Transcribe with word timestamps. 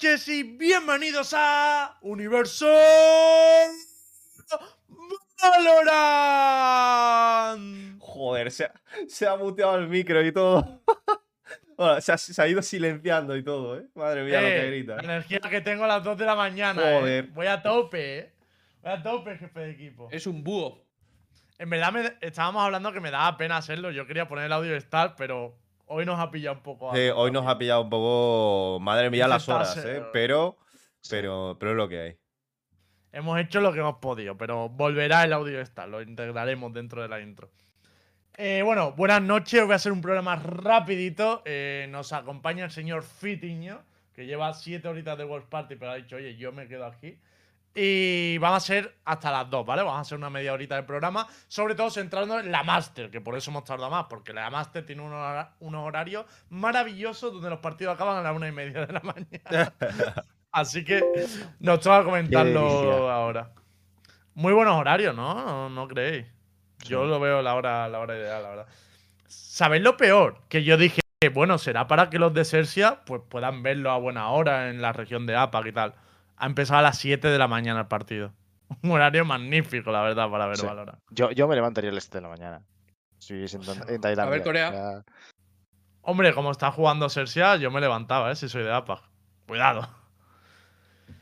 noches 0.00 0.28
y 0.28 0.44
bienvenidos 0.44 1.34
a 1.36 1.98
Universo 2.02 2.68
Valorant. 6.78 7.98
Joder, 7.98 8.52
se 8.52 8.66
ha, 8.66 8.72
se 9.08 9.26
ha 9.26 9.36
muteado 9.36 9.76
el 9.76 9.88
micro 9.88 10.24
y 10.24 10.30
todo. 10.32 10.82
Bueno, 11.76 12.00
se, 12.00 12.10
ha, 12.12 12.18
se 12.18 12.42
ha 12.42 12.48
ido 12.48 12.60
silenciando 12.60 13.36
y 13.36 13.44
todo, 13.44 13.78
¿eh? 13.78 13.86
Madre 13.94 14.24
mía, 14.24 14.40
lo 14.40 14.46
que 14.48 14.62
Eh, 14.66 14.70
grita. 14.70 14.96
La 14.96 15.02
energía 15.02 15.38
que 15.38 15.60
tengo 15.60 15.84
a 15.84 15.86
las 15.86 16.02
2 16.02 16.18
de 16.18 16.26
la 16.26 16.34
mañana. 16.34 16.82
eh. 16.82 16.98
Joder. 17.00 17.26
Voy 17.28 17.46
a 17.46 17.62
tope, 17.62 18.18
eh. 18.18 18.32
Voy 18.82 18.92
a 18.92 19.00
tope, 19.02 19.36
jefe 19.36 19.60
de 19.60 19.70
equipo. 19.70 20.08
Es 20.10 20.26
un 20.26 20.42
búho. 20.42 20.84
En 21.56 21.70
verdad 21.70 21.92
me- 21.92 22.14
estábamos 22.20 22.64
hablando 22.64 22.92
que 22.92 22.98
me 23.00 23.12
daba 23.12 23.36
pena 23.36 23.58
hacerlo. 23.58 23.92
Yo 23.92 24.08
quería 24.08 24.26
poner 24.26 24.46
el 24.46 24.52
audio 24.54 24.72
de 24.72 24.78
Star, 24.78 25.14
pero 25.16 25.56
hoy 25.88 26.04
nos 26.06 26.18
ha 26.20 26.30
pillado 26.30 26.56
un 26.56 26.62
poco. 26.62 26.94
Sí, 26.94 27.08
hoy 27.14 27.30
nos 27.30 27.46
ha 27.46 27.58
pillado 27.58 27.82
un 27.82 27.90
poco. 27.90 28.78
Madre 28.80 29.10
mía, 29.10 29.26
las 29.28 29.48
horas, 29.48 29.76
¿eh? 29.78 30.02
pero- 30.12 30.56
Pero, 31.10 31.56
pero, 31.58 31.70
es 31.72 31.76
lo 31.76 31.88
que 31.88 32.00
hay. 32.00 32.16
Hemos 33.12 33.38
hecho 33.40 33.60
lo 33.60 33.72
que 33.72 33.80
hemos 33.80 33.96
podido, 33.96 34.36
pero 34.36 34.68
volverá 34.68 35.24
el 35.24 35.32
audio 35.32 35.56
de 35.56 35.62
Star. 35.62 35.88
Lo 35.88 36.02
integraremos 36.02 36.72
dentro 36.72 37.00
de 37.02 37.08
la 37.08 37.20
intro. 37.20 37.50
Eh, 38.36 38.62
bueno, 38.64 38.92
buenas 38.92 39.22
noches. 39.22 39.62
Voy 39.64 39.72
a 39.72 39.76
hacer 39.76 39.92
un 39.92 40.00
programa 40.02 40.36
rapidito. 40.36 41.42
Eh, 41.44 41.86
nos 41.90 42.12
acompaña 42.12 42.64
el 42.66 42.70
señor 42.70 43.02
Fitiño, 43.02 43.80
que 44.14 44.26
lleva 44.26 44.52
siete 44.52 44.86
horitas 44.88 45.16
de 45.18 45.24
World 45.24 45.48
Party, 45.48 45.76
pero 45.76 45.92
ha 45.92 45.94
dicho, 45.96 46.16
oye, 46.16 46.36
yo 46.36 46.52
me 46.52 46.68
quedo 46.68 46.84
aquí. 46.86 47.18
Y 47.74 48.38
vamos 48.38 48.56
a 48.56 48.66
ser 48.66 48.96
hasta 49.04 49.30
las 49.30 49.48
2, 49.50 49.64
¿vale? 49.64 49.82
Vamos 49.82 49.98
a 49.98 50.00
hacer 50.00 50.18
una 50.18 50.30
media 50.30 50.52
horita 50.52 50.74
de 50.74 50.82
programa, 50.82 51.28
sobre 51.46 51.74
todo 51.76 51.90
centrándonos 51.90 52.44
en 52.44 52.50
la 52.50 52.64
Master, 52.64 53.10
que 53.10 53.20
por 53.20 53.36
eso 53.36 53.50
hemos 53.50 53.64
tardado 53.64 53.90
más, 53.90 54.06
porque 54.10 54.32
la 54.32 54.50
Master 54.50 54.84
tiene 54.84 55.02
unos, 55.02 55.18
hora- 55.18 55.54
unos 55.60 55.86
horarios 55.86 56.26
maravillosos 56.50 57.32
donde 57.32 57.50
los 57.50 57.60
partidos 57.60 57.94
acaban 57.94 58.16
a 58.16 58.22
las 58.22 58.34
una 58.34 58.48
y 58.48 58.52
media 58.52 58.84
de 58.86 58.92
la 58.92 59.00
mañana. 59.04 59.72
Así 60.50 60.84
que 60.84 61.04
nos 61.60 61.80
toca 61.80 62.02
comentarlo 62.04 63.10
ahora. 63.10 63.52
Muy 64.34 64.52
buenos 64.52 64.74
horarios, 64.76 65.14
¿no? 65.14 65.34
¿No, 65.34 65.68
no 65.68 65.86
creéis? 65.88 66.26
Yo 66.84 67.04
lo 67.04 67.20
veo 67.20 67.42
la 67.42 67.54
hora, 67.54 67.88
la 67.88 67.98
hora 68.00 68.16
ideal, 68.16 68.42
la 68.42 68.48
verdad. 68.48 68.66
¿Sabéis 69.26 69.82
lo 69.82 69.96
peor? 69.96 70.40
Que 70.48 70.64
yo 70.64 70.76
dije, 70.76 71.00
bueno, 71.32 71.58
será 71.58 71.86
para 71.86 72.08
que 72.08 72.18
los 72.18 72.32
de 72.34 72.44
Sersia 72.44 73.00
pues, 73.04 73.20
puedan 73.28 73.62
verlo 73.62 73.90
a 73.90 73.98
buena 73.98 74.28
hora 74.30 74.70
en 74.70 74.80
la 74.80 74.92
región 74.92 75.26
de 75.26 75.36
APAC 75.36 75.66
y 75.66 75.72
tal. 75.72 75.94
Ha 76.38 76.46
empezado 76.46 76.78
a 76.78 76.82
las 76.82 76.98
7 76.98 77.28
de 77.28 77.38
la 77.38 77.48
mañana 77.48 77.80
el 77.80 77.86
partido. 77.88 78.32
Un 78.82 78.90
horario 78.92 79.24
magnífico, 79.24 79.90
la 79.90 80.02
verdad, 80.02 80.30
para 80.30 80.46
ver 80.46 80.56
Sí. 80.56 80.66
Valorant. 80.66 80.98
Yo, 81.10 81.30
yo 81.32 81.48
me 81.48 81.54
levantaría 81.54 81.90
a 81.90 81.94
las 81.94 82.04
7 82.04 82.18
de 82.18 82.22
la 82.22 82.28
mañana. 82.28 82.62
Si 83.18 83.32
viviese 83.34 83.56
en, 83.56 83.62
Tan- 83.64 83.88
en 83.88 84.00
Tailandia. 84.00 84.30
ver, 84.30 84.42
Corea. 84.42 84.72
Ya- 84.72 85.04
Hombre, 86.02 86.32
como 86.32 86.50
está 86.52 86.70
jugando 86.70 87.08
Sersia, 87.08 87.56
yo 87.56 87.70
me 87.70 87.80
levantaba, 87.80 88.30
¿eh? 88.30 88.36
Si 88.36 88.48
soy 88.48 88.62
de 88.62 88.72
APAC. 88.72 89.02
Cuidado. 89.46 89.88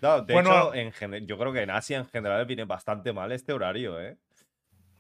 No, 0.03 0.21
de 0.23 0.33
Bueno- 0.35 0.75
hecho, 0.75 1.03
en 1.11 1.27
yo 1.27 1.39
creo 1.39 1.53
que 1.53 1.63
en 1.63 1.71
Asia 1.71 1.97
en 1.99 2.07
general 2.07 2.45
viene 2.47 2.65
bastante 2.65 3.13
mal 3.13 3.33
este 3.33 3.53
horario, 3.53 4.01
¿eh? 4.01 4.17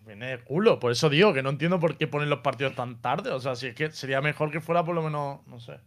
Viene 0.00 0.26
de 0.28 0.44
culo, 0.44 0.78
por 0.78 0.92
eso 0.92 1.08
digo 1.10 1.34
que 1.34 1.42
no 1.42 1.50
entiendo 1.50 1.78
por 1.80 1.96
qué 1.98 2.06
ponen 2.06 2.30
los 2.30 2.38
partidos 2.40 2.74
tan 2.76 3.00
tarde. 3.02 3.30
O 3.30 3.40
sea, 3.40 3.56
si 3.56 3.68
es 3.68 3.74
que 3.74 3.90
sería 3.90 4.20
mejor 4.20 4.50
que 4.52 4.60
fuera 4.60 4.84
por 4.84 4.94
lo 4.94 5.02
menos, 5.02 5.44
no 5.46 5.58
sé. 5.60 5.80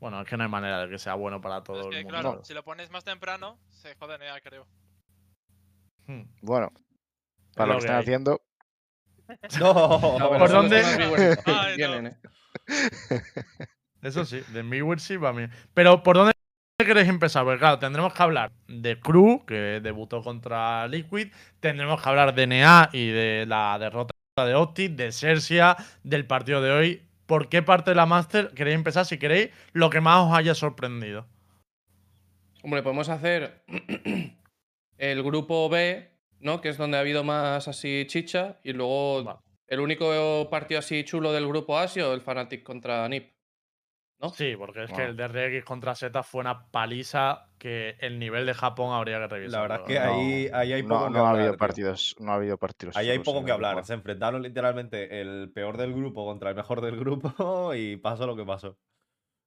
Bueno, 0.00 0.20
es 0.22 0.28
que 0.28 0.36
no 0.36 0.44
hay 0.44 0.48
manera 0.50 0.82
de 0.86 0.88
que 0.90 0.98
sea 0.98 1.14
bueno 1.14 1.40
para 1.40 1.62
todo 1.62 1.80
Es 1.80 1.96
el 1.96 2.04
que, 2.06 2.12
mundo. 2.12 2.20
claro, 2.20 2.44
si 2.44 2.54
lo 2.54 2.62
pones 2.64 2.90
más 2.90 3.04
temprano, 3.04 3.58
se 3.70 3.94
jode 3.96 4.18
NEA, 4.18 4.40
creo. 4.40 4.66
Hmm. 6.06 6.22
Bueno, 6.40 6.70
Es 7.50 7.56
para 7.56 7.74
lo 7.74 7.74
que 7.74 7.78
que 7.80 7.86
están 7.86 7.96
hay. 7.96 8.02
haciendo, 8.02 8.40
No, 9.60 10.18
No, 10.18 10.30
pero 10.30 10.38
¿Por 10.38 10.48
son 10.48 10.68
dónde? 10.68 10.82
no. 11.46 12.08
eh. 12.08 12.16
Eso 14.02 14.24
sí, 14.24 14.40
de 14.52 14.62
Midway 14.62 14.98
sí 14.98 15.18
para 15.18 15.32
mí. 15.32 15.46
Pero 15.74 16.02
¿por 16.02 16.16
dónde 16.16 16.32
queréis 16.78 17.08
empezar? 17.08 17.44
Porque 17.44 17.58
claro, 17.58 17.78
tendremos 17.78 18.14
que 18.14 18.22
hablar 18.22 18.52
de 18.68 19.00
Crew, 19.00 19.44
que 19.46 19.80
debutó 19.82 20.22
contra 20.22 20.86
Liquid. 20.86 21.32
Tendremos 21.60 22.00
que 22.00 22.08
hablar 22.08 22.34
de 22.34 22.46
NEA 22.46 22.90
y 22.92 23.08
de 23.08 23.44
la 23.46 23.76
derrota 23.78 24.12
de 24.44 24.54
Optic, 24.54 24.92
de 24.92 25.10
Sersia, 25.10 25.76
del 26.04 26.26
partido 26.26 26.62
de 26.62 26.70
hoy. 26.70 27.07
¿Por 27.28 27.50
qué 27.50 27.60
parte 27.62 27.90
de 27.90 27.94
la 27.94 28.06
Master 28.06 28.54
queréis 28.54 28.76
empezar? 28.76 29.04
Si 29.04 29.18
queréis, 29.18 29.50
lo 29.74 29.90
que 29.90 30.00
más 30.00 30.26
os 30.26 30.32
haya 30.34 30.54
sorprendido. 30.54 31.26
Hombre, 32.62 32.82
podemos 32.82 33.10
hacer 33.10 33.66
el 34.96 35.22
grupo 35.22 35.68
B, 35.68 36.10
¿no? 36.40 36.62
Que 36.62 36.70
es 36.70 36.78
donde 36.78 36.96
ha 36.96 37.00
habido 37.00 37.24
más 37.24 37.68
así 37.68 38.06
chicha. 38.06 38.58
Y 38.64 38.72
luego 38.72 39.42
el 39.66 39.80
único 39.80 40.48
partido 40.50 40.78
así 40.78 41.04
chulo 41.04 41.34
del 41.34 41.46
grupo 41.46 41.76
A 41.76 41.82
ha 41.82 41.88
sido 41.88 42.14
el 42.14 42.22
Fnatic 42.22 42.62
contra 42.62 43.06
NIP. 43.06 43.30
¿No? 44.20 44.30
Sí, 44.30 44.56
porque 44.56 44.82
es 44.84 44.90
que 44.92 45.04
el 45.04 45.16
de 45.16 45.28
RX 45.28 45.64
contra 45.64 45.94
Z 45.94 46.22
fue 46.24 46.40
una 46.40 46.66
paliza 46.72 47.46
que 47.56 47.96
el 48.00 48.18
nivel 48.18 48.46
de 48.46 48.54
Japón 48.54 48.92
habría 48.92 49.18
que 49.20 49.28
revisar. 49.28 49.52
la 49.52 49.62
verdad 49.62 49.80
es 49.80 49.86
que 49.86 50.00
No, 50.04 50.12
ahí, 50.14 50.50
ahí 50.52 50.72
hay 50.72 50.82
no, 50.82 50.88
poco 50.88 51.12
que 51.12 51.18
no 51.18 51.18
ha 51.24 51.30
hablar. 51.30 51.34
habido 51.36 51.52
tío. 51.52 51.58
partidos. 51.58 52.16
No 52.18 52.32
ha 52.32 52.34
habido 52.34 52.58
partidos. 52.58 52.96
Ahí 52.96 53.10
hay 53.10 53.20
poco 53.20 53.44
que 53.44 53.52
hablar. 53.52 53.74
grupo. 53.74 53.86
Se 53.86 53.94
enfrentaron 53.94 54.42
literalmente 54.42 55.20
el 55.20 55.50
peor 55.54 55.76
del 55.76 55.94
grupo 55.94 56.24
contra 56.24 56.50
el 56.50 56.56
mejor 56.56 56.80
del 56.80 56.96
grupo 56.98 57.72
y 57.74 57.96
pasó 57.96 58.26
lo 58.26 58.34
que 58.34 58.44
pasó. 58.44 58.76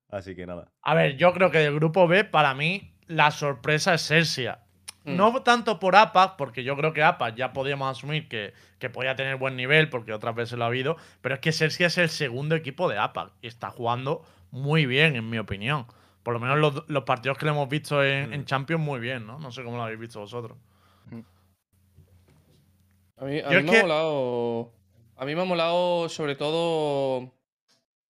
Así 0.10 0.36
que 0.36 0.46
nada. 0.46 0.72
A 0.82 0.94
ver, 0.94 1.18
yo 1.18 1.34
creo 1.34 1.52
que 1.52 1.60
del 1.60 1.76
grupo 1.76 2.08
B, 2.08 2.24
para 2.24 2.54
mí, 2.54 2.94
la 3.08 3.32
sorpresa 3.32 3.94
es 3.94 4.08
Celsia. 4.08 4.60
Mm. 5.04 5.16
No 5.16 5.42
tanto 5.44 5.80
por 5.80 5.96
APAC, 5.96 6.36
porque 6.38 6.64
yo 6.64 6.76
creo 6.78 6.94
que 6.94 7.02
APAC 7.04 7.36
ya 7.36 7.54
podíamos 7.54 7.90
asumir 7.98 8.28
que, 8.30 8.54
que 8.78 8.90
podía 8.90 9.16
tener 9.16 9.36
buen 9.38 9.56
nivel, 9.56 9.90
porque 9.90 10.14
otras 10.14 10.36
veces 10.36 10.58
lo 10.60 10.66
ha 10.66 10.68
habido, 10.68 10.96
pero 11.22 11.36
es 11.36 11.42
que 11.42 11.52
Celsia 11.52 11.88
es 11.88 11.98
el 11.98 12.10
segundo 12.10 12.56
equipo 12.56 12.88
de 12.90 12.98
APAC 13.00 13.32
y 13.42 13.48
está 13.48 13.70
jugando 13.70 14.24
muy 14.52 14.86
bien, 14.86 15.16
en 15.16 15.30
mi 15.30 15.38
opinión. 15.38 15.86
Por 16.24 16.34
lo 16.36 16.40
menos 16.40 16.60
los, 16.60 16.84
los 16.88 17.04
partidos 17.04 17.38
que 17.38 17.46
le 17.46 17.52
hemos 17.52 17.68
visto 17.68 18.04
en, 18.04 18.32
en 18.34 18.42
Mm. 18.42 18.46
Champions, 18.46 18.84
muy 18.84 19.00
bien, 19.00 19.26
¿no? 19.26 19.40
No 19.40 19.52
sé 19.52 19.64
cómo 19.64 19.78
lo 19.78 19.84
habéis 19.84 20.00
visto 20.00 20.20
vosotros. 20.20 20.58
A 23.18 23.26
mí, 23.26 23.40
a 23.40 23.50
me 23.50 23.66
que- 23.66 23.78
ha 23.80 23.82
molado. 23.84 24.72
A 25.18 25.26
mí 25.26 25.36
me 25.36 25.42
ha 25.42 25.46
molado 25.46 26.10
sobre 26.10 26.36
todo 26.36 27.32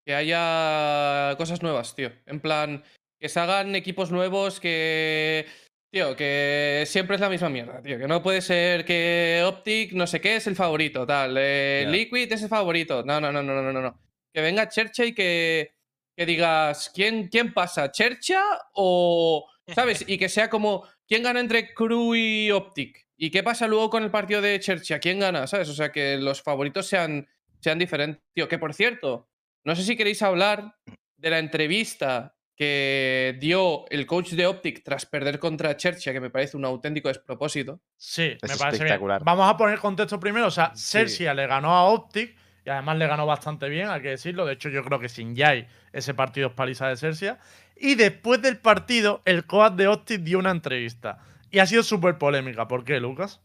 que 0.06 0.16
haya 0.16 1.36
cosas 1.38 1.62
nuevas, 1.62 1.94
tío. 1.96 2.12
En 2.26 2.40
plan, 2.40 2.84
que 3.20 3.28
se 3.30 3.40
hagan 3.40 3.76
equipos 3.76 4.12
nuevos 4.12 4.60
que. 4.60 5.46
Tío, 5.92 6.16
que 6.16 6.86
siempre 6.88 7.16
es 7.16 7.22
la 7.22 7.28
misma 7.30 7.50
mierda, 7.50 7.82
tío. 7.82 7.98
Que 8.00 8.08
no 8.08 8.24
puede 8.24 8.40
ser 8.42 8.86
que 8.86 9.44
Optic 9.46 9.92
no 9.92 10.08
sé 10.08 10.22
qué 10.22 10.38
es 10.38 10.48
el 10.48 10.56
favorito, 10.56 11.06
tal. 11.06 11.36
eh. 11.38 11.86
Liquid 11.90 12.32
es 12.32 12.42
el 12.44 12.48
favorito. 12.50 13.04
No, 13.04 13.20
no, 13.20 13.30
no, 13.32 13.44
no, 13.44 13.62
no, 13.62 13.74
no, 13.74 13.82
no. 13.82 14.00
Que 14.34 14.40
venga 14.40 14.70
Chercha 14.70 15.04
y 15.04 15.14
que, 15.14 15.74
que 16.22 16.26
digas, 16.32 16.92
¿quién, 16.94 17.30
¿quién 17.30 17.52
pasa? 17.54 17.92
¿Chercha 17.92 18.42
o. 18.74 19.48
¿Sabes? 19.74 20.04
Y 20.08 20.18
que 20.18 20.30
sea 20.30 20.50
como, 20.50 20.84
¿quién 21.08 21.24
gana 21.24 21.40
entre 21.40 21.74
Crew 21.74 22.14
y 22.16 22.52
Optic? 22.52 23.08
¿Y 23.18 23.32
qué 23.32 23.42
pasa 23.44 23.68
luego 23.68 23.90
con 23.90 24.04
el 24.04 24.12
partido 24.12 24.42
de 24.42 24.60
Chercha? 24.60 25.00
¿Quién 25.00 25.20
gana? 25.20 25.48
¿Sabes? 25.48 25.70
O 25.70 25.74
sea, 25.74 25.92
que 25.92 26.18
los 26.18 26.42
favoritos 26.42 26.86
sean, 26.88 27.28
sean 27.60 27.80
diferentes. 27.80 28.22
Tío, 28.34 28.48
que 28.48 28.60
por 28.60 28.74
cierto, 28.74 29.30
no 29.64 29.76
sé 29.76 29.84
si 29.84 29.96
queréis 29.96 30.22
hablar 30.22 30.76
de 31.18 31.30
la 31.30 31.40
entrevista 31.40 32.36
que 32.56 33.38
dio 33.40 33.86
el 33.90 34.06
coach 34.06 34.32
de 34.34 34.46
Optic 34.46 34.84
tras 34.84 35.06
perder 35.08 35.40
contra 35.40 35.76
Chercha, 35.78 36.12
que 36.14 36.20
me 36.20 36.30
parece 36.30 36.58
un 36.58 36.66
auténtico 36.66 37.08
despropósito. 37.08 37.80
Sí, 37.98 38.38
Es 38.40 38.50
me 38.52 38.58
parece 38.58 38.60
bien. 38.60 38.72
espectacular. 38.88 39.24
Vamos 39.24 39.50
a 39.50 39.58
poner 39.58 39.80
contexto 39.80 40.20
primero. 40.20 40.48
O 40.48 40.52
sea, 40.52 40.72
Sí. 40.76 40.92
Celsia 41.00 41.34
le 41.34 41.48
ganó 41.48 41.72
a 41.76 41.86
Optic 41.86 42.36
y 42.66 42.70
además 42.70 42.98
le 42.98 43.08
ganó 43.08 43.26
bastante 43.26 43.70
bien, 43.70 43.90
hay 43.90 44.02
que 44.02 44.10
decirlo. 44.10 44.46
De 44.46 44.54
hecho, 44.54 44.70
yo 44.70 44.84
creo 44.84 45.00
que 45.00 45.10
sin 45.10 45.36
Yai 45.36 45.68
ese 45.94 46.14
partido 46.14 46.50
es 46.50 46.54
paliza 46.54 46.88
de 46.88 46.98
Celsia. 46.98 47.40
Y 47.76 47.96
después 47.96 48.42
del 48.42 48.60
partido, 48.60 49.22
el 49.26 49.46
coach 49.46 49.74
de 49.74 49.88
Optic 49.88 50.22
dio 50.22 50.38
una 50.38 50.52
entrevista. 50.52 51.20
Y 51.50 51.60
ha 51.60 51.66
sido 51.66 51.82
súper 51.84 52.18
polémica. 52.18 52.68
¿Por 52.68 52.84
qué, 52.84 53.00
Lucas? 53.00 53.42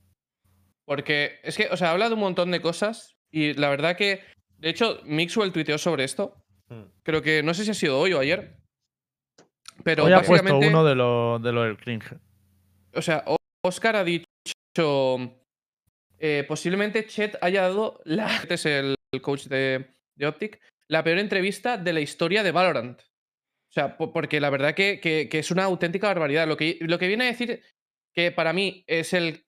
Porque 0.84 1.40
es 1.42 1.56
que, 1.56 1.68
o 1.70 1.76
sea, 1.76 1.92
habla 1.92 2.08
de 2.08 2.14
un 2.14 2.20
montón 2.20 2.50
de 2.50 2.60
cosas 2.60 3.16
y 3.30 3.54
la 3.54 3.70
verdad 3.70 3.96
que, 3.96 4.20
de 4.58 4.68
hecho, 4.68 5.00
Mixwell 5.04 5.52
tuiteó 5.52 5.78
sobre 5.78 6.04
esto. 6.04 6.36
Hmm. 6.68 6.84
Creo 7.02 7.22
que, 7.22 7.42
no 7.42 7.54
sé 7.54 7.64
si 7.64 7.70
ha 7.70 7.74
sido 7.74 7.98
hoy 7.98 8.12
o 8.12 8.20
ayer. 8.20 8.56
Pero 9.82 10.04
Hoy 10.04 10.12
ha 10.12 10.22
puesto 10.22 10.58
uno 10.58 10.84
de 10.84 10.94
los 10.94 11.42
de 11.42 11.52
lo 11.52 11.62
del 11.62 11.76
cringe. 11.76 12.14
o 12.94 13.02
sea, 13.02 13.24
Oscar 13.62 13.96
ha 13.96 14.04
dicho, 14.04 14.26
eh, 16.18 16.44
posiblemente 16.48 17.06
Chet 17.06 17.36
haya 17.42 17.62
dado, 17.62 18.00
la, 18.04 18.34
este 18.36 18.54
es 18.54 18.66
el 18.66 18.95
coach 19.22 19.44
de, 19.46 19.94
de 20.16 20.26
Optic, 20.26 20.60
la 20.88 21.02
peor 21.04 21.18
entrevista 21.18 21.76
de 21.76 21.92
la 21.92 22.00
historia 22.00 22.42
de 22.42 22.52
Valorant. 22.52 23.00
O 23.00 23.72
sea, 23.72 23.96
po- 23.96 24.12
porque 24.12 24.40
la 24.40 24.50
verdad 24.50 24.74
que, 24.74 25.00
que- 25.00 25.28
que 25.28 25.38
es 25.38 25.50
una 25.50 25.64
auténtica 25.64 26.06
barbaridad. 26.08 26.46
Lo 26.46 26.56
que, 26.56 26.78
lo 26.80 26.98
que 26.98 27.08
viene 27.08 27.24
a 27.24 27.28
decir 27.28 27.62
que 28.14 28.32
para 28.32 28.52
mí 28.52 28.84
es 28.86 29.12
el 29.12 29.44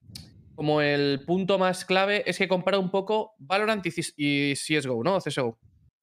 como 0.55 0.83
el 0.83 1.25
punto 1.25 1.57
más 1.57 1.85
clave 1.85 2.25
es 2.27 2.37
que 2.37 2.49
compara 2.49 2.79
un 2.81 2.91
poco 2.91 3.35
Valorant 3.39 3.87
y, 4.17 4.55
CSGO, 4.57 5.05
¿no? 5.05 5.19
CSGO. 5.21 5.57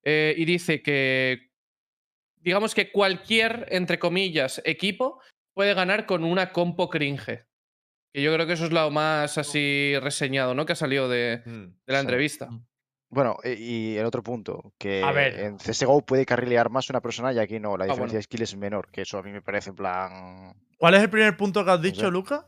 Eh, 0.04 0.34
y 0.38 0.46
dice 0.46 0.81
que 0.81 1.50
digamos 2.40 2.74
que 2.74 2.90
cualquier, 2.92 3.68
entre 3.72 4.00
comillas, 4.00 4.62
equipo 4.63 5.19
puede 5.54 5.74
ganar 5.74 6.06
con 6.06 6.24
una 6.24 6.54
compo 6.54 6.90
cringe. 6.90 7.46
Que 8.13 8.22
yo 8.22 8.34
creo 8.34 8.48
que 8.48 8.54
eso 8.54 8.66
es 8.66 8.72
lo 8.72 8.90
más 8.92 9.38
así 9.38 9.94
reseñado, 10.00 10.56
¿no? 10.56 10.66
Que 10.66 10.72
ha 10.74 10.78
salido 10.78 11.10
de, 11.10 11.42
Hmm. 11.46 11.74
de 11.86 11.94
la 11.94 12.00
entrevista. 12.00 12.48
Bueno, 13.10 13.38
e- 13.44 13.54
y 13.57 13.98
el 13.98 14.06
otro 14.06 14.24
punto, 14.24 14.74
que 14.78 15.04
ver. 15.13 15.40
en 15.40 15.57
CSGO 15.57 16.02
puede 16.06 16.25
carrilear 16.25 16.69
más 16.69 16.90
una 16.90 17.02
persona 17.02 17.31
y 17.31 17.40
aquí 17.40 17.60
no, 17.60 17.78
la 17.78 17.86
Ah, 17.86 17.88
diferencia 17.88 17.98
bueno. 17.98 18.18
de 18.19 18.24
skill 18.24 18.42
es 18.42 18.56
menor, 18.57 18.90
que 18.92 19.02
eso 19.04 19.18
a 19.18 19.24
mí 19.24 19.31
me 19.31 19.42
parece 19.42 19.69
en 19.69 19.75
plan... 19.75 20.54
¿Cuál 20.78 20.96
es 20.96 21.02
el 21.04 21.10
primer 21.10 21.38
punto 21.38 21.63
que 21.63 21.72
has 21.72 21.78
sé. 21.81 21.84
dicho, 21.88 22.12
Luca? 22.12 22.48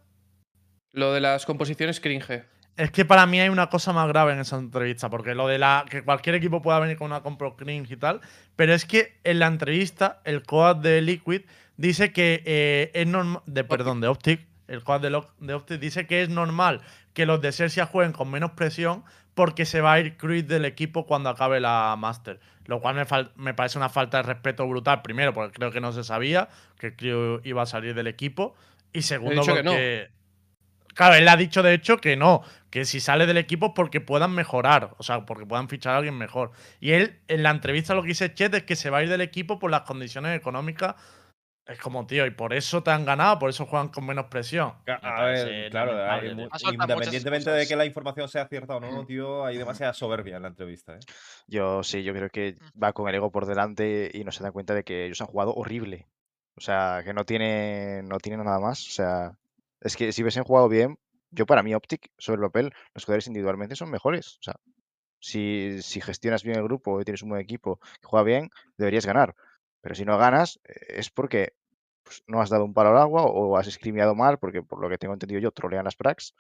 Lo 0.92 1.14
de 1.14 1.22
las 1.22 1.46
composiciones 1.46 2.00
cringe. 2.00 2.44
Es 2.76 2.92
que 2.92 3.06
para 3.06 3.26
mí 3.26 3.40
hay 3.40 3.50
una 3.50 3.70
cosa 3.70 3.92
más 3.94 4.08
grave 4.08 4.34
en 4.34 4.40
esa 4.40 4.58
entrevista, 4.58 5.10
porque 5.10 5.34
lo 5.34 5.48
de 5.48 5.58
la 5.58 5.86
que 5.90 6.04
cualquier 6.04 6.36
equipo 6.36 6.62
pueda 6.62 6.80
venir 6.80 6.98
con 6.98 7.08
una 7.08 7.22
compro 7.24 7.56
cringe 7.56 7.92
y 7.92 7.98
tal, 7.98 8.22
pero 8.56 8.74
es 8.74 8.86
que 8.86 9.20
en 9.24 9.40
la 9.40 9.48
entrevista 9.48 10.22
el 10.26 10.44
coad 10.44 10.76
de 10.78 11.02
Liquid 11.02 11.42
dice 11.78 12.12
que 12.12 12.44
eh, 12.46 12.92
es 12.94 13.08
normal, 13.08 13.42
de 13.48 13.64
perdón, 13.64 14.00
de 14.02 14.08
Optic, 14.08 14.48
el 14.68 14.84
coad 14.84 15.02
de, 15.02 15.22
de 15.40 15.54
Optic 15.56 15.80
dice 15.80 16.06
que 16.06 16.22
es 16.22 16.30
normal 16.30 16.82
que 17.14 17.26
los 17.26 17.42
de 17.42 17.52
Sersia 17.52 17.88
jueguen 17.88 18.14
con 18.14 18.30
menos 18.30 18.52
presión 18.52 19.04
porque 19.38 19.66
se 19.66 19.82
va 19.82 19.94
a 19.94 20.00
ir 20.00 20.18
Cruz 20.18 20.48
del 20.48 20.66
equipo 20.66 21.06
cuando 21.06 21.30
acabe 21.30 21.60
la 21.60 21.96
Master, 21.96 22.40
lo 22.66 22.82
cual 22.82 22.96
me, 22.96 23.06
me 23.36 23.54
parece 23.54 23.78
una 23.78 23.88
falta 23.88 24.18
de 24.18 24.24
respeto 24.24 24.68
brutal, 24.68 25.04
primero 25.04 25.32
porque 25.32 25.54
creo 25.54 25.72
que 25.72 25.80
no 25.80 25.94
se 25.94 26.04
sabía 26.04 26.50
que 26.80 26.96
Cruz 26.96 27.42
iba 27.46 27.62
a 27.62 27.68
salir 27.68 27.94
del 27.94 28.08
equipo 28.08 28.56
y 28.92 29.04
segundo 29.04 29.42
dicho 29.42 29.54
que 29.54 29.62
no. 29.62 29.72
porque 29.72 30.10
Claro, 30.98 31.14
él 31.14 31.28
ha 31.28 31.38
dicho 31.38 31.62
de 31.62 31.76
hecho 31.76 31.98
que 31.98 32.16
no, 32.16 32.42
que 32.72 32.84
si 32.84 33.00
sale 33.00 33.28
del 33.28 33.38
equipo 33.38 33.68
es 33.68 33.72
porque 33.76 34.02
puedan 34.02 34.32
mejorar, 34.32 34.96
o 34.98 35.04
sea, 35.04 35.28
porque 35.28 35.46
puedan 35.46 35.70
fichar 35.70 35.94
a 35.94 35.98
alguien 35.98 36.18
mejor. 36.18 36.50
Y 36.80 36.94
él, 36.94 37.20
en 37.28 37.44
la 37.44 37.52
entrevista, 37.52 37.94
lo 37.94 38.02
que 38.02 38.08
dice 38.08 38.34
Chet 38.34 38.52
es 38.56 38.64
que 38.64 38.76
se 38.76 38.90
va 38.90 38.98
a 38.98 39.04
ir 39.04 39.10
del 39.10 39.22
equipo 39.22 39.60
por 39.60 39.70
las 39.70 39.82
condiciones 39.82 40.36
económicas. 40.36 40.96
Es 41.68 41.80
como, 41.80 42.08
tío, 42.08 42.26
y 42.26 42.32
por 42.32 42.54
eso 42.54 42.82
te 42.82 42.92
han 42.92 43.04
ganado, 43.04 43.40
por 43.40 43.50
eso 43.50 43.66
juegan 43.66 43.90
con 43.90 44.06
menos 44.06 44.28
presión. 44.28 44.74
A 45.02 45.24
ver, 45.26 45.70
claro, 45.70 46.12
hay 46.12 46.38
independientemente 46.74 47.52
de 47.52 47.68
que 47.68 47.76
la 47.76 47.86
información 47.86 48.30
sea 48.30 48.48
cierta 48.48 48.78
o 48.78 48.80
no, 48.80 49.06
tío, 49.06 49.46
hay 49.46 49.58
demasiada 49.58 49.94
soberbia 49.94 50.38
en 50.38 50.44
la 50.44 50.48
entrevista, 50.48 50.96
¿eh? 50.96 51.00
Yo 51.48 51.84
sí, 51.84 52.04
yo 52.04 52.14
creo 52.14 52.30
que 52.30 52.56
va 52.82 52.94
con 52.94 53.10
el 53.10 53.16
ego 53.16 53.32
por 53.32 53.46
delante 53.46 54.10
y 54.14 54.24
no 54.24 54.32
se 54.32 54.44
dan 54.44 54.54
cuenta 54.54 54.74
de 54.74 54.84
que 54.84 55.06
ellos 55.06 55.20
han 55.22 55.28
jugado 55.28 55.54
horrible. 55.54 56.08
O 56.56 56.62
sea, 56.62 57.02
que 57.04 57.14
no 57.14 57.24
tiene, 57.24 58.02
no 58.04 58.18
tienen 58.18 58.44
nada 58.44 58.60
más. 58.60 58.88
O 58.88 58.92
sea, 58.92 59.38
es 59.82 59.96
que 59.96 60.12
si 60.12 60.24
hubiesen 60.24 60.44
jugado 60.44 60.68
bien, 60.70 60.98
yo 61.30 61.46
para 61.46 61.64
mí 61.64 61.76
Optic, 61.76 62.10
sobre 62.18 62.42
el 62.42 62.48
papel, 62.48 62.74
los 62.94 63.06
jugadores 63.06 63.28
individualmente 63.28 63.76
son 63.76 63.92
mejores. 63.92 64.38
O 64.40 64.44
sea, 64.44 64.56
si, 65.20 65.82
si 65.82 66.02
gestionas 66.02 66.44
bien 66.44 66.58
el 66.58 66.64
grupo 66.64 67.00
y 67.00 67.04
tienes 67.04 67.22
un 67.22 67.30
buen 67.30 67.42
equipo 67.42 67.80
que 68.00 68.08
juega 68.08 68.24
bien, 68.24 68.50
deberías 68.78 69.06
ganar. 69.06 69.36
Pero 69.82 69.96
si 69.96 70.06
no 70.06 70.18
ganas, 70.18 70.60
eh, 70.64 70.96
es 71.00 71.10
porque 71.10 71.54
pues, 72.04 72.24
no 72.28 72.42
has 72.42 72.50
dado 72.50 72.66
un 72.66 72.74
palo 72.74 72.90
al 72.92 72.98
agua 72.98 73.24
o 73.24 73.58
has 73.58 73.70
scrimeado 73.72 74.16
mal, 74.16 74.40
porque 74.40 74.64
por 74.64 74.82
lo 74.82 74.90
que 74.90 74.98
tengo 74.98 75.14
entendido 75.14 75.42
yo, 75.42 75.52
trolean 75.52 75.86
las 75.86 75.96
pracs. 75.96 76.34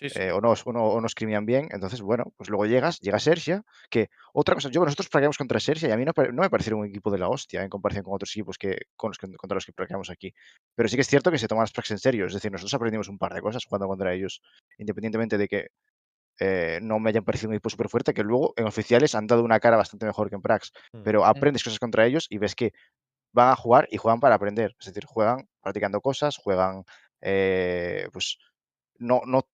Sí, 0.00 0.08
sí. 0.08 0.18
eh, 0.18 0.32
o, 0.32 0.40
no, 0.40 0.52
o, 0.52 0.72
no, 0.72 0.84
o 0.84 1.00
no 1.00 1.08
bien. 1.44 1.68
Entonces, 1.72 2.00
bueno, 2.00 2.32
pues 2.38 2.48
luego 2.48 2.64
llegas, 2.64 3.00
llega 3.00 3.18
Sersia, 3.18 3.64
que 3.90 4.08
otra 4.32 4.54
cosa, 4.54 4.70
yo 4.70 4.82
nosotros 4.82 5.10
praqueamos 5.10 5.36
contra 5.36 5.60
Sersia 5.60 5.90
y 5.90 5.92
a 5.92 5.96
mí 5.98 6.06
no, 6.06 6.12
me 6.16 6.48
parecieron 6.48 6.80
un 6.80 6.86
equipo 6.86 7.10
de 7.10 7.18
la 7.18 7.28
hostia 7.28 7.62
en 7.62 7.68
comparación 7.68 8.04
con 8.04 8.14
otros 8.14 8.30
equipos 8.30 8.56
que, 8.56 8.78
con 8.96 9.10
los 9.10 9.18
que, 9.18 9.30
contra 9.36 9.56
los 9.56 9.66
que 9.66 9.74
praqueamos 9.74 10.08
aquí. 10.08 10.32
Pero 10.74 10.88
sí 10.88 10.96
que 10.96 11.02
es 11.02 11.08
cierto 11.08 11.30
que 11.30 11.38
se 11.38 11.48
toman 11.48 11.64
las 11.64 11.72
pracs 11.72 11.90
en 11.90 11.98
serio. 11.98 12.26
Es 12.26 12.32
decir, 12.32 12.50
nosotros 12.50 12.72
aprendimos 12.72 13.08
un 13.08 13.18
par 13.18 13.34
de 13.34 13.42
cosas 13.42 13.62
jugando 13.66 13.88
contra 13.88 14.14
ellos, 14.14 14.40
independientemente 14.78 15.36
de 15.36 15.48
que 15.48 15.68
eh, 16.40 16.78
no 16.82 16.98
me 16.98 17.10
hayan 17.10 17.24
parecido 17.24 17.50
un 17.50 17.54
equipo 17.54 17.70
súper 17.70 17.88
fuerte, 17.88 18.14
que 18.14 18.22
luego 18.24 18.54
en 18.56 18.66
oficiales 18.66 19.14
han 19.14 19.26
dado 19.26 19.44
una 19.44 19.60
cara 19.60 19.76
bastante 19.76 20.06
mejor 20.06 20.28
que 20.30 20.36
en 20.36 20.42
pracs. 20.42 20.72
Mm. 20.92 21.02
Pero 21.02 21.24
aprendes 21.24 21.62
cosas 21.62 21.78
contra 21.78 22.06
ellos 22.06 22.26
y 22.30 22.38
ves 22.38 22.54
que 22.54 22.72
van 23.32 23.50
a 23.50 23.56
jugar 23.56 23.86
y 23.90 23.96
juegan 23.98 24.18
para 24.20 24.34
aprender. 24.34 24.74
Es 24.80 24.86
decir, 24.86 25.04
juegan 25.04 25.48
practicando 25.60 26.00
cosas, 26.00 26.36
juegan, 26.36 26.84
eh, 27.20 28.08
pues, 28.12 28.38
no, 28.98 29.20
no, 29.26 29.46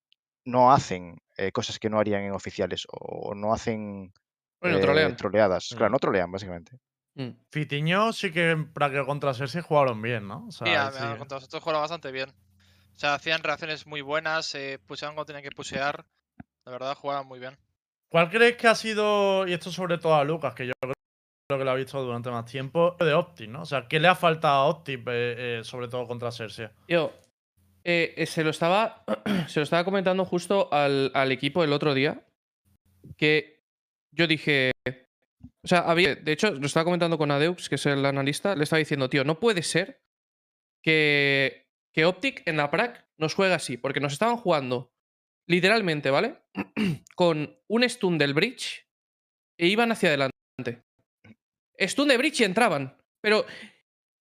no 0.44 0.72
hacen 0.72 1.18
eh, 1.36 1.52
cosas 1.52 1.78
que 1.78 1.90
no 1.90 1.98
harían 1.98 2.22
en 2.22 2.32
oficiales 2.32 2.86
o 2.90 3.34
no 3.34 3.52
hacen 3.52 4.12
Bueno, 4.60 4.78
eh, 4.78 4.80
trolean. 4.80 5.16
troleadas. 5.16 5.68
Claro, 5.76 5.90
Mm. 5.90 5.92
no 5.92 5.98
trolean, 5.98 6.32
básicamente. 6.32 6.78
Mm. 7.16 7.30
Fitiño 7.50 8.12
sí 8.12 8.30
que 8.32 8.56
para 8.72 8.90
que 8.90 9.04
contra 9.04 9.34
Cersei 9.34 9.62
jugaron 9.62 10.00
bien, 10.02 10.28
¿no? 10.28 10.46
O 10.46 10.50
sea, 10.52 10.66
Sí, 10.66 10.74
a- 10.74 10.90
sí. 10.92 10.98
a- 11.14 11.18
contra 11.18 11.36
nosotros 11.38 11.62
jugaron 11.62 11.82
bastante 11.82 12.12
bien. 12.12 12.30
O 12.30 12.98
sea, 12.98 13.14
hacían 13.14 13.42
reacciones 13.42 13.86
muy 13.86 14.00
buenas, 14.00 14.54
eh, 14.54 14.78
puseaban 14.86 15.14
cuando 15.14 15.26
tenían 15.26 15.42
que 15.42 15.50
pusear. 15.54 16.06
La 16.66 16.72
verdad, 16.72 16.96
jugaban 16.96 17.26
muy 17.26 17.38
bien. 17.38 17.56
¿Cuál 18.10 18.28
creéis 18.28 18.56
que 18.56 18.66
ha 18.66 18.74
sido, 18.74 19.46
y 19.46 19.52
esto 19.52 19.70
sobre 19.70 19.98
todo 19.98 20.16
a 20.16 20.24
Lucas, 20.24 20.54
que 20.54 20.66
yo 20.66 20.72
creo 20.80 21.58
que 21.58 21.64
lo 21.64 21.70
ha 21.70 21.74
visto 21.74 22.02
durante 22.02 22.30
más 22.30 22.44
tiempo, 22.44 22.96
de 22.98 23.14
Opti, 23.14 23.46
¿no? 23.46 23.62
O 23.62 23.66
sea, 23.66 23.86
¿qué 23.88 24.00
le 24.00 24.08
ha 24.08 24.14
faltado 24.14 24.54
a 24.54 24.66
Opti, 24.66 24.94
eh, 24.94 25.00
eh, 25.06 25.60
sobre 25.62 25.88
todo 25.88 26.06
contra 26.06 26.32
Cersei? 26.32 26.68
Yo, 26.88 27.12
eh, 27.88 28.14
eh, 28.16 28.26
se, 28.26 28.42
lo 28.42 28.50
estaba, 28.50 29.04
se 29.46 29.60
lo 29.60 29.62
estaba 29.62 29.84
comentando 29.84 30.24
justo 30.24 30.68
al, 30.72 31.12
al 31.14 31.30
equipo 31.30 31.62
el 31.62 31.72
otro 31.72 31.94
día. 31.94 32.26
Que 33.16 33.62
yo 34.10 34.26
dije. 34.26 34.72
O 35.62 35.68
sea, 35.68 35.80
había. 35.80 36.16
De 36.16 36.32
hecho, 36.32 36.50
lo 36.50 36.66
estaba 36.66 36.82
comentando 36.82 37.16
con 37.16 37.30
Adeux, 37.30 37.68
que 37.68 37.76
es 37.76 37.86
el 37.86 38.04
analista. 38.04 38.56
Le 38.56 38.64
estaba 38.64 38.80
diciendo, 38.80 39.08
tío, 39.08 39.22
no 39.22 39.38
puede 39.38 39.62
ser 39.62 40.00
que, 40.82 41.68
que 41.94 42.06
Optic 42.06 42.42
en 42.46 42.56
la 42.56 42.72
PRAC 42.72 43.06
nos 43.18 43.34
juegue 43.34 43.54
así. 43.54 43.76
Porque 43.76 44.00
nos 44.00 44.14
estaban 44.14 44.36
jugando, 44.36 44.90
literalmente, 45.46 46.10
¿vale? 46.10 46.42
con 47.14 47.58
un 47.68 47.88
stun 47.88 48.18
del 48.18 48.34
bridge 48.34 48.86
e 49.58 49.66
iban 49.68 49.92
hacia 49.92 50.10
adelante. 50.10 50.32
Stun 51.78 52.08
de 52.08 52.16
bridge 52.16 52.40
y 52.40 52.44
entraban. 52.44 52.96
Pero 53.20 53.46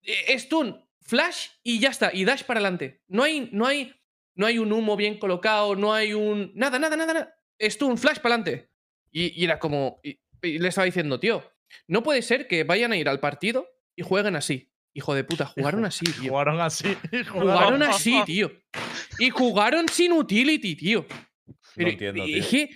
eh, 0.02 0.38
stun, 0.40 0.84
flash 1.02 1.50
y 1.64 1.80
ya 1.80 1.90
está. 1.90 2.12
Y 2.14 2.26
dash 2.26 2.44
para 2.44 2.60
adelante. 2.60 3.04
No 3.08 3.24
hay, 3.24 3.50
no 3.52 3.66
hay, 3.66 3.94
no 4.36 4.46
hay 4.46 4.60
un 4.60 4.72
humo 4.72 4.96
bien 4.96 5.18
colocado, 5.18 5.76
no 5.76 5.94
hay 5.94 6.14
un. 6.14 6.52
Nada, 6.56 6.80
nada, 6.80 6.96
nada, 6.96 7.14
nada. 7.14 7.40
Stun, 7.60 7.98
flash 7.98 8.20
para 8.20 8.36
adelante. 8.36 8.70
Y, 9.12 9.40
y 9.40 9.46
era 9.46 9.60
como. 9.60 10.00
Y, 10.04 10.20
y 10.42 10.60
le 10.60 10.68
estaba 10.68 10.86
diciendo, 10.86 11.20
tío, 11.20 11.44
no 11.88 12.04
puede 12.04 12.22
ser 12.22 12.48
que 12.48 12.64
vayan 12.64 12.92
a 12.92 12.98
ir 12.98 13.10
al 13.10 13.20
partido 13.20 13.68
y 13.96 14.04
jueguen 14.04 14.36
así. 14.36 14.72
Hijo 14.94 15.14
de 15.14 15.24
puta, 15.24 15.46
jugaron 15.56 15.86
así, 15.86 16.06
tío. 16.06 16.32
Jugaron 16.32 16.62
así. 16.62 16.98
Jugaron 17.30 17.84
así, 17.84 18.22
tío. 18.26 18.52
Y 19.20 19.30
jugaron 19.30 19.88
sin 19.90 20.12
utility, 20.14 20.76
tío. 20.76 21.06
Pero, 21.76 21.90
entiendo, 21.90 22.26
tío. 22.26 22.44
que 22.50 22.70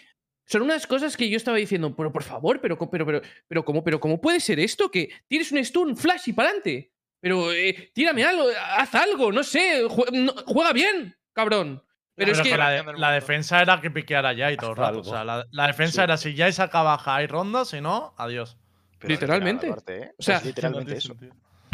son 0.46 0.64
unas 0.64 0.88
cosas 0.88 1.16
que 1.16 1.30
yo 1.30 1.38
estaba 1.38 1.58
diciendo, 1.58 1.96
pero 1.96 2.12
por 2.12 2.24
favor, 2.24 2.60
pero, 2.62 2.78
pero, 2.90 3.06
pero, 3.06 3.22
pero, 3.48 3.64
¿cómo, 3.66 3.84
pero 3.84 4.00
¿cómo 4.00 4.20
puede 4.20 4.40
ser 4.40 4.60
esto? 4.60 4.90
Que 4.92 5.10
tienes 5.28 5.52
un 5.52 5.64
stun, 5.64 5.96
flash 5.96 6.24
y 6.30 6.34
para 6.34 6.50
adelante. 6.50 6.92
Pero 7.22 7.52
eh, 7.52 7.92
tírame 7.94 8.24
algo, 8.24 8.46
haz 8.78 8.96
algo, 8.96 9.32
no 9.32 9.44
sé, 9.44 9.84
jue- 9.86 10.10
no- 10.12 10.34
juega 10.46 10.72
bien, 10.74 11.16
cabrón. 11.34 11.84
Pero, 12.16 12.32
es 12.34 12.42
que, 12.42 12.58
la, 12.58 12.70
de- 12.72 13.14
defensa 13.16 13.62
era 13.62 13.80
que 13.80 13.92
piqueara 13.92 14.34
ya 14.34 14.52
y 14.52 14.58
todo 14.58 14.72
el 14.72 14.76
rato. 14.78 15.00
O 15.00 15.04
sea, 15.04 15.24
la, 15.24 15.46
la 15.52 15.68
defensa 15.68 15.94
Sí. 15.96 16.02
era 16.02 16.18
si 16.18 16.34
ya 16.34 16.52
sacaba 16.52 16.98
high 16.98 17.28
ronda, 17.28 17.64
si 17.64 17.80
no, 17.80 18.14
adiós. 18.18 18.58
Pero 19.00 19.14
Literalmente. 19.14 19.68
¿eh? 19.88 20.12
O 20.18 20.22
sea, 20.22 20.38
es 20.38 20.46
literalmente 20.46 20.98
eso. 20.98 21.16
eh, 21.22 21.30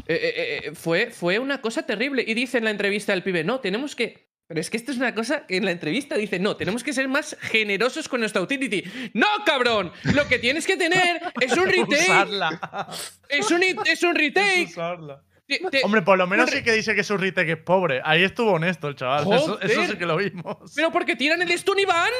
eh, 0.07 0.61
eh, 0.65 0.71
fue, 0.75 1.09
fue 1.09 1.39
una 1.39 1.61
cosa 1.61 1.83
terrible. 1.83 2.23
Y 2.27 2.35
dice 2.35 2.59
en 2.59 2.65
la 2.65 2.69
entrevista 2.71 3.13
el 3.13 3.23
pibe, 3.23 3.43
no, 3.43 3.59
tenemos 3.59 3.95
que... 3.95 4.24
Pero 4.47 4.59
es 4.61 4.69
que 4.69 4.77
esto 4.77 4.91
es 4.91 4.97
una 4.97 5.15
cosa 5.15 5.47
que 5.47 5.57
en 5.57 5.65
la 5.65 5.71
entrevista 5.71 6.15
dice, 6.15 6.37
no, 6.39 6.55
tenemos 6.55 6.83
que 6.83 6.93
ser 6.93 7.07
más 7.07 7.35
generosos 7.41 8.07
con 8.07 8.19
nuestra 8.19 8.41
utility. 8.41 8.83
¡No, 9.13 9.25
cabrón! 9.45 9.91
Lo 10.13 10.27
que 10.27 10.37
tienes 10.37 10.67
que 10.67 10.77
tener 10.77 11.19
es 11.41 11.51
un 11.57 11.65
retake. 11.69 12.01
Usarla. 12.03 12.89
Es 13.27 13.49
un, 13.49 13.63
es 13.63 14.03
un 14.03 14.13
retake. 14.15 14.67
Usarla. 14.69 15.23
Te- 15.47 15.59
te- 15.71 15.81
Hombre, 15.83 16.01
por 16.03 16.17
lo 16.17 16.25
menos 16.27 16.49
sí 16.51 16.63
que 16.63 16.71
dice 16.73 16.93
que 16.95 17.03
su 17.03 17.17
retake 17.17 17.51
es 17.53 17.57
pobre. 17.57 18.01
Ahí 18.03 18.23
estuvo 18.23 18.51
honesto 18.53 18.87
el 18.87 18.95
chaval. 18.95 19.23
Eso, 19.33 19.59
eso 19.61 19.85
sí 19.87 19.97
que 19.97 20.05
lo 20.05 20.17
vimos. 20.17 20.57
Pero 20.75 20.91
porque 20.91 21.15
tiran 21.15 21.41
el 21.41 21.51
stun 21.57 21.79
y 21.79 21.85
van. 21.85 22.11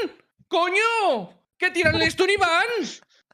¡Coño! 0.48 1.44
Que 1.58 1.72
tiran 1.72 1.96
el 1.96 2.10
stun 2.12 2.29
y 2.29 2.38
van. 2.38 2.65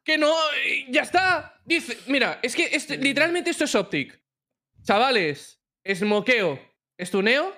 Que 0.03 0.17
no. 0.17 0.33
eh, 0.65 0.85
Ya 0.89 1.01
está. 1.03 1.55
Dice, 1.65 1.97
mira, 2.07 2.39
es 2.41 2.55
que 2.55 2.69
este- 2.73 2.97
literalmente 2.97 3.49
esto 3.51 3.63
es 3.65 3.75
Optic. 3.75 4.19
Chavales, 4.83 5.59
esmoqueo, 5.83 6.59
estuneo. 6.97 7.55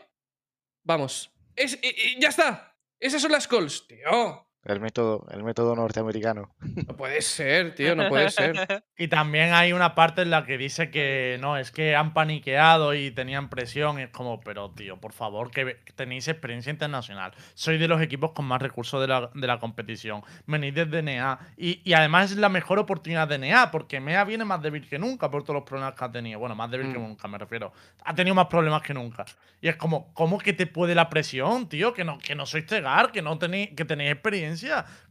Vamos. 0.84 1.32
Es, 1.56 1.80
ya 2.20 2.30
está. 2.30 2.78
Esas 3.00 3.22
son 3.22 3.32
las 3.32 3.48
calls. 3.48 3.88
Tío. 3.88 4.48
El 4.66 4.80
método, 4.80 5.26
el 5.32 5.44
método 5.44 5.76
norteamericano. 5.76 6.50
No 6.88 6.96
puede 6.96 7.22
ser, 7.22 7.76
tío, 7.76 7.96
no 7.96 8.08
puede 8.08 8.30
ser. 8.30 8.84
Y 8.98 9.08
también 9.10 9.54
hay 9.54 9.74
una 9.74 9.96
parte 9.96 10.22
en 10.22 10.30
la 10.30 10.46
que 10.46 10.58
dice 10.58 10.90
que 10.90 11.38
no, 11.42 11.58
es 11.58 11.72
que 11.72 11.96
han 11.96 12.14
paniqueado 12.14 12.94
y 12.94 13.12
tenían 13.12 13.50
presión. 13.50 14.00
Y 14.00 14.04
es 14.04 14.10
como, 14.12 14.40
pero 14.40 14.72
tío, 14.72 14.98
por 15.02 15.12
favor, 15.12 15.52
que 15.52 15.80
tenéis 15.96 16.28
experiencia 16.30 16.70
internacional. 16.72 17.34
Sois 17.56 17.80
de 17.80 17.88
los 17.90 18.02
equipos 18.02 18.32
con 18.32 18.46
más 18.46 18.62
recursos 18.62 19.02
de 19.02 19.08
la, 19.08 19.30
de 19.34 19.48
la 19.48 19.60
competición. 19.60 20.22
Venís 20.46 20.74
desde 20.76 21.02
NEA. 21.02 21.40
Y, 21.58 21.82
y 21.84 21.94
además 21.94 22.32
es 22.32 22.38
la 22.38 22.48
mejor 22.50 22.80
oportunidad 22.80 23.28
de 23.28 23.40
NEA, 23.40 23.72
porque 23.72 24.00
MEA 24.00 24.24
viene 24.24 24.46
más 24.46 24.62
débil 24.62 24.88
que 24.88 24.98
nunca 25.00 25.30
por 25.30 25.44
todos 25.44 25.56
los 25.56 25.64
problemas 25.66 25.96
que 25.96 26.06
ha 26.06 26.12
tenido. 26.12 26.40
Bueno, 26.40 26.56
más 26.56 26.72
débil 26.72 26.94
que 26.94 27.00
Mm. 27.00 27.04
nunca, 27.04 27.28
me 27.28 27.38
refiero. 27.38 27.74
Ha 28.06 28.14
tenido 28.16 28.36
más 28.36 28.48
problemas 28.48 28.82
que 28.84 28.94
nunca. 28.94 29.26
Y 29.60 29.68
es 29.68 29.76
como, 29.76 30.14
¿cómo 30.14 30.38
que 30.38 30.54
te 30.54 30.68
puede 30.68 30.94
la 30.96 31.10
presión, 31.10 31.68
tío? 31.68 31.94
Que 31.94 32.04
no, 32.06 32.18
que 32.20 32.36
no 32.36 32.46
sois 32.46 32.66
Tegar, 32.66 33.12
que 33.12 33.22
no 33.22 33.38
tenéis, 33.40 33.72
que 33.76 33.84
tenéis 33.84 34.12
experiencia. 34.12 34.53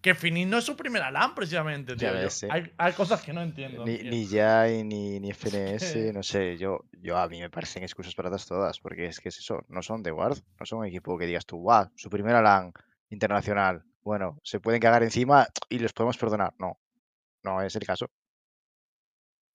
Que 0.00 0.14
Finis 0.14 0.46
no 0.46 0.58
es 0.58 0.64
su 0.64 0.76
primera 0.76 1.10
LAN, 1.10 1.34
precisamente, 1.34 1.96
tío. 1.96 2.12
Ves, 2.12 2.42
eh. 2.44 2.48
hay, 2.50 2.72
hay 2.76 2.92
cosas 2.92 3.22
que 3.22 3.32
no 3.32 3.42
entiendo. 3.42 3.84
Ni, 3.84 3.98
tío. 3.98 4.10
ni 4.10 4.26
Jai, 4.26 4.84
ni, 4.84 5.20
ni 5.20 5.30
FNS, 5.34 6.12
no 6.14 6.22
sé, 6.22 6.56
yo, 6.58 6.84
yo 7.00 7.16
a 7.18 7.28
mí 7.28 7.40
me 7.40 7.50
parecen 7.50 7.82
excusas 7.82 8.14
baratas 8.16 8.46
todas, 8.46 8.78
porque 8.80 9.06
es 9.06 9.20
que 9.20 9.28
es 9.30 9.38
eso, 9.38 9.64
no 9.68 9.82
son 9.82 10.02
de 10.02 10.12
Ward, 10.12 10.38
no 10.58 10.66
son 10.66 10.80
un 10.80 10.86
equipo 10.86 11.16
que 11.18 11.26
digas 11.26 11.46
tú, 11.46 11.58
guau, 11.58 11.88
su 11.96 12.08
primera 12.10 12.40
LAN 12.42 12.72
internacional, 13.10 13.82
bueno, 14.02 14.38
se 14.42 14.58
pueden 14.60 14.80
cagar 14.80 15.02
encima 15.02 15.46
y 15.68 15.78
les 15.78 15.92
podemos 15.92 16.16
perdonar, 16.18 16.54
no. 16.58 16.78
no 17.44 17.60
es 17.62 17.74
el 17.76 17.84
caso. 17.84 18.06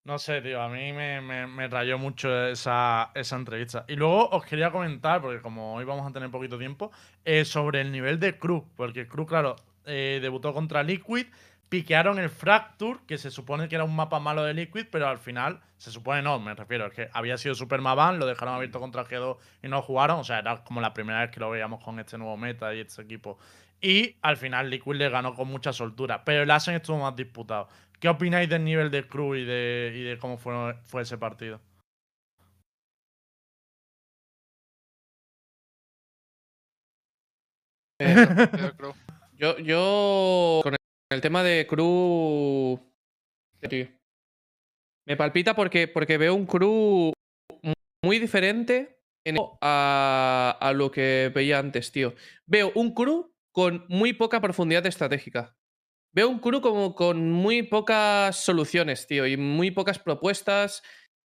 No 0.03 0.17
sé, 0.17 0.39
tío, 0.41 0.61
a 0.61 0.69
mí 0.69 0.93
me, 0.93 1.19
me- 1.19 1.47
me 1.47 1.67
rayó 1.67 1.97
mucho 1.97 2.47
esa, 2.47 3.11
esa 3.13 3.35
entrevista. 3.35 3.83
Y 3.89 3.95
luego 3.97 4.29
os 4.29 4.45
quería 4.45 4.71
comentar, 4.71 5.21
porque 5.21 5.41
como 5.41 5.73
hoy 5.75 5.83
vamos 5.83 6.09
a 6.09 6.13
tener 6.13 6.31
poquito 6.31 6.57
tiempo, 6.57 6.91
eh, 7.25 7.43
sobre 7.43 7.81
el 7.81 7.91
nivel 7.91 8.17
de 8.17 8.39
Cruz. 8.39 8.63
Porque 8.77 9.05
Cruz, 9.05 9.27
claro, 9.27 9.57
eh, 9.87 10.19
debutó 10.21 10.53
contra 10.53 10.83
Liquid, 10.83 11.27
piquearon 11.69 12.19
el 12.19 12.29
Fracture, 12.29 12.99
que 13.07 13.17
se 13.17 13.31
supone 13.31 13.67
que 13.67 13.75
era 13.75 13.83
un 13.83 13.95
mapa 13.95 14.19
malo 14.19 14.43
de 14.43 14.53
Liquid, 14.53 14.85
pero 14.91 15.07
al 15.07 15.17
final, 15.17 15.61
se 15.77 15.91
supone 15.91 16.21
no, 16.21 16.39
me 16.39 16.53
refiero, 16.53 16.87
es 16.87 16.93
que 16.93 17.09
había 17.13 17.37
sido 17.37 17.55
Super 17.55 17.81
Mavan, 17.81 18.19
lo 18.19 18.25
dejaron 18.25 18.55
abierto 18.55 18.79
contra 18.79 19.05
G2 19.05 19.37
y 19.63 19.67
no 19.67 19.81
jugaron. 19.81 20.19
O 20.19 20.23
sea, 20.23 20.39
era 20.39 20.63
como 20.63 20.81
la 20.81 20.93
primera 20.93 21.21
vez 21.21 21.31
que 21.31 21.39
lo 21.39 21.49
veíamos 21.49 21.83
con 21.83 21.99
este 21.99 22.17
nuevo 22.17 22.37
meta 22.37 22.73
y 22.73 22.79
este 22.81 23.01
equipo. 23.01 23.37
Y 23.81 24.15
al 24.21 24.37
final 24.37 24.69
Liquid 24.69 24.95
le 24.95 25.09
ganó 25.09 25.33
con 25.35 25.47
mucha 25.49 25.73
soltura. 25.73 26.23
Pero 26.25 26.43
el 26.43 26.51
Asen 26.51 26.75
estuvo 26.75 26.97
más 26.99 27.15
disputado. 27.15 27.67
¿Qué 27.99 28.09
opináis 28.09 28.49
del 28.49 28.63
nivel 28.63 28.91
de 28.91 29.07
Cruz 29.07 29.37
y 29.37 29.45
de, 29.45 29.93
y 29.95 30.01
de 30.03 30.17
cómo 30.17 30.37
fue, 30.37 30.75
fue 30.85 31.01
ese 31.03 31.17
partido? 31.17 31.61
Eh. 37.99 38.97
Yo, 39.37 39.57
yo 39.59 40.59
con 40.63 40.75
el, 41.11 41.21
tema 41.21 41.43
de 41.43 41.65
Cruz. 41.67 42.79
me 45.05 45.15
palpita 45.17 45.55
porque, 45.55 45.87
porque 45.87 46.17
veo 46.17 46.35
un 46.35 46.45
Cruz 46.45 47.13
mu- 47.61 47.73
muy 48.03 48.19
diferente 48.19 48.99
en 49.25 49.37
a, 49.61 50.57
a 50.59 50.73
lo 50.73 50.91
que 50.91 51.31
veía 51.33 51.59
antes, 51.59 51.91
tío. 51.91 52.13
Veo 52.45 52.71
un 52.75 52.93
Cruz 52.93 53.27
con 53.51 53.85
muy 53.89 54.13
poca 54.13 54.41
profundidad 54.41 54.85
estratégica. 54.85 55.55
Veo 56.13 56.29
un 56.29 56.39
Cruz 56.39 56.61
como 56.61 56.95
con 56.95 57.31
muy 57.31 57.63
pocas 57.63 58.43
soluciones, 58.43 59.07
tío, 59.07 59.25
y 59.27 59.37
muy 59.37 59.71
pocas 59.71 59.99
propuestas. 59.99 60.83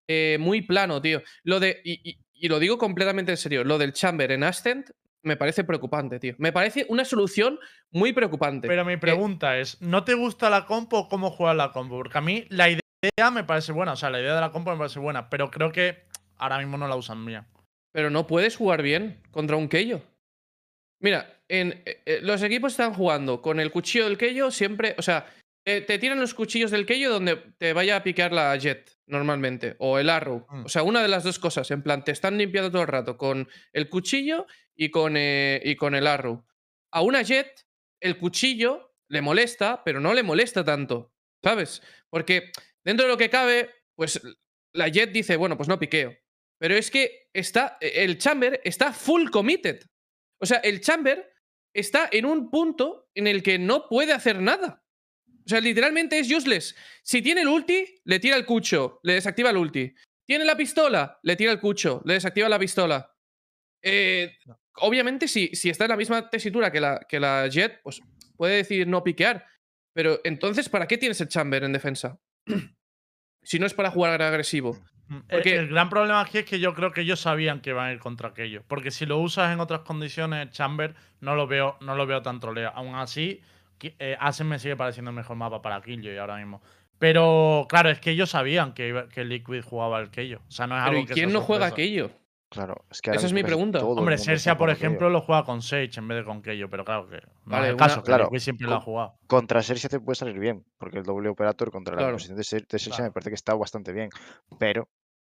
eh, 0.09 0.37
muy 0.39 0.61
plano, 0.63 1.01
tío. 1.01 1.21
Lo 1.43 1.59
de. 1.59 1.81
Y, 1.83 2.09
y- 2.09 2.19
y 2.41 2.47
lo 2.47 2.59
digo 2.59 2.77
completamente 2.77 3.31
en 3.33 3.37
serio. 3.37 3.63
Lo 3.65 3.77
del 3.77 3.91
Chamber 3.93 4.31
en 4.31 4.43
Ascent 4.43 4.89
me 5.23 5.35
parece 5.37 5.63
preocupante, 5.63 6.19
tío. 6.19 6.35
Me 6.37 6.51
parece 6.51 6.85
una 6.89 7.05
solución 7.05 7.59
muy 7.91 8.13
preocupante. 8.13 8.67
Pero 8.67 8.85
mi 8.85 8.93
Eh, 8.93 8.97
pregunta 8.97 9.57
es, 9.57 9.81
¿no 9.81 10.03
te 10.03 10.13
gusta 10.13 10.49
la 10.49 10.65
compo 10.65 10.97
o 10.99 11.09
cómo 11.09 11.29
juega 11.31 11.53
la 11.53 11.71
compo? 11.71 11.97
Porque 11.97 12.17
a 12.17 12.21
mí 12.21 12.45
la 12.49 12.69
idea 12.69 13.31
me 13.31 13.43
parece 13.43 13.71
buena, 13.71 13.93
o 13.93 13.95
sea, 13.95 14.09
la 14.09 14.19
idea 14.19 14.35
de 14.35 14.41
la 14.41 14.51
compo 14.51 14.71
me 14.71 14.77
parece 14.77 14.99
buena, 14.99 15.29
pero 15.29 15.51
creo 15.51 15.71
que 15.71 16.03
ahora 16.37 16.57
mismo 16.57 16.77
no 16.77 16.87
la 16.87 16.95
usan 16.95 17.25
bien. 17.25 17.45
Pero 17.91 18.09
no 18.09 18.27
puedes 18.27 18.55
jugar 18.55 18.81
bien 18.81 19.21
contra 19.31 19.55
un 19.57 19.67
Keio. 19.67 20.01
Mira, 21.01 21.33
en, 21.47 21.81
eh, 21.85 22.01
eh, 22.05 22.19
los 22.21 22.43
equipos 22.43 22.73
están 22.73 22.93
jugando 22.93 23.41
con 23.41 23.59
el 23.59 23.71
cuchillo 23.71 24.05
del 24.05 24.17
Keio 24.17 24.51
siempre. 24.51 24.95
O 24.97 25.01
sea, 25.01 25.25
eh, 25.69 25.81
te 25.81 25.99
tiran 25.99 26.19
los 26.19 26.33
cuchillos 26.33 26.71
del 26.71 26.87
Keio 26.87 27.11
donde 27.11 27.35
te 27.59 27.73
vaya 27.73 27.97
a 27.97 28.03
picar 28.03 28.33
la 28.33 28.55
Jet 28.55 28.97
normalmente. 29.05 29.75
O 29.77 29.99
el 29.99 30.09
Arrow. 30.09 30.47
Mm. 30.49 30.65
O 30.65 30.69
sea, 30.69 30.81
una 30.81 31.03
de 31.03 31.07
las 31.07 31.23
dos 31.23 31.37
cosas. 31.37 31.69
En 31.69 31.83
plan, 31.83 32.03
te 32.03 32.11
están 32.11 32.39
limpiando 32.39 32.71
todo 32.71 32.81
el 32.81 32.87
rato 32.87 33.17
con 33.17 33.47
el 33.71 33.87
cuchillo 33.87 34.47
y 34.75 34.89
con, 34.89 35.15
eh, 35.15 35.61
y 35.63 35.75
con 35.75 35.93
el 35.93 36.07
Arrow. 36.07 36.43
A 36.91 37.01
una 37.01 37.21
Jet, 37.21 37.67
el 38.01 38.17
cuchillo 38.17 38.95
le 39.09 39.21
molesta, 39.21 39.83
pero 39.83 39.99
no 39.99 40.15
le 40.15 40.23
molesta 40.23 40.63
tanto. 40.63 41.13
¿Sabes? 41.43 41.83
Porque 42.09 42.51
dentro 42.83 43.05
de 43.05 43.11
lo 43.11 43.17
que 43.17 43.29
cabe, 43.29 43.69
pues 43.95 44.19
la 44.73 44.87
Jet 44.87 45.11
dice, 45.11 45.35
bueno, 45.35 45.55
pues 45.55 45.69
no 45.69 45.77
piqueo. 45.77 46.17
Pero 46.57 46.73
es 46.73 46.89
que 46.89 47.29
está, 47.31 47.77
el 47.79 48.17
Chamber 48.17 48.59
está 48.63 48.91
full 48.91 49.29
committed. 49.29 49.83
O 50.41 50.47
sea, 50.47 50.57
el 50.57 50.81
Chamber 50.81 51.31
está 51.73 52.09
en 52.11 52.25
un 52.25 52.49
punto 52.49 53.09
en 53.13 53.27
el 53.27 53.43
que 53.43 53.59
no 53.59 53.87
puede 53.87 54.13
hacer 54.13 54.41
nada. 54.41 54.83
O 55.49 55.51
sea, 55.51 55.61
literalmente 55.61 56.19
es 56.19 56.31
useless. 56.31 56.75
Si 57.01 57.23
tiene 57.23 57.41
el 57.41 57.47
ulti, 57.47 57.83
le 58.03 58.19
tira 58.19 58.35
el 58.37 58.45
cucho, 58.45 58.99
le 59.01 59.13
desactiva 59.13 59.49
el 59.49 59.57
ulti. 59.57 59.91
Tiene 60.23 60.45
la 60.45 60.55
pistola, 60.55 61.17
le 61.23 61.35
tira 61.35 61.51
el 61.51 61.59
cucho, 61.59 62.03
le 62.05 62.13
desactiva 62.13 62.47
la 62.47 62.59
pistola. 62.59 63.11
Eh, 63.81 64.37
obviamente, 64.75 65.27
si, 65.27 65.47
si 65.55 65.71
está 65.71 65.85
en 65.85 65.89
la 65.89 65.97
misma 65.97 66.29
tesitura 66.29 66.71
que 66.71 66.79
la, 66.79 66.99
que 67.09 67.19
la 67.19 67.47
Jet, 67.47 67.81
pues 67.81 67.99
puede 68.37 68.57
decidir 68.57 68.87
no 68.87 69.03
piquear. 69.03 69.43
Pero 69.91 70.19
entonces, 70.23 70.69
¿para 70.69 70.85
qué 70.85 70.99
tienes 70.99 71.19
el 71.19 71.29
Chamber 71.29 71.63
en 71.63 71.73
defensa? 71.73 72.19
si 73.41 73.57
no 73.57 73.65
es 73.65 73.73
para 73.73 73.89
jugar 73.89 74.21
agresivo. 74.21 74.77
Mm, 75.07 75.19
Porque- 75.31 75.55
el, 75.55 75.59
el 75.61 75.69
gran 75.69 75.89
problema 75.89 76.21
aquí 76.21 76.37
es 76.37 76.45
que 76.45 76.59
yo 76.59 76.75
creo 76.75 76.91
que 76.91 77.01
ellos 77.01 77.21
sabían 77.21 77.59
que 77.61 77.71
iban 77.71 77.87
a 77.87 77.91
ir 77.91 77.97
contra 77.97 78.29
aquello. 78.29 78.63
Porque 78.67 78.91
si 78.91 79.07
lo 79.07 79.17
usas 79.17 79.51
en 79.51 79.61
otras 79.61 79.79
condiciones, 79.79 80.51
Chamber, 80.51 80.93
no 81.21 81.33
lo 81.33 81.47
veo, 81.47 81.75
no 81.81 81.95
lo 81.95 82.05
veo 82.05 82.21
tan 82.21 82.39
troleo. 82.39 82.69
Aún 82.75 82.93
así, 82.93 83.41
eh, 83.99 84.17
Asen 84.19 84.47
me 84.47 84.59
sigue 84.59 84.75
pareciendo 84.75 85.09
el 85.11 85.15
mejor 85.15 85.35
mapa 85.37 85.61
para 85.61 85.81
Killjoy 85.81 86.17
ahora 86.17 86.37
mismo. 86.37 86.61
Pero 86.97 87.65
claro, 87.69 87.89
es 87.89 87.99
que 87.99 88.11
ellos 88.11 88.29
sabían 88.29 88.73
que, 88.73 89.05
que 89.13 89.23
Liquid 89.23 89.61
jugaba 89.63 89.99
el 89.99 90.09
Keio. 90.11 90.41
O 90.47 90.51
sea, 90.51 90.67
no 90.67 90.75
es 90.75 90.81
Pero 90.83 90.89
algo 90.91 91.03
¿y 91.03 91.05
que 91.07 91.13
quién 91.13 91.31
no 91.31 91.41
juega 91.41 91.67
aquello? 91.67 92.11
Claro, 92.49 92.83
es 92.89 92.99
que 93.01 93.11
Esa 93.11 93.27
es 93.27 93.33
mi 93.33 93.43
pregunta. 93.43 93.77
Hombre, 93.85 94.15
está 94.15 94.57
por 94.57 94.71
ejemplo, 94.71 95.09
lo 95.09 95.21
juega 95.21 95.43
con 95.43 95.61
Sage 95.61 95.91
en 95.97 96.07
vez 96.07 96.17
de 96.17 96.23
con 96.25 96.41
Keio, 96.41 96.67
pero 96.69 96.83
claro 96.83 97.07
que 97.07 97.17
no 97.17 97.29
Vale, 97.45 97.67
es 97.67 97.69
el 97.69 97.75
una- 97.75 97.85
caso, 97.85 98.01
que 98.01 98.07
claro, 98.07 98.23
Liquid 98.25 98.39
siempre 98.39 98.67
lo 98.67 98.75
ha 98.75 98.81
jugado. 98.81 99.19
Contra 99.27 99.61
Sersia 99.61 99.87
te 99.87 99.99
puede 99.99 100.15
salir 100.15 100.39
bien, 100.39 100.65
porque 100.79 100.97
el 100.97 101.03
doble 101.03 101.29
operator 101.29 101.69
contra 101.71 101.95
la 101.95 102.11
posición 102.11 102.35
de, 102.37 102.43
Claro. 102.43 103.03
me 103.03 103.11
parece 103.11 103.29
que 103.29 103.35
está 103.35 103.53
bastante 103.53 103.93
bien. 103.93 104.09
Pero 104.57 104.89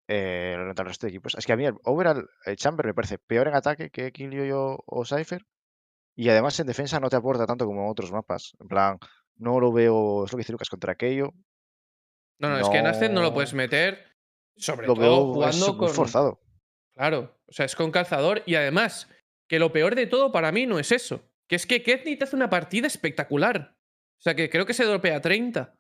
eh, 0.10 0.56
el 0.58 0.76
resto 0.76 1.08
de 1.08 1.12
equipos. 1.12 1.36
Es 1.36 1.46
que 1.46 1.54
a 1.54 1.56
mí 1.58 1.66
el 1.66 1.76
overall 1.86 2.30
el 2.46 2.58
Chamber 2.58 2.86
me 2.86 2.94
parece 2.94 3.18
peor 3.18 3.48
en 3.48 3.56
ataque 3.56 3.90
que 3.90 4.12
Killjoy 4.12 4.52
o, 4.52 4.84
o 4.86 5.06
Cypher. 5.06 5.42
Y 6.16 6.30
además 6.30 6.60
en 6.60 6.68
defensa 6.68 7.00
no 7.00 7.10
te 7.10 7.16
aporta 7.18 7.46
tanto 7.46 7.66
como 7.66 7.84
en 7.84 7.90
otros 7.90 8.12
mapas. 8.12 8.54
En 8.60 8.68
plan, 8.68 8.98
no 9.38 9.60
lo 9.60 9.72
veo. 9.72 10.26
Es 10.26 10.32
lo 10.32 10.38
que 10.38 10.42
dice 10.42 10.52
Lucas 10.54 10.70
contra 10.70 10.96
Keio. 10.96 11.34
No, 12.40 12.50
no, 12.50 12.60
es 12.60 12.70
que 12.70 12.78
en 12.78 12.88
Ascent 12.88 13.14
no 13.14 13.22
lo 13.22 13.34
puedes 13.34 13.54
meter. 13.54 14.06
Sobre 14.58 14.88
Lo 14.88 14.94
todo 14.94 15.04
veo 15.04 15.34
jugando 15.34 15.68
muy 15.70 15.78
con. 15.78 15.90
forzado. 15.90 16.42
Claro, 16.94 17.38
o 17.46 17.52
sea, 17.52 17.66
es 17.66 17.76
con 17.76 17.92
calzador. 17.92 18.44
Y 18.46 18.56
además, 18.56 19.10
que 19.50 19.60
lo 19.60 19.74
peor 19.74 19.96
de 19.96 20.08
todo 20.08 20.32
para 20.32 20.52
mí 20.52 20.66
no 20.66 20.80
es 20.80 20.92
eso. 20.92 21.22
Que 21.48 21.56
es 21.58 21.66
que 21.66 21.84
Ketney 21.84 22.16
te 22.18 22.24
hace 22.24 22.36
una 22.36 22.50
partida 22.50 22.88
espectacular. 22.88 23.76
O 24.18 24.22
sea, 24.22 24.36
que 24.36 24.50
creo 24.50 24.66
que 24.66 24.74
se 24.74 24.86
dropea 24.86 25.22
30. 25.22 25.76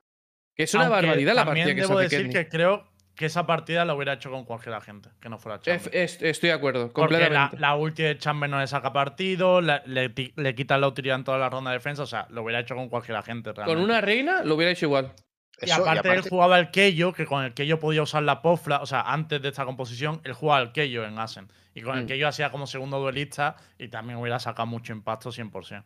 Que 0.55 0.63
es 0.63 0.73
una 0.73 0.85
Aunque 0.87 0.95
barbaridad 1.01 1.33
la 1.35 1.45
también 1.45 1.67
partida 1.67 1.75
que 1.75 1.81
se 1.81 1.87
debo 1.87 1.99
hace 1.99 2.09
decir 2.09 2.27
Ketney. 2.27 2.43
que 2.43 2.49
creo 2.49 2.91
que 3.15 3.25
esa 3.27 3.45
partida 3.45 3.85
la 3.85 3.95
hubiera 3.95 4.13
hecho 4.13 4.29
con 4.29 4.43
cualquier 4.45 4.75
agente, 4.75 5.09
que 5.21 5.29
no 5.29 5.37
fuera 5.39 5.59
Chamber. 5.61 5.89
Estoy 5.95 6.49
de 6.49 6.51
acuerdo, 6.51 6.91
Porque 6.91 7.13
la, 7.13 7.19
completamente. 7.19 7.59
la 7.59 7.75
ulti 7.75 8.03
de 8.03 8.17
Chamber 8.17 8.49
no 8.49 8.59
le 8.59 8.67
saca 8.67 8.91
partido, 8.91 9.61
la- 9.61 9.81
le, 9.85 10.13
le 10.35 10.55
quita 10.55 10.77
la 10.77 10.87
utilidad 10.87 11.15
en 11.17 11.23
toda 11.23 11.37
la 11.37 11.49
ronda 11.49 11.71
de 11.71 11.77
defensa, 11.77 12.03
o 12.03 12.07
sea, 12.07 12.27
lo 12.29 12.43
hubiera 12.43 12.59
hecho 12.59 12.75
con 12.75 12.89
cualquier 12.89 13.17
agente 13.17 13.51
Con 13.53 13.57
realmente. 13.65 13.83
una 13.85 14.01
reina 14.01 14.43
lo 14.43 14.55
hubiera 14.55 14.71
hecho 14.71 14.85
igual. 14.85 15.13
Y 15.61 15.65
Eso, 15.65 15.83
aparte, 15.83 16.13
él 16.13 16.21
jugaba 16.21 16.59
el 16.59 16.69
Keio, 16.69 17.13
que 17.13 17.25
con 17.25 17.41
el 17.45 17.53
Keio 17.53 17.79
podía 17.79 18.01
usar 18.01 18.23
la 18.23 18.41
pofla, 18.41 18.81
o 18.81 18.85
sea, 18.85 19.01
antes 19.03 19.41
de 19.41 19.47
esta 19.47 19.63
composición, 19.63 20.19
él 20.25 20.33
jugaba 20.33 20.61
el 20.61 20.73
Keio 20.73 21.05
en 21.05 21.17
Asen. 21.17 21.47
Y 21.73 21.81
con 21.81 21.97
el 21.97 22.03
Mm. 22.03 22.07
Keio 22.07 22.27
hacía 22.27 22.51
como 22.51 22.67
segundo 22.67 22.99
duelista 22.99 23.55
y 23.77 23.87
también 23.87 24.19
hubiera 24.19 24.37
sacado 24.39 24.65
mucho 24.67 24.91
impacto 24.91 25.31
100%. 25.31 25.85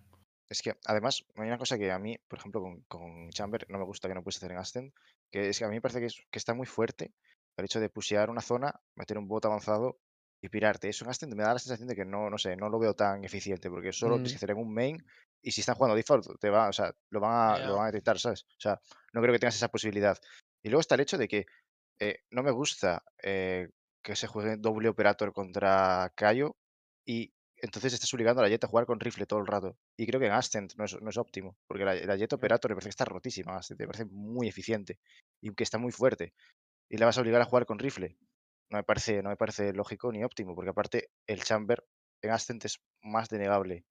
Es 0.49 0.63
que 0.63 0.73
además 0.85 1.23
hay 1.35 1.45
una 1.47 1.59
cosa 1.59 1.77
que 1.77 1.91
a 1.91 1.99
mí, 1.99 2.17
por 2.27 2.39
ejemplo, 2.39 2.59
con, 2.61 2.81
con 2.87 3.29
Chamber 3.29 3.67
no 3.69 3.77
me 3.77 3.83
gusta 3.85 4.07
que 4.07 4.15
no 4.15 4.23
puedes 4.23 4.37
hacer 4.37 4.51
en 4.51 4.57
Ascent, 4.57 4.93
que 5.31 5.49
es 5.49 5.59
que 5.59 5.65
a 5.65 5.67
mí 5.69 5.75
me 5.75 5.81
parece 5.81 5.99
que, 5.99 6.07
es- 6.07 6.23
que 6.31 6.39
está 6.39 6.53
muy 6.53 6.65
fuerte 6.65 7.13
el 7.57 7.65
hecho 7.65 7.79
de 7.79 7.89
pushear 7.89 8.29
una 8.29 8.41
zona, 8.41 8.79
meter 8.95 9.17
un 9.17 9.27
bot 9.27 9.45
avanzado 9.45 9.99
y 10.41 10.47
pirarte. 10.49 10.87
Eso 10.89 11.03
en 11.05 11.11
Ascent 11.11 11.33
me 11.33 11.43
da 11.43 11.53
la 11.53 11.59
sensación 11.59 11.87
de 11.89 11.95
que 11.95 12.05
no, 12.05 12.29
no 12.29 12.37
sé, 12.37 12.55
no 12.55 12.69
lo 12.69 12.79
veo 12.79 12.93
tan 12.95 13.23
eficiente, 13.25 13.69
porque 13.69 13.91
solo 13.91 14.15
tienes 14.17 14.31
Mm. 14.31 14.33
que 14.33 14.37
hacer 14.37 14.51
en 14.51 14.57
un 14.57 14.73
main 14.73 15.05
y 15.41 15.51
si 15.51 15.61
están 15.61 15.75
jugando 15.75 15.95
default, 15.95 16.39
te 16.39 16.49
va, 16.49 16.69
o 16.69 16.73
sea, 16.73 16.93
lo 17.09 17.19
van 17.19 17.31
a, 17.55 17.59
lo 17.67 17.75
van 17.75 17.83
a 17.83 17.91
detectar, 17.91 18.17
¿sabes? 18.19 18.43
O 18.43 18.59
sea, 18.59 18.79
no 19.13 19.21
creo 19.21 19.33
que 19.33 19.39
tengas 19.39 19.55
esa 19.55 19.67
posibilidad. 19.69 20.17
Y 20.63 20.69
luego 20.69 20.81
está 20.81 20.95
el 20.95 21.01
hecho 21.01 21.17
de 21.17 21.27
que 21.27 21.45
eh, 21.99 22.19
no 22.31 22.43
me 22.43 22.51
gusta 22.51 23.03
eh, 23.21 23.69
que 24.01 24.15
se 24.15 24.27
juegue 24.27 24.55
doble 24.57 24.87
operator 24.89 25.33
contra 25.33 26.11
Kaio 26.15 26.55
y 27.05 27.33
entonces 27.61 27.93
estás 27.93 28.13
obligando 28.13 28.41
a 28.41 28.43
la 28.45 28.49
Jet 28.49 28.63
a 28.63 28.67
jugar 28.67 28.85
con 28.85 28.99
rifle 28.99 29.25
todo 29.25 29.39
el 29.39 29.47
rato. 29.47 29.77
Y 29.97 30.05
creo 30.07 30.19
que 30.19 30.27
en 30.27 30.33
Ascent 30.33 30.73
no 30.75 30.85
es, 30.85 30.99
no 31.01 31.09
es 31.09 31.17
óptimo, 31.17 31.57
porque 31.67 31.85
la, 31.85 31.93
la 31.95 32.15
Jet 32.15 32.33
Operator 32.33 32.71
me 32.71 32.75
parece 32.75 32.87
que 32.87 32.91
está 32.91 33.05
rotísima, 33.05 33.57
Ascent, 33.57 33.79
me 33.79 33.87
parece 33.87 34.05
muy 34.05 34.47
eficiente 34.47 34.99
y 35.41 35.53
que 35.53 35.63
está 35.63 35.77
muy 35.77 35.91
fuerte. 35.91 36.33
Y 36.89 36.97
la 36.97 37.05
vas 37.05 37.17
a 37.17 37.21
obligar 37.21 37.41
a 37.41 37.45
jugar 37.45 37.65
con 37.65 37.79
rifle. 37.79 38.17
No 38.71 38.77
me 38.77 38.83
parece, 38.83 39.21
no 39.23 39.29
me 39.29 39.35
parece 39.37 39.73
lógico 39.73 40.11
ni 40.11 40.23
óptimo, 40.23 40.55
porque 40.55 40.69
aparte 40.71 41.09
el 41.27 41.43
Chamber 41.43 41.83
en 42.21 42.31
Ascent 42.31 42.65
es 42.65 42.79
más 43.01 43.29
denegable. 43.29 43.85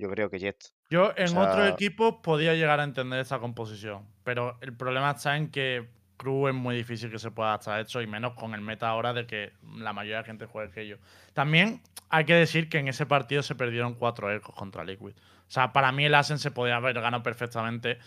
Yo 0.00 0.08
creo 0.10 0.30
que 0.30 0.38
Jet. 0.38 0.56
Yo 0.90 1.12
en 1.16 1.36
otro 1.36 1.64
sea- 1.64 1.68
equipo 1.68 2.22
podía 2.22 2.54
llegar 2.54 2.80
a 2.80 2.84
entender 2.84 3.18
esa 3.20 3.40
composición, 3.40 4.06
pero 4.22 4.58
el 4.62 4.76
problema 4.76 5.10
está 5.10 5.36
en 5.36 5.50
que 5.50 5.88
Crew 6.18 6.48
es 6.48 6.54
muy 6.54 6.76
difícil 6.76 7.10
que 7.10 7.18
se 7.18 7.30
pueda 7.30 7.50
adaptar 7.50 7.78
a 7.78 7.80
eso 7.80 8.02
y 8.02 8.06
menos 8.06 8.34
con 8.34 8.52
el 8.54 8.60
meta 8.60 8.88
ahora 8.90 9.14
de 9.14 9.26
que 9.26 9.52
la 9.78 9.94
mayoría 9.94 10.18
de 10.18 10.24
gente 10.24 10.44
juegue 10.44 10.70
que 10.72 10.86
yo. 10.86 10.96
También 11.32 11.80
hay 12.10 12.26
que 12.26 12.34
decir 12.34 12.68
que 12.68 12.78
en 12.78 12.88
ese 12.88 13.06
partido 13.06 13.42
se 13.42 13.54
perdieron 13.54 13.94
cuatro 13.94 14.30
ecos 14.30 14.54
contra 14.54 14.84
Liquid. 14.84 15.12
O 15.16 15.50
sea, 15.50 15.72
para 15.72 15.92
mí 15.92 16.04
el 16.04 16.14
Asen 16.14 16.38
se 16.38 16.50
podía 16.50 16.76
haber 16.76 17.00
ganado 17.00 17.22
perfectamente, 17.22 17.98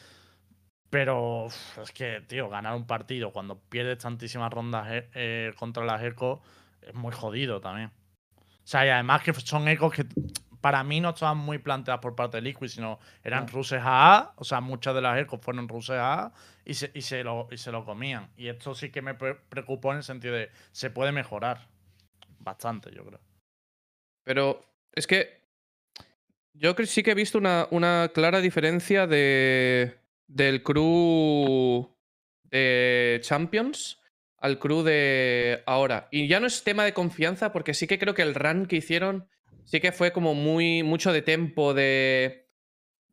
pero 0.89 1.45
uf, 1.45 1.77
es 1.79 1.91
que, 1.91 2.21
tío, 2.27 2.49
ganar 2.49 2.75
un 2.75 2.85
partido 2.85 3.31
cuando 3.31 3.57
pierdes 3.59 3.97
tantísimas 3.99 4.51
rondas 4.51 4.87
eh, 4.91 5.09
eh, 5.13 5.53
contra 5.57 5.85
las 5.85 6.03
ecos 6.03 6.39
es 6.81 6.93
muy 6.93 7.11
jodido 7.13 7.61
también. 7.61 7.91
O 8.37 8.67
sea, 8.71 8.85
y 8.85 8.89
además 8.89 9.23
que 9.23 9.33
son 9.33 9.67
ecos 9.67 9.93
que 9.93 10.05
para 10.59 10.83
mí 10.83 10.99
no 11.01 11.09
estaban 11.09 11.37
muy 11.37 11.57
planteadas 11.57 12.01
por 12.01 12.15
parte 12.15 12.37
de 12.37 12.41
Liquid, 12.41 12.67
sino 12.67 12.99
eran 13.23 13.45
No. 13.45 13.51
ruses 13.51 13.81
AA, 13.83 14.33
o 14.35 14.43
sea, 14.43 14.61
muchas 14.61 14.93
de 14.93 15.01
las 15.01 15.17
ecos 15.19 15.39
fueron 15.41 15.67
ruses 15.67 15.97
AA 15.97 16.31
y 16.65 16.73
se, 16.75 16.91
y, 16.93 17.01
se 17.01 17.23
lo, 17.23 17.47
y 17.51 17.57
se 17.57 17.71
lo 17.71 17.85
comían. 17.85 18.31
Y 18.37 18.47
esto 18.47 18.75
sí 18.75 18.89
que 18.89 19.01
me 19.01 19.15
pre- 19.15 19.35
preocupó 19.35 19.91
en 19.91 19.97
el 19.97 20.03
sentido 20.03 20.35
de 20.35 20.49
se 20.71 20.89
puede 20.89 21.11
mejorar 21.11 21.67
bastante, 22.39 22.91
yo 22.93 23.05
creo. 23.05 23.19
Pero 24.23 24.63
es 24.93 25.07
que 25.07 25.41
yo 26.53 26.75
sí 26.85 27.03
que 27.03 27.11
he 27.11 27.15
visto 27.15 27.37
una, 27.37 27.67
una 27.71 28.11
clara 28.13 28.39
diferencia 28.41 29.07
de, 29.07 29.97
del 30.27 30.63
crew 30.63 31.95
de 32.43 33.19
Champions 33.23 33.99
al 34.37 34.59
crew 34.59 34.83
de 34.83 35.63
ahora. 35.65 36.07
Y 36.11 36.27
ya 36.27 36.39
no 36.39 36.47
es 36.47 36.63
tema 36.63 36.83
de 36.83 36.93
confianza, 36.93 37.51
porque 37.51 37.73
sí 37.73 37.87
que 37.87 37.99
creo 37.99 38.13
que 38.13 38.23
el 38.23 38.35
run 38.35 38.65
que 38.65 38.77
hicieron 38.77 39.27
sí 39.63 39.79
que 39.79 39.91
fue 39.91 40.11
como 40.11 40.33
muy 40.33 40.83
mucho 40.83 41.13
de 41.13 41.21
tempo, 41.21 41.73
de, 41.73 42.50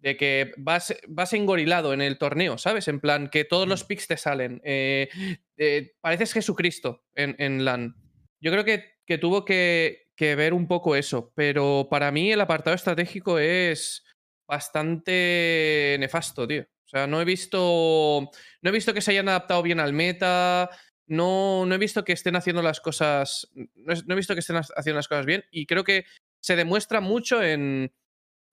de 0.00 0.17
que 0.17 0.52
vas, 0.57 0.95
vas 1.09 1.33
engorilado 1.33 1.93
en 1.93 2.00
el 2.00 2.19
torneo, 2.19 2.57
¿sabes? 2.59 2.88
En 2.88 3.00
plan, 3.00 3.28
que 3.28 3.45
todos 3.45 3.67
los 3.69 3.85
picks 3.85 4.07
te 4.07 4.17
salen. 4.17 4.61
eh, 4.64 5.09
eh, 5.57 5.93
pareces 6.00 6.33
Jesucristo 6.33 7.05
en, 7.14 7.35
en 7.38 7.64
LAN. 7.64 7.97
Yo 8.40 8.52
creo 8.52 8.64
que, 8.64 8.99
que 9.07 9.19
tuvo 9.19 9.45
que, 9.45 10.12
que 10.17 10.35
ver 10.37 10.55
un 10.55 10.69
poco 10.69 10.95
eso, 10.97 11.33
pero 11.35 11.88
para 11.90 12.12
mí 12.12 12.31
el 12.31 12.40
apartado 12.40 12.76
estratégico 12.76 13.38
es 13.38 14.05
bastante 14.47 15.97
nefasto, 15.99 16.47
tío. 16.47 16.62
O 16.62 16.88
sea, 16.88 17.07
no 17.07 17.21
he 17.21 17.25
visto. 17.25 18.31
No 18.62 18.71
he 18.71 18.73
visto 18.73 18.95
que 18.95 19.00
se 19.02 19.11
hayan 19.11 19.28
adaptado 19.28 19.62
bien 19.62 19.81
al 19.81 19.93
meta. 19.93 20.71
No, 21.07 21.67
no 21.67 21.75
he 21.75 21.78
visto 21.78 22.05
que 22.05 22.12
estén 22.12 22.37
haciendo 22.37 22.62
las 22.62 22.81
cosas. 22.81 23.50
No 23.75 23.93
he, 23.93 23.97
no 24.07 24.14
he 24.14 24.17
visto 24.17 24.35
que 24.35 24.40
estén 24.40 24.57
ha- 24.57 24.61
haciendo 24.76 24.97
las 24.99 25.09
cosas 25.09 25.26
bien. 25.26 25.45
Y 25.50 25.67
creo 25.67 25.85
que 25.85 26.05
se 26.40 26.57
demuestra 26.57 27.00
mucho 27.00 27.43
en. 27.43 27.93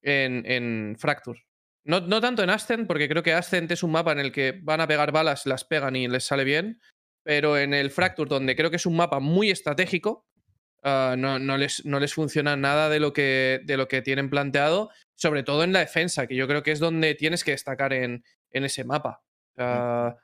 En, 0.08 0.44
en 0.46 0.96
Fracture. 1.00 1.44
No, 1.84 2.00
no 2.00 2.22
tanto 2.22 2.44
en 2.44 2.52
Ascent, 2.52 2.88
porque 2.88 3.10
creo 3.10 3.24
que 3.24 3.34
Ascent 3.34 3.72
es 3.72 3.82
un 3.82 3.92
mapa 3.92 4.12
en 4.12 4.20
el 4.20 4.32
que 4.32 4.60
van 4.62 4.82
a 4.82 4.88
pegar 4.88 5.12
balas, 5.12 5.48
las 5.48 5.66
pegan 5.66 5.96
y 5.96 6.08
les 6.08 6.24
sale 6.24 6.44
bien. 6.44 6.80
Pero 7.24 7.58
en 7.58 7.74
el 7.74 7.90
Fracture, 7.90 8.30
donde 8.30 8.56
creo 8.56 8.70
que 8.70 8.76
es 8.76 8.86
un 8.86 8.96
mapa 8.96 9.20
muy 9.20 9.50
estratégico, 9.50 10.28
ah, 10.84 11.16
no, 11.18 11.40
no 11.40 11.58
les, 11.58 11.84
no 11.86 12.00
les 12.00 12.14
funciona 12.14 12.56
nada 12.56 12.88
de 12.88 13.00
lo, 13.00 13.14
que, 13.14 13.62
de 13.64 13.78
lo 13.78 13.88
que 13.88 14.04
tienen 14.04 14.30
planteado, 14.30 14.92
sobre 15.16 15.42
todo 15.42 15.64
en 15.64 15.74
la 15.74 15.80
defensa, 15.80 16.28
que 16.28 16.36
yo 16.36 16.48
creo 16.48 16.62
que 16.62 16.72
es 16.72 16.80
donde 16.80 17.16
tienes 17.16 17.44
que 17.44 17.52
destacar 17.52 17.94
en, 17.94 18.24
en 18.52 18.64
ese 18.64 18.84
mapa. 18.84 19.24
Sea, 19.56 20.18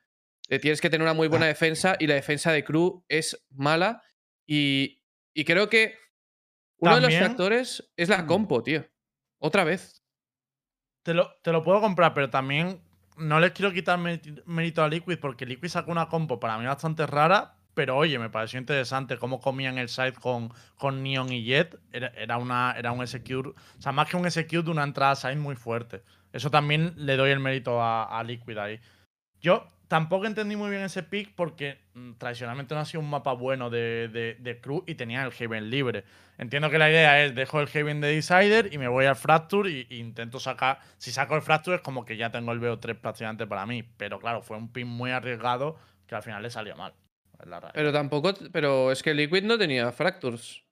eh, 0.47 0.59
tienes 0.59 0.79
que 0.79 0.91
tener 0.91 1.03
una 1.03 1.15
muy 1.15 1.27
buena 1.27 1.47
defensa 1.47 1.95
y 2.00 2.05
la 2.05 2.15
defensa 2.15 2.51
de 2.51 2.63
Crew 2.63 3.03
es 3.07 3.45
mala. 3.50 4.03
Y, 4.45 5.01
y 5.33 5.43
creo 5.43 5.69
que 5.69 5.95
uno 6.77 6.95
de 6.95 7.01
los 7.01 7.15
factores 7.15 7.91
es 7.95 8.09
la 8.09 8.27
compo, 8.27 8.61
tío. 8.61 8.85
Otra 9.41 9.63
vez. 9.63 10.03
Te 11.03 11.15
lo, 11.15 11.33
te 11.41 11.51
lo 11.51 11.63
puedo 11.63 11.81
comprar, 11.81 12.13
pero 12.13 12.29
también 12.29 12.79
no 13.17 13.39
les 13.39 13.51
quiero 13.51 13.74
quitar 13.74 14.00
mérito 14.45 14.83
a 14.83 14.88
Liquid 14.88 15.17
porque 15.19 15.48
Liquid 15.48 15.67
sacó 15.67 15.91
una 15.91 16.07
compo 16.07 16.39
para 16.39 16.60
mí 16.60 16.65
bastante 16.65 17.07
rara, 17.07 17.55
pero 17.74 17.98
oye, 17.98 18.19
me 18.19 18.29
pareció 18.29 18.60
interesante 18.60 19.17
cómo 19.17 19.39
comían 19.39 19.79
el 19.79 19.89
side 19.89 20.13
con, 20.13 20.53
con 20.77 21.01
Neon 21.01 21.33
y 21.33 21.43
Jet. 21.43 21.79
Era, 21.91 22.38
una, 22.38 22.75
era 22.77 22.91
un 22.91 23.05
SQ, 23.05 23.31
o 23.48 23.81
sea, 23.81 23.91
más 23.91 24.07
que 24.07 24.15
un 24.15 24.29
SQ 24.29 24.63
de 24.63 24.69
una 24.69 24.83
entrada 24.83 25.15
side 25.15 25.38
muy 25.38 25.55
fuerte. 25.55 26.03
Eso 26.33 26.51
también 26.51 26.93
le 26.95 27.17
doy 27.17 27.31
el 27.31 27.39
mérito 27.39 27.81
a 27.81 28.24
Liquid 28.24 28.57
ahí. 28.60 28.79
Yo 29.39 29.65
tampoco 29.91 30.25
entendí 30.25 30.55
muy 30.55 30.69
bien 30.69 30.83
ese 30.83 31.03
pick 31.03 31.36
porque 31.36 31.77
mm, 31.95 32.13
tradicionalmente 32.13 32.74
no 32.74 32.79
ha 32.79 32.86
sido 32.86 33.01
un 33.01 33.10
mapa 33.10 33.33
bueno 33.33 33.69
de, 33.69 34.07
de, 34.39 34.62
crew 34.62 34.86
y 34.88 34.95
tenía 34.95 35.21
el 35.25 35.33
Haven 35.38 35.69
libre. 35.69 36.05
Entiendo 36.38 36.69
que 36.69 36.77
la 36.77 36.89
idea 36.89 37.21
es 37.25 37.36
dejo 37.36 37.60
el 37.60 37.67
Haven 37.67 38.00
de 38.00 38.07
Decider 38.07 38.74
y 38.74 38.77
me 38.77 38.88
voy 38.88 39.03
al 39.03 39.17
Fracture 39.17 39.69
y, 39.69 39.88
y 39.89 39.98
intento 39.98 40.39
sacar. 40.39 40.79
Si 40.98 41.12
saco 41.12 41.36
el 41.36 41.41
Fracture 41.41 41.75
es 41.75 41.81
como 41.81 42.05
que 42.05 42.15
ya 42.15 42.31
tengo 42.31 42.53
el 42.53 42.62
BO3 42.62 43.01
prácticamente 43.01 43.45
para 43.48 43.65
mí. 43.65 43.83
Pero 43.98 44.17
claro, 44.17 44.41
fue 44.41 44.55
un 44.55 44.71
pick 44.71 44.86
muy 44.86 45.12
arriesgado 45.12 45.77
que 46.07 46.15
al 46.15 46.24
final 46.24 46.41
le 46.41 46.50
salió 46.50 46.77
mal. 46.77 46.93
Pero 47.74 47.91
tampoco. 47.91 48.33
Pero 48.53 48.93
es 48.93 49.03
que 49.03 49.13
Liquid 49.13 49.43
no 49.43 49.57
tenía 49.57 49.91
fractures. 49.91 50.63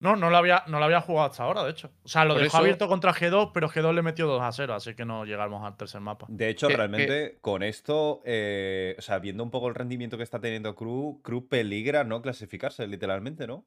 No, 0.00 0.16
no 0.16 0.30
lo, 0.30 0.36
había, 0.38 0.64
no 0.66 0.78
lo 0.78 0.86
había 0.86 1.02
jugado 1.02 1.30
hasta 1.30 1.42
ahora, 1.42 1.62
de 1.62 1.72
hecho. 1.72 1.90
O 2.04 2.08
sea, 2.08 2.24
lo 2.24 2.32
Por 2.34 2.42
dejó 2.42 2.56
eso- 2.56 2.62
abierto 2.62 2.88
contra 2.88 3.12
G2, 3.12 3.50
pero 3.52 3.68
G2 3.68 3.92
le 3.94 4.00
metió 4.02 4.26
2 4.26 4.40
a 4.42 4.50
0, 4.50 4.74
así 4.74 4.94
que 4.94 5.04
no 5.04 5.26
llegamos 5.26 5.62
al 5.64 5.76
tercer 5.76 6.00
mapa. 6.00 6.24
De 6.30 6.48
hecho, 6.48 6.68
realmente 6.68 7.38
con 7.42 7.62
esto, 7.62 8.22
eh, 8.24 8.96
o 8.98 9.02
sea, 9.02 9.18
viendo 9.18 9.42
un 9.44 9.50
poco 9.50 9.68
el 9.68 9.74
rendimiento 9.74 10.16
que 10.16 10.22
está 10.22 10.40
teniendo 10.40 10.74
Crew, 10.74 11.20
Crew 11.22 11.46
peligra 11.48 12.02
no 12.04 12.22
clasificarse, 12.22 12.86
literalmente, 12.86 13.46
¿no? 13.46 13.66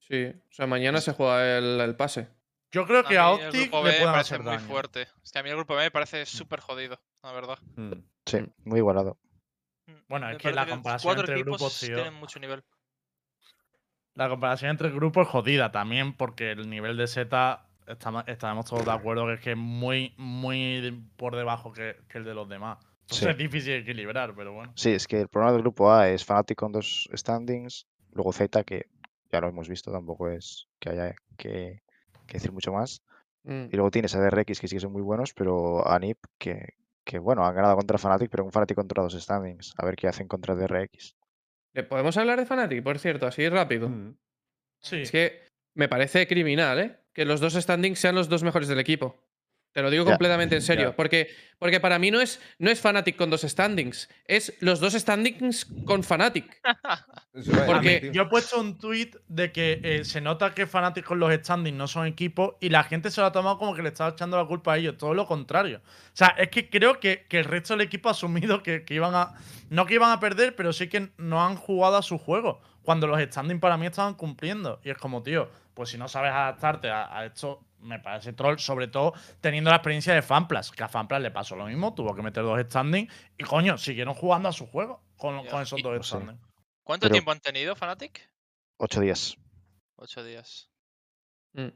Sí. 0.00 0.26
O 0.26 0.52
sea, 0.52 0.66
mañana 0.66 1.00
se 1.00 1.12
juega 1.12 1.56
el, 1.58 1.80
el 1.80 1.96
pase. 1.96 2.28
Yo 2.70 2.86
creo 2.86 3.02
que 3.04 3.16
a 3.16 3.30
mí 3.32 3.40
el 3.40 3.46
Optic 3.48 3.62
grupo 3.70 3.78
le 3.78 3.82
B 3.84 3.88
me 3.92 3.98
pueden 4.00 4.12
parece 4.12 4.36
muy 4.38 4.46
daño. 4.46 4.60
fuerte. 4.68 5.02
Es 5.24 5.32
que 5.32 5.38
a 5.38 5.42
mí 5.42 5.48
el 5.48 5.56
grupo 5.56 5.74
B 5.74 5.82
me 5.84 5.90
parece 5.90 6.26
súper 6.26 6.60
jodido, 6.60 7.00
la 7.22 7.32
verdad. 7.32 7.58
Hmm. 7.76 7.92
Sí, 8.26 8.38
muy 8.64 8.80
igualado. 8.80 9.16
Bueno, 10.08 10.26
Me 10.26 10.32
es 10.32 10.38
que 10.38 10.52
la 10.52 10.66
comparación 10.66 11.18
entre 11.18 11.34
equipos 11.36 11.58
grupos, 11.58 11.80
tío. 11.80 11.94
tienen 11.94 12.12
mucho 12.12 12.38
nivel. 12.38 12.62
La 14.18 14.28
comparación 14.28 14.72
entre 14.72 14.90
grupos 14.90 15.26
es 15.26 15.32
jodida 15.32 15.70
también, 15.70 16.12
porque 16.12 16.50
el 16.50 16.68
nivel 16.68 16.96
de 16.96 17.06
Z 17.06 17.64
estamos, 17.86 18.24
estaremos 18.26 18.66
todos 18.66 18.84
de 18.84 18.90
acuerdo 18.90 19.26
que 19.26 19.34
es 19.34 19.40
que 19.40 19.52
es 19.52 19.56
muy, 19.56 20.12
muy 20.16 21.04
por 21.16 21.36
debajo 21.36 21.72
que, 21.72 21.94
que 22.08 22.18
el 22.18 22.24
de 22.24 22.34
los 22.34 22.48
demás. 22.48 22.78
Entonces 23.02 23.18
Sí. 23.26 23.30
es 23.30 23.38
difícil 23.38 23.74
equilibrar, 23.74 24.34
pero 24.34 24.52
bueno. 24.52 24.72
Sí, 24.74 24.90
es 24.90 25.06
que 25.06 25.20
el 25.20 25.28
problema 25.28 25.52
del 25.52 25.62
grupo 25.62 25.92
A 25.92 26.08
es 26.08 26.24
Fnatic 26.24 26.58
con 26.58 26.72
dos 26.72 27.08
standings, 27.14 27.86
luego 28.12 28.32
Z, 28.32 28.64
que 28.64 28.86
ya 29.30 29.40
lo 29.40 29.48
hemos 29.48 29.68
visto, 29.68 29.92
tampoco 29.92 30.28
es 30.28 30.66
que 30.80 30.90
haya 30.90 31.14
que, 31.36 31.82
que 32.26 32.32
decir 32.34 32.50
mucho 32.50 32.72
más. 32.72 33.02
Mm. 33.44 33.66
Y 33.70 33.76
luego 33.76 33.92
tienes 33.92 34.16
a 34.16 34.20
DRX, 34.20 34.58
que 34.60 34.66
sí 34.66 34.74
que 34.74 34.80
son 34.80 34.92
muy 34.92 35.02
buenos, 35.02 35.32
pero 35.32 35.88
a 35.88 35.96
NIP, 36.00 36.18
que, 36.38 36.74
que 37.04 37.20
bueno, 37.20 37.46
han 37.46 37.54
ganado 37.54 37.76
contra 37.76 37.98
Fnatic, 37.98 38.28
pero 38.30 38.44
un 38.44 38.50
Fnatic 38.50 38.74
contra 38.76 39.00
dos 39.00 39.14
standings. 39.14 39.74
A 39.78 39.86
ver 39.86 39.94
qué 39.94 40.08
hacen 40.08 40.26
contra 40.26 40.56
DRX. 40.56 41.14
¿Le 41.78 41.84
¿Podemos 41.84 42.16
hablar 42.16 42.40
de 42.40 42.44
Fnatic, 42.44 42.82
por 42.82 42.98
cierto? 42.98 43.28
Así 43.28 43.48
rápido. 43.48 43.88
Hmm. 43.88 44.16
Sí. 44.82 44.96
Es 45.02 45.12
que 45.12 45.46
me 45.76 45.88
parece 45.88 46.26
criminal, 46.26 46.80
¿eh? 46.80 46.96
Que 47.12 47.24
los 47.24 47.38
dos 47.38 47.54
standings 47.54 48.00
sean 48.00 48.16
los 48.16 48.28
dos 48.28 48.42
mejores 48.42 48.66
del 48.66 48.80
equipo. 48.80 49.27
Te 49.78 49.82
lo 49.82 49.90
digo 49.90 50.04
completamente 50.04 50.56
en 50.56 50.62
serio. 50.62 50.92
Porque, 50.96 51.32
porque 51.60 51.78
para 51.78 52.00
mí 52.00 52.10
no 52.10 52.20
es, 52.20 52.40
no 52.58 52.68
es 52.68 52.80
Fnatic 52.80 53.14
con 53.14 53.30
dos 53.30 53.42
standings. 53.42 54.08
Es 54.24 54.52
los 54.58 54.80
dos 54.80 54.94
standings 54.94 55.68
con 55.84 56.02
Fnatic. 56.02 56.60
Porque-. 57.64 58.10
Yo 58.12 58.22
he 58.22 58.26
puesto 58.26 58.58
un 58.58 58.76
tweet 58.76 59.10
de 59.28 59.52
que 59.52 59.80
eh, 59.84 60.04
se 60.04 60.20
nota 60.20 60.52
que 60.52 60.66
Fnatic 60.66 61.04
con 61.04 61.20
los 61.20 61.32
standings 61.32 61.78
no 61.78 61.86
son 61.86 62.08
equipos 62.08 62.56
y 62.58 62.70
la 62.70 62.82
gente 62.82 63.12
se 63.12 63.20
lo 63.20 63.28
ha 63.28 63.30
tomado 63.30 63.56
como 63.56 63.76
que 63.76 63.82
le 63.82 63.90
estaba 63.90 64.10
echando 64.10 64.36
la 64.36 64.46
culpa 64.46 64.72
a 64.72 64.78
ellos. 64.78 64.96
Todo 64.98 65.14
lo 65.14 65.26
contrario. 65.26 65.80
O 65.84 66.16
sea, 66.16 66.34
es 66.36 66.48
que 66.48 66.68
creo 66.68 66.98
que, 66.98 67.26
que 67.28 67.38
el 67.38 67.44
resto 67.44 67.74
del 67.74 67.82
equipo 67.82 68.08
ha 68.08 68.12
asumido 68.12 68.64
que, 68.64 68.84
que 68.84 68.94
iban 68.94 69.14
a. 69.14 69.34
No 69.70 69.86
que 69.86 69.94
iban 69.94 70.10
a 70.10 70.18
perder, 70.18 70.56
pero 70.56 70.72
sí 70.72 70.88
que 70.88 71.10
no 71.18 71.46
han 71.46 71.54
jugado 71.54 71.98
a 71.98 72.02
su 72.02 72.18
juego. 72.18 72.60
Cuando 72.82 73.06
los 73.06 73.20
standings 73.20 73.60
para 73.60 73.76
mí 73.76 73.86
estaban 73.86 74.14
cumpliendo. 74.14 74.80
Y 74.82 74.90
es 74.90 74.98
como, 74.98 75.22
tío, 75.22 75.48
pues 75.74 75.90
si 75.90 75.98
no 75.98 76.08
sabes 76.08 76.32
adaptarte 76.32 76.90
a, 76.90 77.16
a 77.16 77.26
esto, 77.26 77.67
me 77.80 77.98
parece 78.00 78.32
troll. 78.32 78.58
Sobre 78.58 78.88
todo 78.88 79.14
teniendo 79.40 79.70
la 79.70 79.76
experiencia 79.76 80.14
de 80.14 80.22
Fanplas. 80.22 80.70
Que 80.70 80.82
a 80.84 80.88
Fanplas 80.88 81.20
le 81.22 81.30
pasó 81.30 81.56
lo 81.56 81.66
mismo, 81.66 81.94
tuvo 81.94 82.14
que 82.14 82.22
meter 82.22 82.42
dos 82.42 82.60
standings. 82.60 83.12
Y 83.36 83.44
coño, 83.44 83.78
siguieron 83.78 84.14
jugando 84.14 84.48
a 84.48 84.52
su 84.52 84.66
juego 84.66 85.02
con, 85.16 85.46
con 85.46 85.62
esos 85.62 85.78
Y- 85.78 85.82
dos 85.82 86.06
Sí. 86.06 86.14
standings. 86.16 86.40
¿Cuánto 86.82 87.04
Pero- 87.04 87.12
tiempo 87.12 87.30
han 87.32 87.40
tenido 87.40 87.74
Fnatic? 87.76 88.30
Ocho 88.78 89.00
días. 89.00 89.36
Ocho 89.96 90.22
días. 90.24 90.70
Mm. 91.52 91.68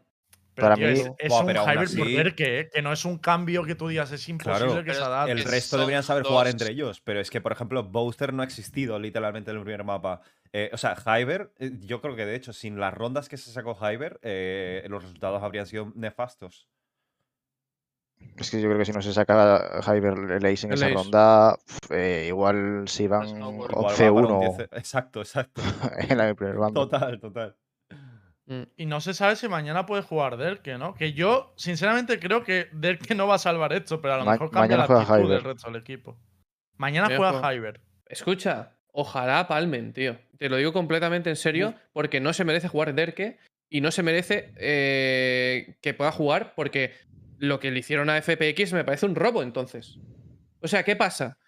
Pero, 0.54 0.66
Para 0.66 0.76
tío, 0.76 0.86
mí- 0.88 0.92
es, 0.92 1.10
es 1.18 1.28
Buah, 1.30 1.40
un 1.40 1.46
pero 1.46 1.60
aún 1.60 1.70
Hyper 1.70 1.84
así- 1.84 1.96
por 1.96 2.06
ver 2.08 2.34
que, 2.34 2.60
¿eh? 2.60 2.70
que 2.70 2.82
no 2.82 2.92
es 2.92 3.04
un 3.06 3.16
cambio 3.18 3.64
que 3.64 3.74
tú 3.74 3.88
digas, 3.88 4.12
es 4.12 4.28
imposible 4.28 4.66
Claro. 4.66 4.84
que 4.84 4.92
se 4.94 5.00
adapte. 5.02 5.32
El 5.32 5.38
es- 5.38 5.50
resto 5.50 5.78
deberían 5.78 6.02
saber 6.02 6.24
jugar 6.24 6.46
entre 6.46 6.70
ellos, 6.72 7.00
pero 7.00 7.20
es 7.20 7.30
que, 7.30 7.40
por 7.40 7.52
ejemplo, 7.52 7.82
Booster 7.84 8.34
no 8.34 8.42
ha 8.42 8.44
existido 8.44 8.98
literalmente 8.98 9.50
en 9.50 9.56
el 9.56 9.62
primer 9.62 9.82
mapa. 9.84 10.20
Eh, 10.52 10.68
o 10.72 10.76
sea, 10.76 10.94
Hyber, 10.94 11.54
eh, 11.58 11.70
yo 11.80 12.02
creo 12.02 12.14
que 12.16 12.26
de 12.26 12.34
hecho, 12.36 12.52
sin 12.52 12.78
las 12.78 12.92
rondas 12.92 13.30
que 13.30 13.38
se 13.38 13.50
sacó 13.50 13.74
Hyber, 13.74 14.20
eh, 14.22 14.84
los 14.90 15.02
resultados 15.02 15.42
habrían 15.42 15.66
sido 15.66 15.90
nefastos. 15.94 16.68
Es 18.36 18.50
que 18.50 18.60
yo 18.60 18.68
creo 18.68 18.78
que 18.78 18.84
si 18.84 18.92
no 18.92 19.02
se 19.02 19.12
saca 19.12 19.80
Hyber 19.86 20.14
el 20.32 20.44
Ace 20.46 20.66
en 20.66 20.74
esa 20.74 20.88
ronda, 20.90 21.58
eh, 21.90 22.26
igual 22.28 22.84
si 22.86 23.08
van 23.08 23.26
Snowball. 23.28 23.70
Igual 23.70 23.84
va 23.86 23.96
para 23.96 24.12
un 24.12 24.24
11-1 24.26 24.56
10 24.58 24.68
Exacto, 24.72 25.20
exacto. 25.22 25.60
en 26.14 26.18
la 26.18 26.34
primer. 26.34 26.56
Total, 26.72 27.18
total. 27.18 27.56
Mm. 28.60 28.62
Y 28.76 28.86
no 28.86 29.00
se 29.00 29.14
sabe 29.14 29.36
si 29.36 29.48
mañana 29.48 29.86
puede 29.86 30.02
jugar 30.02 30.36
Derke, 30.36 30.78
¿no? 30.78 30.94
Que 30.94 31.12
yo, 31.12 31.52
sinceramente, 31.56 32.18
creo 32.18 32.42
que 32.44 32.68
Derke 32.72 33.14
no 33.14 33.26
va 33.26 33.36
a 33.36 33.38
salvar 33.38 33.72
esto, 33.72 34.00
pero 34.00 34.14
a 34.14 34.16
lo 34.18 34.24
Ma- 34.24 34.32
mejor 34.32 34.50
cambia 34.50 34.76
la 34.76 34.84
actitud 34.84 35.30
del 35.30 35.42
resto 35.42 35.70
del 35.70 35.80
equipo. 35.80 36.18
Mañana 36.76 37.08
juega 37.16 37.52
Hyber. 37.54 37.80
Escucha, 38.06 38.76
ojalá 38.92 39.46
palmen, 39.48 39.92
tío. 39.92 40.18
Te 40.38 40.48
lo 40.48 40.56
digo 40.56 40.72
completamente 40.72 41.30
en 41.30 41.36
serio, 41.36 41.74
porque 41.92 42.20
no 42.20 42.32
se 42.32 42.44
merece 42.44 42.68
jugar 42.68 42.94
Derke 42.94 43.38
y 43.70 43.80
no 43.80 43.90
se 43.90 44.02
merece 44.02 44.52
eh, 44.56 45.76
que 45.80 45.94
pueda 45.94 46.12
jugar 46.12 46.54
porque 46.54 46.92
lo 47.38 47.58
que 47.58 47.70
le 47.70 47.78
hicieron 47.80 48.10
a 48.10 48.20
FPX 48.20 48.72
me 48.72 48.84
parece 48.84 49.06
un 49.06 49.14
robo 49.14 49.42
entonces. 49.42 49.98
O 50.60 50.68
sea, 50.68 50.82
¿qué 50.82 50.94
pasa? 50.96 51.38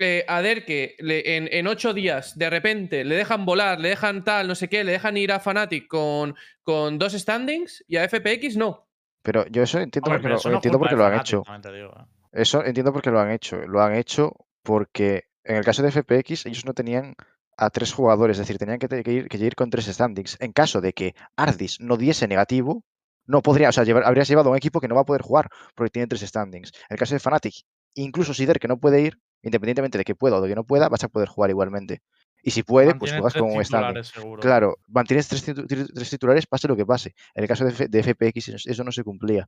Eh, 0.00 0.24
a 0.26 0.42
Derke 0.42 0.96
le- 0.98 1.36
en, 1.36 1.48
en 1.52 1.66
ocho 1.66 1.92
días, 1.94 2.36
de 2.36 2.50
repente, 2.50 3.04
le 3.04 3.14
dejan 3.14 3.44
volar, 3.44 3.78
le 3.78 3.90
dejan 3.90 4.24
tal, 4.24 4.48
no 4.48 4.54
sé 4.54 4.68
qué, 4.68 4.82
le 4.82 4.92
dejan 4.92 5.16
ir 5.16 5.30
a 5.32 5.38
Fnatic 5.40 5.86
con, 5.86 6.34
con 6.62 6.98
dos 6.98 7.12
standings 7.12 7.84
y 7.86 7.96
a 7.96 8.04
FPX 8.08 8.56
no. 8.56 8.88
Pero 9.22 9.46
yo 9.48 9.62
eso 9.62 9.78
entiendo 9.78 10.10
Hombre, 10.10 10.30
porque 10.30 10.44
lo, 10.44 10.50
no 10.50 10.56
entiendo 10.56 10.78
porque 10.78 10.96
lo 10.96 11.04
han 11.04 11.12
Fnatic, 11.12 11.28
hecho. 11.28 11.72
digo, 11.74 11.92
¿eh? 11.98 12.04
Eso 12.32 12.64
entiendo 12.64 12.92
porque 12.92 13.10
lo 13.10 13.20
han 13.20 13.30
hecho. 13.30 13.56
Lo 13.66 13.82
han 13.82 13.94
hecho 13.94 14.32
porque 14.62 15.24
en 15.44 15.56
el 15.56 15.64
caso 15.64 15.82
de 15.82 15.90
FPX 15.90 16.46
ellos 16.46 16.64
no 16.64 16.72
tenían 16.74 17.14
a 17.56 17.68
tres 17.70 17.92
jugadores, 17.92 18.36
es 18.38 18.46
decir, 18.46 18.56
tenían 18.56 18.78
que, 18.78 18.86
ir, 19.12 19.28
que 19.28 19.36
ir 19.36 19.54
con 19.54 19.68
tres 19.68 19.86
standings. 19.86 20.36
En 20.40 20.52
caso 20.52 20.80
de 20.80 20.92
que 20.94 21.14
Ardis 21.36 21.80
no 21.80 21.96
diese 21.98 22.26
negativo, 22.28 22.84
no 23.26 23.42
podría, 23.42 23.68
o 23.68 23.72
sea, 23.72 23.84
llevar- 23.84 24.04
habrías 24.06 24.28
llevado 24.28 24.48
a 24.48 24.52
un 24.52 24.56
equipo 24.56 24.80
que 24.80 24.88
no 24.88 24.94
va 24.94 25.02
a 25.02 25.04
poder 25.04 25.22
jugar 25.22 25.48
porque 25.74 25.90
tiene 25.90 26.06
tres 26.06 26.22
standings. 26.22 26.72
En 26.88 26.94
el 26.94 26.98
caso 26.98 27.14
de 27.14 27.20
Fnatic, 27.20 27.54
incluso 27.94 28.32
si 28.32 28.46
Der 28.46 28.58
que 28.58 28.68
no 28.68 28.78
puede 28.78 29.02
ir, 29.02 29.18
independientemente 29.42 29.98
de 29.98 30.04
que 30.04 30.14
pueda 30.14 30.36
o 30.36 30.40
de 30.40 30.48
que 30.48 30.54
no 30.54 30.64
pueda, 30.64 30.88
vas 30.88 31.04
a 31.04 31.08
poder 31.08 31.28
jugar 31.28 31.50
igualmente. 31.50 32.02
Y 32.42 32.52
si 32.52 32.62
puede, 32.62 32.94
pues 32.94 33.12
juegas 33.12 33.34
con 33.34 33.50
un 33.50 34.04
seguro. 34.04 34.40
Claro, 34.40 34.78
mantienes 34.88 35.28
tres, 35.28 35.46
titu- 35.46 35.66
tri- 35.66 35.90
tres 35.92 36.08
titulares, 36.10 36.46
pase 36.46 36.68
lo 36.68 36.76
que 36.76 36.86
pase. 36.86 37.14
En 37.34 37.42
el 37.42 37.48
caso 37.48 37.64
de, 37.64 37.70
F- 37.70 37.88
de 37.88 37.98
FPX 38.02 38.48
eso- 38.66 38.84
no 38.84 38.92
se 38.92 39.04
cumplía. 39.04 39.46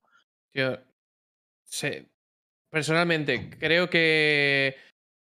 Tío, 0.53 0.79
sé- 1.65 2.11
personalmente, 2.71 3.51
creo 3.59 3.89
que 3.89 4.77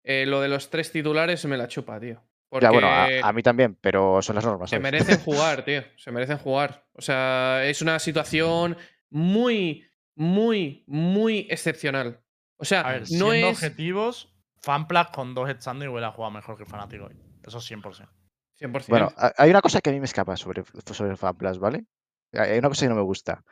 eh, 0.05 0.25
lo 0.27 0.41
de 0.41 0.49
los 0.49 0.71
tres 0.71 0.93
titulares 0.93 1.45
me 1.47 1.57
la 1.57 1.67
chupa, 1.67 1.99
tío. 1.99 2.23
Porque 2.49 2.65
Ya, 2.67 2.71
bueno, 2.71 2.87
a, 2.89 3.09
a 3.23 3.33
mí 3.33 3.43
también, 3.43 3.77
pero 3.81 4.23
son 4.23 4.37
las 4.37 4.45
normas. 4.45 4.71
se 4.71 4.77
¿sabes? 4.77 4.83
merecen 4.93 5.19
jugar, 5.25 5.65
tío. 5.65 5.83
Se 5.97 6.13
merecen 6.13 6.39
jugar. 6.39 6.87
O 6.93 7.03
sea, 7.03 7.65
es 7.65 7.83
una 7.83 7.99
situación 7.99 8.77
muy, 9.11 9.85
muy, 10.15 10.85
muy 10.87 11.49
excepcional. 11.51 12.21
O 12.59 12.65
sea, 12.65 12.83
A 12.83 12.93
ver, 12.93 13.01
no 13.03 13.07
siendo 13.07 13.33
es. 13.33 13.45
objetivos, 13.59 14.33
Fanplas 14.63 15.09
con 15.09 15.35
dos 15.35 15.49
standings 15.51 15.91
hubiera 15.91 16.11
jugado 16.13 16.33
mejor 16.33 16.57
que 16.57 16.65
Fnatic 16.65 17.01
hoy. 17.03 17.17
Eso 17.45 17.59
100%. 17.61 18.09
100%. 18.59 18.87
Bueno, 18.89 19.11
ha- 19.17 19.33
hay 19.37 19.51
una 19.51 19.61
cosa 19.63 19.81
que 19.81 19.91
a 19.91 19.93
mí 19.93 20.01
me 20.01 20.07
escapa 20.07 20.37
sobre, 20.37 20.65
sobre 20.93 21.17
Fanplas, 21.17 21.59
¿vale? 21.59 21.85
Hay 22.33 22.59
una 22.59 22.69
cosa 22.69 22.87
que 22.87 22.91
no 22.91 22.97
me 22.97 23.03
gusta. 23.03 23.45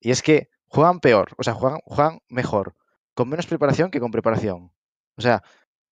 Y 0.00 0.10
es 0.10 0.22
que 0.22 0.48
juegan 0.68 1.00
peor, 1.00 1.32
o 1.36 1.42
sea, 1.42 1.54
juegan, 1.54 1.80
juegan 1.84 2.20
mejor, 2.28 2.74
con 3.14 3.28
menos 3.28 3.46
preparación 3.46 3.90
que 3.90 4.00
con 4.00 4.10
preparación. 4.10 4.70
O 5.16 5.22
sea, 5.22 5.42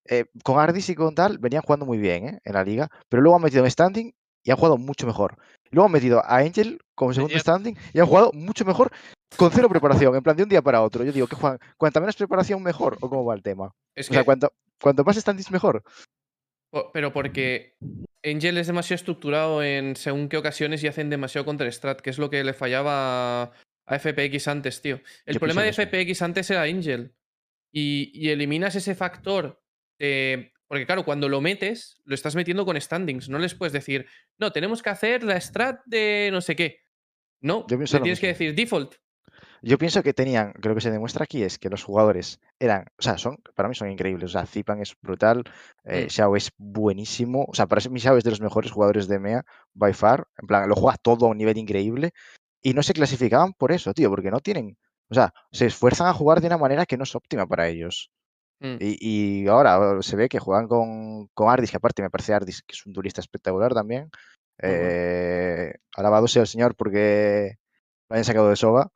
eh, 0.05 0.27
con 0.45 0.59
Ardis 0.59 0.89
y 0.91 0.95
con 0.95 1.15
tal 1.15 1.39
venían 1.39 1.63
jugando 1.63 1.85
muy 1.85 1.99
bien 1.99 2.27
¿eh? 2.29 2.41
en 2.45 2.53
la 2.55 2.65
liga, 2.65 2.89
pero 3.09 3.23
luego 3.23 3.37
han 3.37 3.43
metido 3.43 3.65
en 3.65 3.71
standing 3.71 4.13
y 4.43 4.51
han 4.51 4.57
jugado 4.57 4.79
mucho 4.79 5.07
mejor. 5.07 5.37
Luego 5.71 5.87
han 5.87 5.93
metido 5.93 6.21
a 6.25 6.39
Angel 6.39 6.81
como 6.95 7.13
segundo 7.13 7.39
standing 7.39 7.77
y 7.93 8.01
han 8.01 8.07
jugado 8.07 8.31
mucho 8.33 8.65
mejor 8.65 8.91
con 9.37 9.51
cero 9.53 9.69
preparación, 9.69 10.15
en 10.17 10.23
plan 10.23 10.37
de 10.37 10.43
un 10.43 10.49
día 10.49 10.63
para 10.63 10.83
otro. 10.83 11.05
Yo 11.05 11.13
digo 11.13 11.27
que 11.27 11.37
juegan, 11.37 11.59
cuanta 11.77 12.01
menos 12.01 12.17
preparación 12.17 12.63
mejor, 12.63 12.97
o 13.01 13.09
cómo 13.11 13.25
va 13.25 13.35
el 13.35 13.43
tema. 13.43 13.73
es 13.95 14.09
O 14.09 14.13
sea, 14.13 14.23
que- 14.23 14.25
cuanto, 14.27 14.53
cuanto 14.81 15.05
más 15.05 15.17
standings 15.17 15.51
mejor. 15.51 15.83
pero 16.93 17.13
porque 17.13 17.75
Angel 18.25 18.59
es 18.59 18.67
demasiado 18.67 18.97
estructurado 18.97 19.63
en 19.63 19.97
según 19.97 20.29
qué 20.29 20.37
ocasiones 20.37 20.83
y 20.83 20.89
hacen 20.89 21.11
demasiado 21.11 21.45
counter-strat, 21.45 22.01
que 22.01 22.11
es 22.11 22.19
lo 22.19 22.31
que 22.31 22.43
le 22.45 22.53
fallaba 22.53 23.43
a 23.43 23.99
FPX 23.99 24.49
antes, 24.49 24.83
tío. 24.83 25.01
El 25.25 25.39
problema 25.39 25.63
de. 25.63 25.73
FPX 25.73 26.23
antes 26.23 26.51
era 26.51 26.63
Angel. 26.63 27.15
Y, 27.73 28.11
y 28.15 28.31
eliminas 28.31 28.75
ese 28.77 28.95
factor. 28.95 29.61
de- 30.01 30.53
porque 30.69 30.87
claro, 30.87 31.05
cuando 31.05 31.29
lo 31.29 31.41
metes, 31.41 32.01
lo 32.05 32.15
estás 32.15 32.37
metiendo 32.37 32.65
con 32.65 32.81
standings. 32.81 33.29
No 33.29 33.39
les 33.39 33.55
puedes 33.55 33.73
decir, 33.73 34.07
no, 34.37 34.53
tenemos 34.53 34.83
que 34.83 34.91
hacer 34.91 35.25
la 35.25 35.41
strat 35.41 35.81
de 35.87 36.29
no 36.31 36.41
sé 36.41 36.55
qué. 36.55 36.81
No, 37.41 37.67
Yo 37.69 37.79
le 37.79 37.87
tienes 37.87 38.21
que 38.21 38.27
decir 38.29 38.55
default. 38.55 38.97
Yo 39.63 39.79
pienso 39.79 40.03
que 40.03 40.13
tenían, 40.13 40.53
que 40.53 40.69
lo 40.69 40.75
que 40.75 40.81
se 40.81 40.91
demuestra 40.91 41.25
aquí 41.25 41.43
es 41.43 41.59
que 41.59 41.69
los 41.69 41.83
jugadores 41.83 42.41
eran, 42.61 42.87
o 42.97 43.03
sea, 43.03 43.19
son, 43.19 43.39
para 43.55 43.69
mí 43.69 43.75
son 43.75 43.91
increíbles. 43.91 44.31
O 44.31 44.33
sea, 44.33 44.47
Zipan 44.47 44.81
es 44.81 44.95
brutal, 45.01 45.43
eh, 45.85 46.05
Mm. 46.05 46.11
Xiao 46.11 46.37
es 46.37 46.53
buenísimo. 46.59 47.45
O 47.49 47.55
sea, 47.55 47.67
para 47.67 47.81
mí 47.91 47.99
Xiao 47.99 48.17
es 48.17 48.25
de 48.25 48.31
los 48.31 48.41
mejores 48.41 48.71
jugadores 48.71 49.09
de 49.09 49.19
MEA, 49.19 49.45
by 49.75 49.95
far. 49.95 50.29
En 50.39 50.47
plan, 50.47 50.69
lo 50.69 50.77
juega 50.77 50.97
todo 50.99 51.27
a 51.27 51.31
un 51.31 51.39
nivel 51.39 51.59
increíble. 51.59 52.13
Y 52.61 52.75
no 52.75 52.83
se 52.83 52.93
clasificaban 52.93 53.53
por 53.55 53.73
eso, 53.73 53.95
tío, 53.95 54.11
porque 54.11 54.31
no 54.31 54.41
tienen. 54.41 54.77
O 55.11 55.15
sea, 55.15 55.33
se 55.51 55.67
esfuerzan 55.67 56.09
a 56.09 56.13
jugar 56.13 56.41
de 56.41 56.49
una 56.49 56.59
manera 56.59 56.87
que 56.87 56.97
no 56.97 57.05
es 57.05 57.15
óptima 57.15 57.47
para 57.47 57.69
ellos. 57.69 58.11
Mm. 58.61 58.77
Y, 58.81 59.43
y 59.45 59.49
ahora 59.49 60.03
se 60.03 60.17
ve 60.17 60.29
que 60.29 60.39
juegan 60.41 60.67
con, 60.69 61.29
con 61.35 61.49
Ardis, 61.49 61.71
que 61.71 61.77
aparte 61.77 62.03
me 62.03 62.11
parece 62.11 62.35
Ardis, 62.35 62.63
que 62.63 62.75
es 62.75 62.85
un 62.87 62.93
duelista 62.93 63.21
espectacular 63.21 63.73
también. 63.75 64.11
Eh, 64.61 65.73
alabado 65.95 66.27
sea 66.27 66.43
el 66.43 66.49
señor 66.49 66.75
porque 66.75 67.57
lo 68.09 68.15
hayan 68.15 68.25
sacado 68.25 68.49
de 68.51 68.57
soga. 68.57 68.91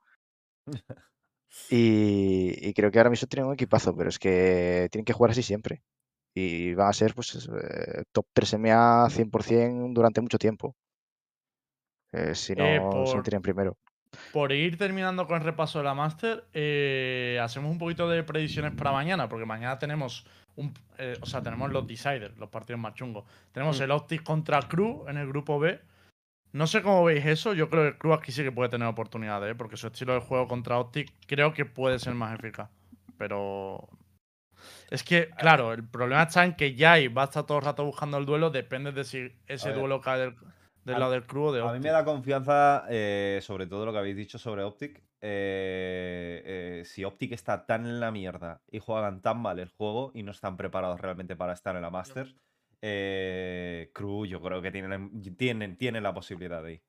Y, 1.70 2.68
y 2.68 2.74
creo 2.74 2.90
que 2.90 2.98
ahora 2.98 3.10
mismo 3.10 3.28
tienen 3.28 3.46
un 3.46 3.54
equipazo, 3.54 3.94
pero 3.94 4.08
es 4.08 4.18
que 4.18 4.88
tienen 4.90 5.04
que 5.04 5.12
jugar 5.12 5.30
así 5.30 5.42
siempre. 5.42 5.82
Y 6.34 6.74
van 6.74 6.88
a 6.88 6.92
ser 6.92 7.14
pues 7.14 7.34
es, 7.34 7.46
eh, 7.48 8.04
top 8.10 8.26
3 8.32 8.54
MA 8.54 9.08
100% 9.10 9.92
durante 9.94 10.20
mucho 10.20 10.38
tiempo. 10.38 10.74
Eh, 12.12 12.34
si 12.34 12.54
no, 12.54 12.64
Eh, 12.64 12.78
se 12.78 12.80
por- 13.12 13.16
meterían 13.18 13.42
primero. 13.42 13.76
Por 14.32 14.52
ir 14.52 14.78
terminando 14.78 15.26
con 15.26 15.36
el 15.36 15.44
repaso 15.44 15.78
de 15.78 15.84
la 15.84 15.94
Master, 15.94 16.44
eh, 16.52 17.38
hacemos 17.42 17.70
un 17.70 17.78
poquito 17.78 18.08
de 18.08 18.22
predicciones 18.22 18.72
para 18.72 18.92
mañana, 18.92 19.28
porque 19.28 19.44
mañana 19.44 19.78
tenemos 19.78 20.26
un, 20.56 20.72
eh, 20.98 21.16
o 21.20 21.26
sea, 21.26 21.42
tenemos 21.42 21.70
los 21.70 21.86
deciders, 21.86 22.36
los 22.38 22.48
partidos 22.48 22.80
más 22.80 22.94
chungos. 22.94 23.24
Tenemos 23.52 23.78
Mm. 23.78 23.82
el 23.82 23.90
Optic 23.90 24.22
contra 24.22 24.60
Crew 24.62 25.04
en 25.08 25.16
el 25.16 25.28
grupo 25.28 25.58
B. 25.58 25.80
No 26.52 26.66
sé 26.66 26.82
cómo 26.82 27.04
veis 27.04 27.24
eso, 27.24 27.54
yo 27.54 27.70
creo 27.70 27.92
que 27.92 27.98
Crew 27.98 28.12
aquí 28.12 28.32
sí 28.32 28.42
que 28.42 28.52
puede 28.52 28.68
tener 28.68 28.86
oportunidades, 28.86 29.52
¿eh? 29.52 29.54
porque 29.54 29.78
su 29.78 29.86
estilo 29.86 30.12
de 30.12 30.20
juego 30.20 30.46
contra 30.46 30.78
Optic 30.78 31.10
creo 31.26 31.54
que 31.54 31.64
puede 31.64 31.98
ser 31.98 32.14
más 32.14 32.38
eficaz. 32.38 32.68
Pero 33.16 33.88
es 34.90 35.02
que, 35.02 35.30
claro, 35.38 35.72
el 35.72 35.84
problema 35.84 36.24
está 36.24 36.44
en 36.44 36.54
que 36.54 36.76
Jai 36.76 37.08
va 37.08 37.22
a 37.22 37.24
estar 37.26 37.44
todo 37.44 37.58
el 37.58 37.64
rato 37.64 37.84
buscando 37.84 38.18
el 38.18 38.26
duelo, 38.26 38.50
depende 38.50 38.92
de 38.92 39.04
si 39.04 39.32
ese 39.46 39.72
duelo 39.72 40.02
cae 40.02 40.20
del, 40.20 40.34
del 40.84 40.98
a- 40.98 41.00
lado 41.00 41.12
del 41.12 41.26
Crew 41.26 41.44
o 41.46 41.52
de 41.52 41.60
A 41.64 41.72
mí 41.72 41.78
Optic. 41.78 41.82
me 41.82 41.90
da 41.90 42.04
confianza, 42.04 42.86
eh, 42.90 43.38
sobre 43.42 43.66
todo 43.68 43.86
lo 43.86 43.92
que 43.92 43.98
habéis 43.98 44.16
dicho 44.16 44.38
sobre 44.38 44.64
Optic. 44.64 45.04
eh, 45.20 46.80
eh, 46.80 46.84
si 46.84 47.04
Optic 47.04 47.32
está 47.32 47.66
tan 47.66 47.86
en 47.86 48.00
la 48.00 48.10
mierda 48.10 48.62
y 48.68 48.80
juegan 48.80 49.22
tan 49.22 49.40
mal 49.40 49.58
el 49.60 49.68
juego 49.70 50.10
y 50.14 50.24
no 50.24 50.32
están 50.32 50.56
preparados 50.56 51.00
realmente 51.00 51.36
para 51.36 51.52
estar 51.54 51.76
en 51.76 51.82
la 51.82 51.90
Masters, 51.90 52.36
eh, 52.82 53.90
Crew 53.94 54.26
yo 54.26 54.42
creo 54.42 54.60
que 54.62 54.72
tienen, 54.72 55.22
tienen, 55.36 55.78
tienen 55.78 56.02
la 56.02 56.14
posibilidad 56.14 56.62
de 56.64 56.72
ir. 56.74 56.84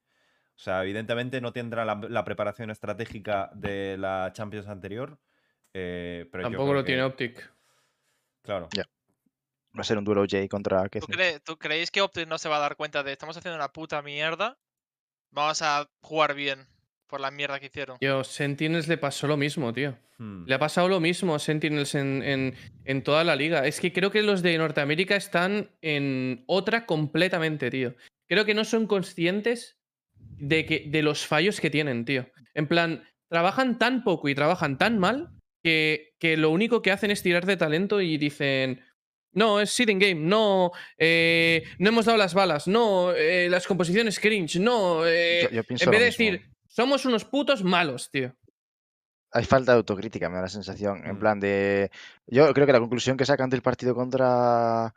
O 0.55 0.59
sea, 0.59 0.83
evidentemente 0.83 1.41
no 1.41 1.53
tendrá 1.53 1.85
la, 1.85 1.95
la 2.09 2.23
preparación 2.25 2.71
estratégica 2.71 3.51
de 3.55 3.97
la 3.99 4.31
Champions 4.33 4.67
anterior. 4.67 5.19
eh, 5.73 6.27
pero 6.31 6.43
yo 6.45 6.49
Tampoco 6.51 6.63
creo 6.63 6.75
lo 6.75 6.85
tiene 6.85 7.01
Optic. 7.03 7.51
Claro. 8.41 8.69
Ya. 8.71 8.83
Va 9.75 9.81
a 9.81 9.83
ser 9.83 9.97
un 9.97 10.03
duelo 10.03 10.25
Jay 10.29 10.47
contra 10.47 10.87
¿Tú, 10.87 11.07
tú 11.43 11.57
creéis 11.57 11.89
que 11.89 12.01
Optic 12.01 12.27
no 12.27 12.37
se 12.37 12.47
va 12.49 12.57
a 12.57 12.59
dar 12.59 12.75
cuenta 12.75 13.01
de 13.03 13.11
estamos 13.11 13.35
haciendo 13.35 13.55
una 13.57 13.69
puta 13.71 14.01
mierda? 14.01 14.57
Vamos 15.31 15.61
a 15.63 15.89
jugar 16.01 16.35
bien 16.35 16.67
por 17.07 17.19
la 17.19 17.31
mierda 17.31 17.59
que 17.59 17.67
hicieron. 17.67 17.97
Tío, 17.97 18.23
Sentinels 18.23 18.87
le 18.87 18.97
pasó 18.97 19.25
lo 19.27 19.35
mismo, 19.35 19.73
tío. 19.73 19.97
Hmm. 20.19 20.45
Le 20.45 20.53
ha 20.53 20.59
pasado 20.59 20.87
lo 20.89 20.99
mismo 20.99 21.33
a 21.33 21.39
Sentinels 21.39 21.95
en, 21.95 22.21
en- 22.23 22.55
en 22.85 23.03
toda 23.03 23.23
la 23.23 23.35
liga. 23.35 23.65
Es 23.65 23.79
que 23.79 23.91
creo 23.91 24.11
que 24.11 24.21
los 24.21 24.43
de 24.43 24.57
Norteamérica 24.59 25.15
están 25.15 25.71
en 25.81 26.43
otra 26.47 26.85
completamente, 26.85 27.71
tío. 27.71 27.95
Creo 28.27 28.45
que 28.45 28.53
no 28.53 28.65
son 28.65 28.85
conscientes 28.85 29.79
de, 30.19 30.65
que, 30.67 30.85
de 30.87 31.01
los 31.01 31.25
fallos 31.25 31.59
que 31.59 31.71
tienen, 31.71 32.05
tío. 32.05 32.27
En 32.53 32.67
plan, 32.67 33.03
trabajan 33.27 33.79
tan 33.79 34.03
poco 34.03 34.29
y 34.29 34.35
trabajan 34.35 34.77
tan 34.77 34.99
mal 34.99 35.29
que, 35.63 36.13
que 36.19 36.37
lo 36.37 36.51
único 36.51 36.83
que 36.83 36.91
hacen 36.91 37.09
es 37.09 37.23
tirar 37.23 37.47
de 37.47 37.57
talento 37.57 38.01
y 38.01 38.17
dicen. 38.17 38.83
No, 39.33 39.59
es 39.59 39.71
sitting 39.71 39.99
game, 39.99 40.15
no, 40.15 40.71
eh, 40.97 41.63
no 41.79 41.89
hemos 41.89 42.05
dado 42.05 42.17
las 42.17 42.33
balas, 42.33 42.67
no, 42.67 43.11
eh, 43.13 43.49
las 43.49 43.65
composiciones 43.67 44.19
cringe, 44.19 44.57
no. 44.59 45.05
eh, 45.05 45.41
Yo- 45.43 45.49
yo 45.49 45.63
pienso 45.63 45.85
en 45.85 45.91
vez 45.91 45.99
de 45.99 46.05
mismo. 46.07 46.25
decir, 46.39 46.51
somos 46.67 47.05
unos 47.05 47.25
putos 47.25 47.63
malos, 47.63 48.09
tío. 48.11 48.35
Hay 49.31 49.45
falta 49.45 49.71
de 49.71 49.77
autocrítica, 49.77 50.29
me 50.29 50.35
da 50.35 50.43
la 50.43 50.47
sensación. 50.49 51.03
En 51.07 51.15
Mm. 51.15 51.19
plan 51.19 51.39
de. 51.39 51.89
Yo 52.27 52.53
creo 52.53 52.67
que 52.67 52.73
la 52.73 52.79
conclusión 52.79 53.17
que 53.17 53.25
sacan 53.25 53.49
del 53.49 53.63
partido 53.63 53.95
contra. 53.95 54.93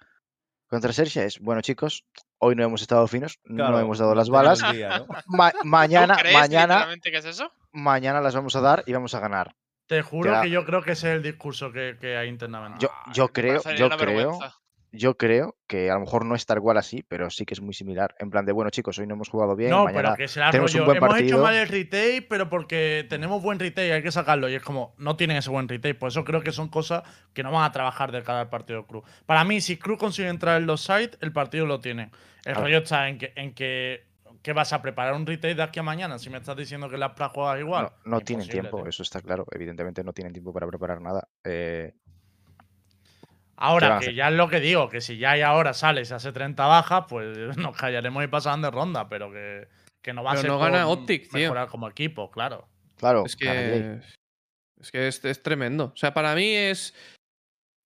Contra 0.69 0.93
Sergia 0.93 1.25
es, 1.25 1.39
bueno 1.39 1.61
chicos, 1.63 2.05
hoy 2.39 2.57
no 2.57 2.65
hemos 2.65 2.83
estado 2.83 3.07
finos, 3.07 3.39
no 3.45 3.79
hemos 3.79 3.99
dado 3.99 4.15
las 4.17 4.29
balas. 4.59 4.61
día, 4.73 4.99
¿no? 4.99 5.07
ma- 5.27 5.53
mañana, 5.65 6.17
¿Tú 6.17 6.21
crees 6.23 6.35
mañana, 6.37 6.75
literalmente 6.75 7.11
que 7.13 7.19
es 7.19 7.25
eso? 7.25 7.53
mañana 7.73 8.21
las 8.21 8.35
vamos 8.35 8.57
a 8.57 8.61
dar 8.61 8.83
y 8.85 8.93
vamos 8.93 9.15
a 9.15 9.21
ganar. 9.21 9.55
Te 9.87 10.03
juro 10.03 10.31
Queda- 10.31 10.43
que 10.43 10.51
yo 10.51 10.65
creo 10.65 10.83
que 10.83 10.93
ese 10.93 11.11
es 11.11 11.17
el 11.17 11.23
discurso 11.23 11.71
que, 11.73 11.97
que 12.01 12.17
hay 12.17 12.29
internamente. 12.29 12.79
Yo, 12.81 12.91
me 13.27 13.33
creo, 13.33 13.63
yo 13.77 13.89
creo, 13.91 14.39
yo 14.93 15.17
creo 15.17 15.57
que 15.67 15.91
a 15.91 15.95
lo 15.95 16.01
mejor 16.01 16.25
no 16.25 16.35
es 16.35 16.47
tal 16.47 16.61
cual 16.61 16.79
así, 16.79 17.05
pero 17.07 17.29
sí 17.31 17.45
que 17.45 17.55
es 17.55 17.61
muy 17.61 17.75
similar. 17.75 18.15
En 18.19 18.31
plan 18.31 18.47
de, 18.47 18.53
bueno 18.53 18.71
chicos, 18.71 18.99
hoy 18.99 19.07
no 19.07 19.15
hemos 19.15 19.29
jugado 19.29 19.55
bien, 19.55 19.71
no, 19.71 19.85
mañana 19.85 20.03
pero 20.11 20.17
que 20.17 20.27
será 20.29 20.51
tenemos 20.51 20.73
un 20.75 20.79
rollo. 20.81 20.87
buen 20.87 20.97
Hemos 20.97 21.09
hecho 21.19 21.19
partido". 21.37 21.43
mal 21.43 21.55
el 21.55 21.69
retake, 21.69 22.27
pero 22.29 22.49
porque 22.49 23.07
tenemos 23.09 23.43
buen 23.43 23.59
retake, 23.59 23.93
hay 23.93 24.03
que 24.03 24.11
sacarlo. 24.13 24.49
Y 24.49 24.55
es 24.55 24.63
como, 24.63 24.95
no 24.99 25.17
tienen 25.17 25.37
ese 25.37 25.51
buen 25.51 25.69
retake. 25.69 25.95
Por 25.99 26.09
eso 26.09 26.25
creo 26.25 26.41
que 26.41 26.51
son 26.53 26.69
cosas 26.69 27.03
que 27.35 27.43
no 27.43 27.53
van 27.53 27.65
a 27.65 27.73
trabajar 27.73 28.11
de 28.11 28.23
cara 28.23 28.41
al 28.41 28.49
partido 28.49 28.81
de 28.81 28.87
Cruz. 28.87 29.05
Para 29.27 29.45
mí, 29.45 29.61
si 29.61 29.77
Cruz 29.77 29.99
consigue 29.99 30.29
entrar 30.29 30.61
en 30.61 30.67
los 30.67 30.81
sites, 30.83 31.19
el 31.21 31.33
partido 31.33 31.67
lo 31.67 31.79
tiene. 31.81 32.11
El 32.45 32.55
rollo 32.55 32.79
está 32.79 33.09
en 33.09 33.19
que, 33.19 33.33
en 33.37 33.55
que, 33.55 34.06
que 34.47 34.53
vas 34.53 34.73
a 34.73 34.81
preparar 34.81 35.15
un 35.15 35.27
retake 35.27 35.57
de 35.57 35.63
aquí 35.65 35.81
a 35.81 35.83
mañana. 35.83 36.21
Si 36.21 36.31
me 36.31 36.39
estás 36.39 36.57
diciendo 36.57 36.89
que 36.89 36.97
las 36.97 37.15
pra 37.15 37.31
juegas 37.31 37.59
igual. 37.59 37.91
no, 38.05 38.13
no 38.13 38.21
tienen 38.21 38.47
tiempo, 38.47 38.77
tío. 38.77 38.89
eso 38.89 39.03
está 39.03 39.21
claro. 39.21 39.45
Evidentemente 39.51 40.05
no 40.05 40.13
tienen 40.13 40.33
tiempo 40.33 40.53
para 40.53 40.69
preparar 40.69 41.01
nada. 41.01 41.27
Eh, 41.43 41.93
Ahora, 43.57 43.99
que 43.99 44.15
ya 44.15 44.29
es 44.29 44.35
lo 44.35 44.49
que 44.49 44.61
digo, 44.61 44.89
que 44.89 45.01
si 45.01 45.19
ya 45.19 45.33
hay 45.33 45.41
ahora 45.43 45.75
sale 45.75 46.03
y 46.03 46.05
se 46.05 46.15
hace 46.15 46.31
30 46.31 46.65
bajas, 46.65 47.07
pues 47.09 47.27
nos 47.57 47.77
callaremos 47.77 48.23
y 48.23 48.29
pasarán 48.29 48.63
de 48.63 48.71
ronda, 48.71 49.09
pero 49.09 49.33
que, 49.33 49.67
que 50.01 50.13
no 50.13 50.23
va 50.23 50.35
a 50.35 50.37
ser 50.37 50.49
no 50.49 50.61
gana 50.61 50.87
Optic, 50.87 51.29
tío. 51.29 51.53
como 51.69 51.89
equipo, 51.89 52.31
claro. 52.31 52.69
Claro, 52.99 53.27
Es 53.27 53.35
que. 53.35 53.99
Es 54.81 54.93
que 54.93 55.09
es, 55.09 55.25
es 55.25 55.43
tremendo. 55.43 55.87
O 55.87 55.97
sea, 55.97 56.15
para 56.15 56.37
mí 56.37 56.55
es. 56.55 56.95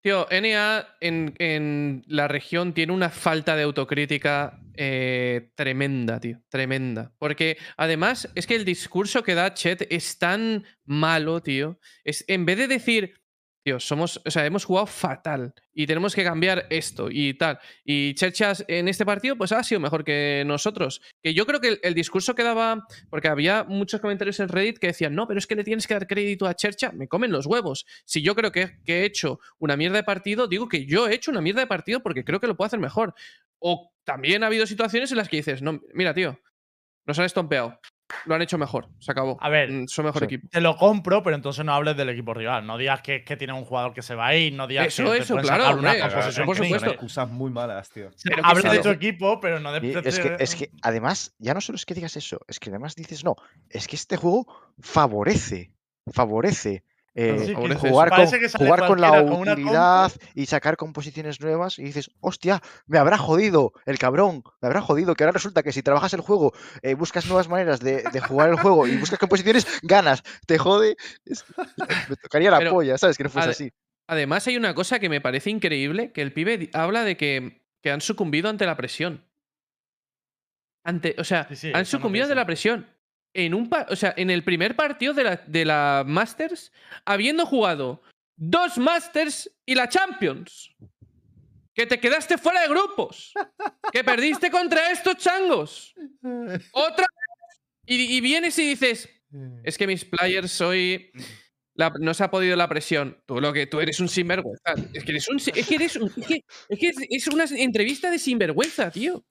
Tío, 0.03 0.27
NA 0.31 0.87
en, 1.01 1.35
en 1.39 2.03
la 2.07 2.29
región 2.29 2.75
tiene 2.75 2.93
una 2.93 3.09
falta 3.09 3.57
de 3.57 3.63
autocrítica 3.63 4.61
eh, 4.83 5.51
tremenda, 5.57 6.19
tío. 6.21 6.41
Tremenda. 6.49 7.13
Porque 7.19 7.59
además 7.77 8.31
es 8.35 8.47
que 8.47 8.57
el 8.57 8.65
discurso 8.65 9.23
que 9.23 9.35
da 9.35 9.53
Chet 9.53 9.87
es 9.91 10.19
tan 10.19 10.65
malo, 10.87 11.43
tío. 11.43 11.79
Es, 12.03 12.25
en 12.29 12.47
vez 12.47 12.57
de 12.57 12.67
decir. 12.67 13.15
Tío, 13.63 13.79
somos. 13.79 14.23
O 14.25 14.31
sea, 14.31 14.47
hemos 14.47 14.65
jugado 14.65 14.87
fatal. 14.87 15.53
Y 15.75 15.87
tenemos 15.87 16.15
que 16.15 16.25
cambiar 16.25 16.67
esto 16.71 17.09
y 17.11 17.35
tal. 17.35 17.59
Y 17.85 18.15
Cherchas 18.15 18.65
en 18.69 18.89
este 18.89 19.05
partido, 19.05 19.37
pues 19.37 19.53
ha 19.53 19.63
sido 19.63 19.81
mejor 19.81 20.03
que 20.03 20.45
nosotros. 20.47 21.03
Que 21.23 21.35
yo 21.35 21.45
creo 21.45 21.61
que 21.61 21.79
el, 21.83 21.93
discurso 21.93 22.35
que 22.35 22.43
daba. 22.43 22.87
Porque 23.11 23.29
había 23.29 23.65
muchos 23.65 24.01
comentarios 24.01 24.41
en 24.41 24.49
Reddit 24.49 24.79
que 24.79 24.87
decían, 24.87 25.15
no, 25.15 25.29
pero 25.29 25.37
es 25.37 25.47
que 25.47 25.57
le 25.57 25.65
tienes 25.65 25.87
que 25.87 25.93
dar 25.93 26.07
crédito 26.07 26.47
a 26.47 26.55
Chercha. 26.55 26.91
Me 26.93 27.07
comen 27.07 27.33
los 27.33 27.45
huevos. 27.45 27.85
Si 28.07 28.23
yo 28.23 28.35
creo 28.35 28.51
que, 28.51 28.79
que 28.83 29.03
he 29.03 29.05
hecho 29.05 29.41
una 29.59 29.77
mierda 29.77 29.99
de 29.99 30.05
partido, 30.05 30.49
digo 30.49 30.71
que 30.71 30.87
yo 30.87 31.07
he 31.07 31.15
hecho 31.15 31.31
una 31.31 31.43
mierda 31.43 31.61
de 31.61 31.67
partido 31.67 32.01
porque 32.01 32.25
creo 32.25 32.41
que 32.41 32.47
lo 32.47 32.57
puedo 32.57 32.69
hacer 32.69 32.81
mejor. 32.81 33.15
O 33.61 33.93
también 34.05 34.43
ha 34.43 34.47
habido 34.47 34.67
situaciones 34.67 35.11
en 35.13 35.19
las 35.19 35.29
que 35.29 35.37
dices, 35.37 35.63
no, 35.63 35.81
mira, 35.95 36.13
tío, 36.15 36.39
nos 37.07 37.19
han 37.19 37.27
estompeado. 37.27 37.79
Lo 38.25 38.35
han 38.35 38.43
hecho 38.43 38.59
mejor. 38.59 38.89
Se 38.99 39.13
acabó. 39.13 39.39
A 39.41 39.49
ver, 39.49 39.71
Mm, 39.71 39.87
son 39.87 40.07
mejor 40.07 40.19
sí. 40.23 40.25
equipo. 40.25 40.49
Te 40.51 40.61
lo 40.61 40.77
compro, 40.77 41.23
pero 41.23 41.37
entonces 41.37 41.65
no 41.65 41.73
hables 41.73 41.97
del 41.97 42.09
equipo 42.09 42.35
rival. 42.35 42.67
No 42.67 42.77
digas 42.77 43.03
que, 43.03 43.23
que 43.23 43.37
tiene 43.37 43.53
un 43.53 43.65
jugador 43.65 43.95
que 43.95 44.03
se 44.03 44.17
va 44.17 44.27
a 44.27 44.35
ir, 44.35 44.53
no 44.53 44.67
digas 44.67 44.89
Eso, 44.89 45.05
que 45.05 45.11
te 45.11 45.19
eso, 45.19 45.35
pueden 45.35 45.47
claro, 45.47 45.63
sacar 45.63 45.79
una 45.79 46.01
composición 46.01 46.47
por 46.47 46.57
supuesto. 46.57 46.91
excusas 46.91 47.29
muy 47.31 47.51
malas, 47.53 47.89
tío. 47.91 48.11
Pero 48.25 48.43
que 48.43 48.43
Habla 48.45 48.73
de 48.73 48.79
tu 48.81 48.89
equipo, 48.89 49.39
pero 49.39 49.61
no 49.61 49.73
de. 49.73 49.87
Y 49.87 49.93
es, 50.09 50.19
que, 50.19 50.37
es 50.41 50.57
que 50.57 50.71
además, 50.83 51.37
ya 51.39 51.55
no 51.55 51.61
solo 51.61 51.77
es 51.77 51.87
que 51.87 51.95
digas 51.95 52.17
eso, 52.17 52.41
es 52.49 52.59
que 52.59 52.71
además 52.71 52.97
dices, 52.97 53.23
no, 53.25 53.37
es 53.69 53.87
que 53.87 53.95
este 53.95 54.17
juego 54.17 54.45
favorece, 54.81 55.73
favorece 56.13 56.83
eh, 57.15 57.55
jugar, 57.79 58.11
con, 58.11 58.27
jugar 58.59 58.87
con 58.87 59.01
la 59.01 59.25
con 59.25 59.33
utilidad 59.49 60.13
y 60.35 60.47
sacar 60.47 60.77
composiciones 60.77 61.41
nuevas 61.41 61.79
y 61.79 61.83
dices, 61.83 62.11
hostia, 62.21 62.63
me 62.87 62.99
habrá 62.99 63.19
jodido 63.19 63.73
el 63.87 63.99
cabrón, 63.99 64.45
me 64.61 64.67
habrá 64.69 64.81
jodido, 64.81 65.15
que 65.15 65.25
ahora 65.25 65.33
resulta 65.33 65.63
que 65.63 65.73
si 65.73 65.83
trabajas 65.83 66.15
el 66.15 66.21
juego, 66.21 66.53
eh, 66.83 66.95
buscas 66.95 67.27
nuevas 67.27 67.49
maneras 67.49 67.81
de, 67.81 68.03
de 68.13 68.21
jugar 68.21 68.51
el 68.51 68.57
juego 68.57 68.87
y 68.87 68.97
buscas 68.97 69.19
composiciones, 69.19 69.67
ganas, 69.83 70.23
te 70.47 70.57
jode, 70.59 70.97
es- 71.25 71.45
me 72.09 72.17
tocaría 72.17 72.51
la 72.51 72.59
Pero, 72.59 72.71
polla, 72.71 72.97
¿sabes? 72.97 73.17
Que 73.17 73.25
no 73.25 73.31
fuese 73.31 73.51
así. 73.51 73.71
Además, 74.07 74.47
hay 74.47 74.57
una 74.57 74.75
cosa 74.75 74.99
que 74.99 75.09
me 75.09 75.21
parece 75.21 75.51
increíble, 75.51 76.13
que 76.13 76.23
el 76.23 76.33
pibe 76.33 76.71
habla 76.73 77.05
de 77.05 77.17
que, 77.17 77.65
que 77.83 77.91
han 77.91 78.01
sucumbido 78.01 78.49
ante 78.49 78.67
la 78.67 78.77
presión. 78.77 79.25
Ante, 80.85 81.15
o 81.19 81.25
sea, 81.25 81.47
Sí, 81.49 81.57
sí, 81.57 81.73
han 81.75 81.87
sucumbido 81.87 82.25
ante 82.25 82.35
la 82.35 82.47
presión. 82.47 82.87
En 83.33 83.55
un 83.55 83.71
o 83.89 83.97
sea, 83.97 84.13
en 84.17 84.29
el 84.31 84.43
primer 84.43 84.75
partido 84.75 85.15
de 85.15 85.25
la, 85.25 85.37
de 85.47 85.65
la 85.65 86.05
Masters, 86.07 86.73
habiendo 87.05 87.47
jugado 87.47 88.03
dos 88.37 88.77
Masters 88.79 89.51
y 89.65 89.75
la 89.75 89.89
Champions. 89.89 90.75
Que 91.73 91.87
te 91.87 92.01
quedaste 92.01 92.37
fuera 92.37 92.63
de 92.63 92.69
grupos. 92.69 93.33
Que 93.93 94.03
perdiste 94.03 94.51
contra 94.51 94.91
estos 94.91 95.17
changos. 95.19 95.95
Otra 96.73 97.07
vez. 97.07 97.61
Y, 97.87 98.17
y 98.17 98.21
vienes 98.21 98.59
y 98.59 98.67
dices, 98.69 99.09
es 99.63 99.79
que 99.79 99.87
mis 99.87 100.05
players 100.05 100.61
la- 101.75 101.93
no 102.01 102.13
se 102.13 102.25
ha 102.25 102.31
podido 102.31 102.57
la 102.57 102.69
presión. 102.69 103.23
Tú 103.25 103.41
lo 103.41 103.53
que 103.53 103.67
tú 103.67 103.81
eres 103.81 104.01
un 104.01 104.09
sinvergüenza. 104.09 104.75
Es 104.93 105.05
que 105.05 105.13
eres 105.13 105.29
un 105.29 105.37
es 105.37 105.67
que 105.69 105.75
eres 105.77 105.97
un- 105.97 106.13
es 106.17 106.27
que, 106.27 106.45
es 106.69 106.79
que 106.79 106.89
es- 106.89 106.97
es 107.09 107.27
una 107.29 107.45
entrevista 107.45 108.11
de 108.11 108.19
sinvergüenza, 108.19 108.91
tío. 108.91 109.25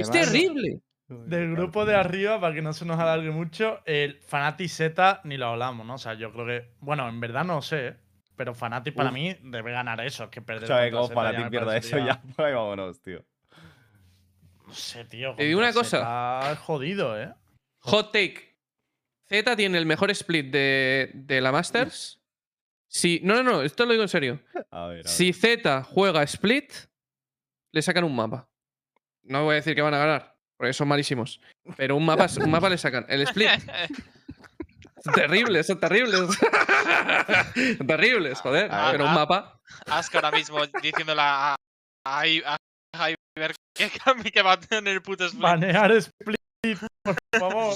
Es 0.00 0.10
terrible. 0.10 0.80
Del 1.08 1.52
grupo 1.54 1.86
de 1.86 1.94
arriba, 1.94 2.38
para 2.38 2.54
que 2.54 2.60
no 2.60 2.74
se 2.74 2.84
nos 2.84 2.98
alargue 2.98 3.30
mucho, 3.30 3.80
el 3.86 4.20
Fanati 4.20 4.68
Z 4.68 5.22
ni 5.24 5.38
lo 5.38 5.46
hablamos, 5.46 5.86
¿no? 5.86 5.94
O 5.94 5.98
sea, 5.98 6.12
yo 6.14 6.30
creo 6.32 6.46
que. 6.46 6.68
Bueno, 6.80 7.08
en 7.08 7.18
verdad 7.18 7.44
no 7.44 7.62
sé, 7.62 7.88
¿eh? 7.88 7.96
pero 8.36 8.54
Fanati 8.54 8.90
para 8.90 9.08
Uf. 9.08 9.14
mí 9.14 9.36
debe 9.42 9.72
ganar 9.72 10.00
eso. 10.02 10.30
Que 10.30 10.42
perder 10.42 10.64
O 10.64 10.66
sea, 10.66 10.90
como 10.90 11.50
pierda 11.50 11.76
eso, 11.76 11.98
ya. 11.98 12.20
Pues 12.36 12.38
ahí 12.38 12.52
vámonos, 12.52 13.00
tío. 13.00 13.24
No 14.66 14.74
sé, 14.74 15.06
tío. 15.06 15.34
Te 15.34 15.44
digo 15.44 15.58
una 15.58 15.72
cosa. 15.72 15.98
Zeta 15.98 16.52
es 16.52 16.58
jodido, 16.58 17.20
¿eh? 17.20 17.34
Hot 17.80 18.12
take. 18.12 18.56
Z 19.28 19.56
tiene 19.56 19.78
el 19.78 19.86
mejor 19.86 20.10
split 20.10 20.52
de, 20.52 21.10
de 21.14 21.40
la 21.40 21.52
Masters. 21.52 22.22
Si, 22.86 23.20
no, 23.22 23.34
no, 23.34 23.42
no, 23.42 23.62
esto 23.62 23.84
lo 23.84 23.92
digo 23.92 24.02
en 24.02 24.08
serio. 24.08 24.40
A 24.54 24.58
ver, 24.58 24.66
a 24.70 24.86
ver. 24.88 25.08
Si 25.08 25.32
Z 25.32 25.82
juega 25.84 26.22
split, 26.22 26.72
le 27.72 27.82
sacan 27.82 28.04
un 28.04 28.14
mapa. 28.14 28.48
No 29.22 29.44
voy 29.44 29.52
a 29.52 29.56
decir 29.56 29.74
que 29.74 29.82
van 29.82 29.94
a 29.94 29.98
ganar, 29.98 30.37
porque 30.58 30.72
son 30.74 30.88
malísimos. 30.88 31.40
Pero 31.76 31.96
un 31.96 32.04
mapa, 32.06 32.26
un 32.44 32.50
mapa 32.50 32.68
le 32.68 32.76
sacan. 32.78 33.06
El 33.08 33.22
split. 33.22 33.48
Son 35.00 35.14
terribles, 35.14 35.64
son 35.68 35.78
terribles. 35.78 36.18
Son 37.78 37.86
terribles, 37.86 38.40
joder. 38.40 38.68
Ah, 38.70 38.88
Pero 38.90 39.04
un 39.04 39.10
ah. 39.10 39.14
mapa. 39.14 39.60
Ask 39.86 40.12
ahora 40.16 40.32
mismo 40.32 40.58
diciéndole 40.82 41.20
a, 41.22 41.54
a, 42.04 42.22
a 42.22 42.56
Hyber 42.96 43.54
que, 43.76 43.90
que 44.32 44.42
va 44.42 44.52
a 44.52 44.60
tener 44.60 44.94
el 44.94 45.00
puto 45.00 45.24
split. 45.26 45.40
Banear 45.40 45.92
Split, 45.92 46.78
por 47.04 47.14
favor. 47.38 47.74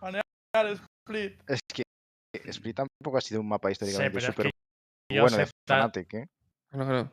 Banear 0.00 0.22
Split. 0.54 1.40
es 1.48 1.58
que 1.74 1.82
Split 2.50 2.76
tampoco 2.76 3.18
ha 3.18 3.20
sido 3.20 3.40
un 3.40 3.48
mapa 3.48 3.70
históricamente 3.72 4.20
súper 4.20 4.50
bueno 5.10 5.36
de 5.36 5.46
Zeta- 5.46 5.76
Fnatic, 5.76 6.14
¿eh? 6.14 6.26
Bueno, 6.70 6.86
claro. 6.86 7.10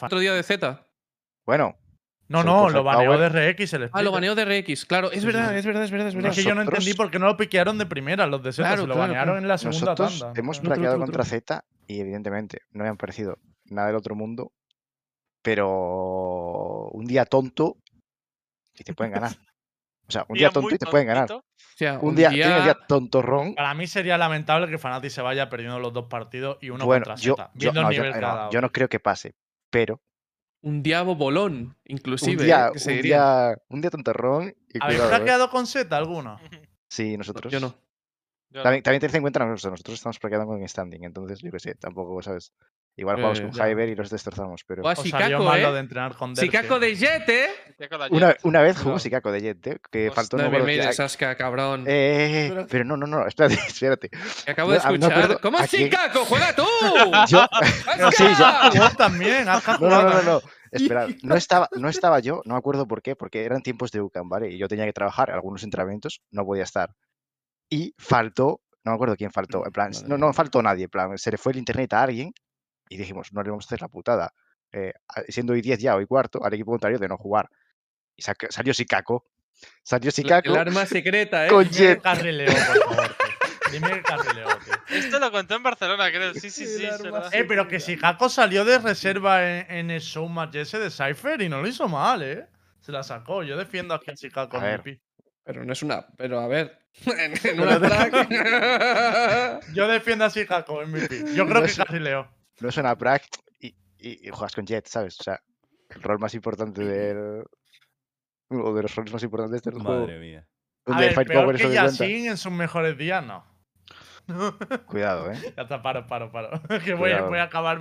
Otro 0.00 0.18
día 0.20 0.32
de 0.32 0.44
Z. 0.44 0.86
Bueno, 1.44 1.76
No, 2.30 2.44
no, 2.44 2.70
lo 2.70 2.78
Zeta 2.78 2.80
baneó 2.82 3.18
de 3.18 3.52
RX 3.52 3.72
el. 3.74 3.90
Ah, 3.92 4.02
lo 4.02 4.12
baneó 4.12 4.36
de 4.36 4.44
RX. 4.44 4.86
Claro, 4.86 5.10
es 5.10 5.24
verdad, 5.24 5.56
es 5.58 5.66
verdad, 5.66 5.82
es 5.82 5.90
verdad, 5.90 6.08
es 6.08 6.14
verdad. 6.14 6.30
Es 6.30 6.36
que 6.38 6.44
yo 6.44 6.54
no 6.54 6.62
entendí 6.62 6.94
por 6.94 7.10
qué 7.10 7.18
no 7.18 7.26
lo 7.26 7.36
piquearon 7.36 7.76
de 7.76 7.86
primera 7.86 8.24
los 8.28 8.40
de 8.42 8.52
Z. 8.52 8.62
Claro, 8.68 8.82
se 8.82 8.86
lo 8.88 8.94
claro, 8.94 9.08
banearon 9.08 9.26
claro. 9.34 9.38
en 9.40 9.48
la 9.48 9.58
segunda 9.58 9.80
nosotros 9.80 10.20
tanda. 10.20 10.40
hemos 10.40 10.60
plaqueado 10.60 10.98
contra. 10.98 11.24
Z 11.24 11.64
y 11.88 12.00
evidentemente 12.00 12.62
no 12.70 12.84
me 12.84 12.90
han 12.90 12.96
parecido 12.96 13.38
nada 13.64 13.88
del 13.88 13.96
otro 13.96 14.14
mundo, 14.14 14.52
pero 15.42 16.88
un 16.92 17.04
día 17.06 17.24
tonto 17.24 17.78
y 18.78 18.84
te 18.84 18.94
pueden 18.94 19.12
ganar. 19.12 19.32
O 20.08 20.12
sea, 20.12 20.24
un 20.28 20.36
día 20.38 20.50
tonto 20.50 20.74
y 20.74 20.78
te 20.78 20.86
pueden 20.86 21.08
ganar. 21.08 21.26
tontito. 21.26 21.46
O 21.48 21.76
sea, 21.80 21.98
Un 22.00 22.14
día, 22.14 22.28
día 22.30 22.78
tontorrón. 22.86 23.54
Para 23.54 23.74
mí 23.74 23.86
sería 23.86 24.16
lamentable 24.18 24.68
que 24.68 24.78
Fanati 24.78 25.10
se 25.10 25.22
vaya 25.22 25.48
perdiendo 25.48 25.78
los 25.80 25.92
dos 25.92 26.06
partidos 26.08 26.58
y 26.60 26.70
uno 26.70 26.84
Bueno, 26.84 27.06
contra 27.06 27.20
yo, 27.20 27.34
Z. 27.36 27.50
no, 27.72 27.82
no, 27.90 28.50
yo 28.50 28.60
no 28.60 28.70
creo 28.70 28.88
que 28.88 29.00
pase, 29.00 29.34
pero 29.70 30.00
un 30.62 30.82
diabo 30.82 31.14
bolón, 31.16 31.76
inclusive. 31.84 32.32
un 32.36 32.44
día, 32.44 32.68
eh, 32.68 32.72
que 32.72 32.78
se 32.78 32.90
un 32.90 32.96
diría. 32.96 33.16
día, 33.48 33.56
un 33.68 33.80
día 33.80 33.90
tontorrón 33.90 34.54
y 34.68 34.78
¿Habéis 34.80 35.00
cuidado, 35.00 35.08
¿eh? 35.08 35.18
hackeado 35.18 35.50
con 35.50 35.66
Z 35.66 35.96
alguno? 35.96 36.38
Sí, 36.88 37.16
nosotros. 37.16 37.52
Yo 37.52 37.60
no. 37.60 37.74
Yo 38.50 38.62
También, 38.62 38.82
también 38.82 39.00
ten 39.00 39.14
en 39.14 39.22
cuenta 39.22 39.44
nosotros, 39.46 39.72
nosotros 39.72 39.94
estamos 39.94 40.18
plaqueando 40.18 40.46
con 40.48 40.66
standing, 40.68 41.04
entonces 41.04 41.38
yo 41.40 41.52
qué 41.52 41.60
sé, 41.60 41.74
tampoco, 41.76 42.20
¿sabes? 42.20 42.52
Igual 42.96 43.16
jugamos 43.16 43.40
Eh, 43.40 43.42
con. 43.50 43.52
Hyber 43.70 43.88
y 43.88 43.94
los 43.94 44.10
destrozamos, 44.10 44.62
pero... 44.66 44.82
Buah, 44.82 44.92
Os 44.92 44.98
salió 44.98 45.26
Sicaco, 45.26 45.44
mal 45.44 45.60
¿eh? 45.60 45.72
de 45.72 45.78
entrenar 45.78 46.16
con 46.16 46.34
de 46.78 46.94
Jet, 46.96 47.28
¿eh? 47.28 47.46
Una, 48.10 48.36
una 48.42 48.60
vez 48.62 48.72
jugó 48.76 48.84
Cuidado. 48.90 48.98
Sicaco 48.98 49.32
de 49.32 49.40
Jet, 49.40 49.66
¿eh? 49.68 49.78
que 49.90 50.08
Hostia, 50.08 50.12
faltó 50.12 50.36
No 50.36 50.42
no 50.44 50.50
me 50.50 50.60
mires, 50.64 50.96
Saskia, 50.96 51.34
cabrón. 51.36 51.84
Eh, 51.86 52.48
Pero- 52.50 52.66
pero 52.68 52.84
no, 52.84 52.96
no, 52.98 53.06
no, 53.06 53.26
espérate, 53.26 53.54
espérate. 53.66 54.10
Que 54.10 54.50
acabo 54.50 54.72
de 54.72 54.78
no, 54.78 54.84
ah, 54.84 54.88
no 54.88 54.94
escuchar. 54.96 55.12
acuerdo 55.18 55.40
¿Cómo 55.40 55.58
a 55.58 55.66
quién- 55.66 55.84
Sicaco? 55.84 56.24
¡Juega 56.26 56.54
tú! 56.54 56.64
Yo, 57.28 57.46
Sí, 58.12 58.24
jugó 58.72 58.90
también. 58.98 59.46
no, 59.46 59.60
no, 59.80 59.88
no, 59.88 60.02
no, 60.10 60.22
no. 60.22 60.40
Esperad, 60.72 61.08
no 61.22 61.34
estaba, 61.36 61.68
no 61.76 61.88
estaba 61.88 62.20
yo, 62.20 62.42
no 62.44 62.54
me 62.54 62.58
acuerdo 62.58 62.86
por 62.86 63.02
qué, 63.02 63.16
porque 63.16 63.44
eran 63.44 63.60
tiempos 63.60 63.90
de 63.90 64.00
UCAM, 64.02 64.28
¿vale? 64.28 64.50
Y 64.50 64.58
yo 64.58 64.68
tenía 64.68 64.84
que 64.84 64.92
trabajar 64.92 65.30
algunos 65.32 65.64
entrenamientos, 65.64 66.20
no 66.30 66.44
podía 66.44 66.62
estar. 66.62 66.90
Y 67.68 67.92
faltó, 67.98 68.60
no 68.84 68.92
me 68.92 68.94
acuerdo 68.94 69.16
quién 69.16 69.32
faltó, 69.32 69.64
en 69.66 69.72
plan, 69.72 69.90
no, 70.06 70.16
no 70.16 70.32
faltó 70.32 70.62
nadie, 70.62 70.84
en 70.84 70.90
plan, 70.90 71.18
se 71.18 71.32
le 71.32 71.38
fue 71.38 71.52
el 71.52 71.58
internet 71.58 71.92
a 71.94 72.02
alguien 72.04 72.32
y 72.90 72.98
dijimos, 72.98 73.32
no 73.32 73.42
le 73.42 73.48
vamos 73.50 73.64
a 73.64 73.68
hacer 73.68 73.80
la 73.80 73.88
putada, 73.88 74.34
eh, 74.72 74.92
siendo 75.28 75.54
hoy 75.54 75.62
10 75.62 75.78
ya, 75.80 75.96
hoy 75.96 76.04
cuarto, 76.06 76.44
al 76.44 76.52
equipo 76.52 76.72
contrario 76.72 76.98
de 76.98 77.08
no 77.08 77.16
jugar. 77.16 77.48
Y 78.16 78.22
saca- 78.22 78.50
salió 78.50 78.74
Sicaco, 78.74 79.24
salió 79.82 80.10
Sicaco 80.10 80.50
El 80.50 80.56
arma 80.58 80.84
secreta, 80.84 81.46
¿eh? 81.46 81.48
con 81.48 81.66
Jet. 81.70 82.02
carrileó, 82.02 82.46
por 82.52 82.94
favor. 82.94 83.16
que 83.70 84.02
carrileó, 84.02 84.48
tío. 84.64 84.74
Esto 84.98 85.18
lo 85.20 85.30
contó 85.30 85.54
en 85.54 85.62
Barcelona, 85.62 86.10
creo. 86.10 86.34
Sí, 86.34 86.50
sí, 86.50 86.66
sí. 86.66 86.84
Eh, 87.32 87.44
pero 87.44 87.68
que 87.68 87.78
si 87.78 87.96
Jaco 87.96 88.28
salió 88.28 88.64
de 88.64 88.80
reserva 88.80 89.48
en, 89.48 89.70
en 89.70 89.90
el 89.92 90.00
showmatch 90.00 90.56
ese 90.56 90.80
de 90.80 90.90
Cypher 90.90 91.40
y 91.40 91.48
no 91.48 91.62
lo 91.62 91.68
hizo 91.68 91.88
mal, 91.88 92.20
¿eh? 92.22 92.46
Se 92.80 92.90
la 92.90 93.04
sacó. 93.04 93.44
Yo 93.44 93.56
defiendo 93.56 93.94
aquí 93.94 94.10
a 94.10 94.14
Chicago 94.14 94.56
A 94.58 94.60
ver. 94.64 95.00
Pero 95.44 95.64
no 95.64 95.72
es 95.72 95.82
una. 95.84 96.04
Pero 96.16 96.40
a 96.40 96.48
ver. 96.48 96.78
En, 97.06 97.32
en 97.46 97.60
una. 97.60 97.78
Yo 99.74 99.86
defiendo 99.86 100.24
a 100.24 100.30
Chicago 100.30 100.84
MVP. 100.84 101.34
Yo 101.34 101.44
creo 101.46 101.60
No 101.60 101.60
que 101.60 101.66
es- 101.66 101.76
carrileó. 101.76 102.28
No 102.60 102.68
es 102.68 102.76
una 102.76 102.96
prac 102.96 103.24
y, 103.60 103.68
y- 103.98 104.26
y 104.28 104.30
juegas 104.30 104.54
con 104.54 104.66
Jet, 104.66 104.86
¿sabes? 104.86 105.18
O 105.20 105.22
sea, 105.22 105.40
el 105.90 106.02
rol 106.02 106.18
más 106.18 106.34
importante 106.34 106.84
del. 106.84 107.44
Uno 108.48 108.72
de 108.74 108.82
los 108.82 108.94
roles 108.94 109.12
más 109.12 109.22
importantes 109.22 109.62
del 109.62 109.74
juego. 109.74 110.00
Madre 110.06 110.18
mía. 110.18 110.46
A 110.86 110.90
Donde 110.92 111.04
ver, 111.06 111.14
Firepower 111.14 111.56
peor 111.56 111.68
que. 111.70 111.74
Yassin 111.74 112.26
en 112.26 112.36
sus 112.36 112.50
mejores 112.52 112.96
días, 112.98 113.24
no. 113.24 113.44
Cuidado, 114.86 115.30
¿eh? 115.32 115.38
Ya 115.56 115.62
está, 115.62 115.82
paro, 115.82 116.06
paro, 116.06 116.30
paro. 116.30 116.60
que 116.84 116.94
voy 116.94 117.12
a, 117.12 117.22
voy 117.22 117.38
a 117.38 117.44
acabar. 117.44 117.80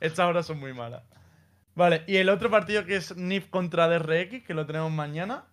Estas 0.00 0.26
horas 0.28 0.46
son 0.46 0.58
muy 0.58 0.72
malas. 0.72 1.02
Vale, 1.74 2.02
y 2.08 2.16
el 2.16 2.28
otro 2.28 2.50
partido 2.50 2.84
que 2.84 2.96
es 2.96 3.16
NIF 3.16 3.48
contra 3.50 3.86
DRX, 3.88 4.42
que 4.44 4.54
lo 4.54 4.66
tenemos 4.66 4.90
mañana. 4.90 5.46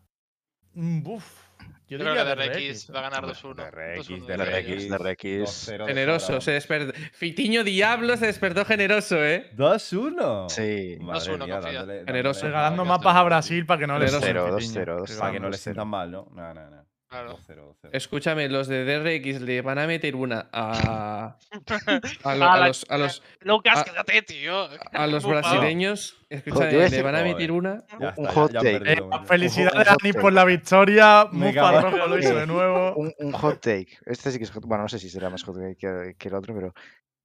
mm, 0.74 1.04
Buf. 1.04 1.45
Yo 1.88 2.00
creo 2.00 2.14
que 2.16 2.24
DRX 2.24 2.92
va 2.94 3.00
a 3.00 3.02
ganar 3.04 3.24
Hombre, 3.26 3.38
2-1. 3.40 3.56
DRX, 3.72 4.10
2-1 4.10 4.26
DRX, 4.26 4.90
DRX. 4.90 5.70
2-0 5.70 5.86
Generoso, 5.88 6.42
se 6.42 6.52
despertó. 6.52 6.94
Fitiño 7.14 7.64
Diablo 7.64 8.18
se 8.18 8.26
despertó 8.26 8.66
generoso, 8.66 9.24
¿eh? 9.24 9.52
2-1. 9.56 10.50
Sí. 10.50 10.98
Madre 11.00 11.20
2-1 11.34 11.46
mía, 11.46 11.56
confía. 11.60 11.80
dándole- 11.80 12.06
Generoso. 12.06 12.46
Regalando 12.48 12.86
mapas 12.86 13.16
a 13.16 13.20
no. 13.20 13.26
Brasil 13.26 13.66
para 13.66 13.80
que 13.80 13.88
no 13.88 14.00
le 14.00 14.06
Dos 14.06 14.12
sientan 14.24 14.28
cero, 14.30 14.42
Fitiño. 14.46 14.56
dos 14.56 14.74
cero, 14.74 14.98
dos 14.98 15.08
Qué 15.08 15.14
cero. 15.14 15.20
Para 15.22 15.32
que 15.34 15.40
no 15.40 15.50
le 15.50 15.58
2-0. 15.58 15.64
sientan 15.64 15.88
mal, 15.88 16.12
¿no? 16.12 16.28
No, 16.34 16.54
no, 16.54 16.70
no. 16.72 16.86
Claro. 17.24 17.38
2-0, 17.48 17.76
2-0. 17.84 17.90
Escúchame, 17.94 18.50
los 18.50 18.68
de 18.68 18.84
DRX 18.86 19.42
le 19.42 19.62
van 19.62 19.80
a 19.80 19.88
meter 19.88 20.16
una 20.16 20.50
a, 20.52 21.38
a, 21.52 21.56
lo- 21.56 21.66
A 22.24 22.32
a 22.32 22.36
la- 22.60 22.68
los, 22.68 22.86
a 22.90 22.98
los, 22.98 23.24
Lucas, 23.42 23.84
quédate, 23.84 24.22
tío. 24.24 24.68
a 24.92 25.08
los 25.08 25.26
brasileños. 25.26 26.18
Escúchame, 26.30 26.90
le 26.90 27.02
van 27.02 27.16
a 27.16 27.24
meter 27.24 27.52
una. 27.52 27.84
Ya 28.00 28.14
un 28.18 28.26
hot 28.26 28.52
take. 28.54 28.82
Eh, 28.94 28.98
felicidades 29.26 29.88
a 29.88 29.96
take. 29.96 30.14
por 30.20 30.34
la 30.34 30.44
victoria. 30.46 31.26
Rojo 31.32 32.08
lo 32.08 32.20
hizo 32.20 32.36
de 32.36 32.48
nuevo. 32.48 32.96
Un, 32.96 33.14
un 33.20 33.32
hot 33.34 33.62
take. 33.62 33.98
Este 34.06 34.32
sí 34.32 34.38
que 34.38 34.44
es 34.46 34.52
hot. 34.52 34.66
Bueno, 34.66 34.84
no 34.84 34.90
sé 34.90 35.00
si 35.00 35.10
será 35.10 35.30
más 35.30 35.44
hot 35.44 35.56
take 35.56 35.76
que, 35.78 36.16
que 36.18 36.28
el 36.28 36.34
otro, 36.36 36.54
pero 36.54 36.74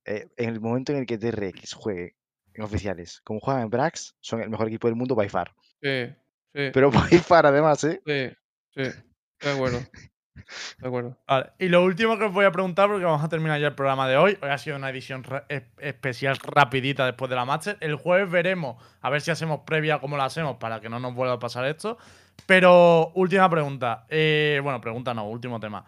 eh, 0.05 0.29
en 0.37 0.49
el 0.51 0.61
momento 0.61 0.93
en 0.93 0.99
el 0.99 1.07
que 1.07 1.19
DRX 1.19 1.73
juegue 1.75 2.15
en 2.55 2.63
oficiales, 2.65 3.21
como 3.25 3.41
juegan 3.41 3.63
en 3.65 3.71
Brax, 3.71 4.17
son 4.21 4.41
el 4.43 4.51
mejor 4.51 4.67
equipo 4.69 4.89
del 4.89 4.97
mundo 4.97 5.15
by 5.15 5.29
far. 5.29 5.53
Sí, 5.83 6.07
sí, 6.55 6.71
Pero 6.73 6.91
by 6.91 7.19
far, 7.19 7.47
además, 7.47 7.83
¿eh? 7.85 8.01
sí, 8.05 8.85
sí. 8.85 8.91
De 9.41 9.51
acuerdo. 9.51 9.81
De 10.79 10.89
acuerdo. 10.89 11.17
Vale, 11.27 11.51
y 11.59 11.69
lo 11.69 11.85
último 11.85 12.19
que 12.19 12.25
os 12.25 12.33
voy 12.33 12.45
a 12.45 12.53
preguntar, 12.53 12.89
porque 12.89 13.05
vamos 13.05 13.23
a 13.23 13.29
terminar 13.29 13.61
ya 13.61 13.69
el 13.69 13.75
programa 13.75 14.09
de 14.09 14.17
hoy. 14.17 14.39
Hoy 14.41 14.49
ha 14.49 14.59
sido 14.59 14.77
una 14.77 14.91
edición 14.91 15.25
especial 15.79 16.37
rapidita 16.43 17.07
después 17.07 17.29
de 17.29 17.37
la 17.37 17.45
Master. 17.45 17.77
El 17.81 17.97
jueves 17.97 18.31
veremos 18.31 18.83
a 19.01 19.11
ver 19.11 19.21
si 19.21 19.31
hacemos 19.31 19.61
previa 19.67 19.99
como 19.99 20.17
la 20.17 20.25
hacemos 20.25 20.57
para 20.57 20.81
que 20.81 20.89
no 20.89 20.99
nos 20.99 21.15
vuelva 21.15 21.35
a 21.35 21.39
pasar 21.39 21.65
esto. 21.67 21.99
Pero 22.47 23.13
última 23.15 23.49
pregunta. 23.49 24.07
Eh, 24.09 24.61
bueno, 24.63 24.81
pregunta 24.81 25.15
no, 25.15 25.29
último 25.29 25.61
tema. 25.61 25.85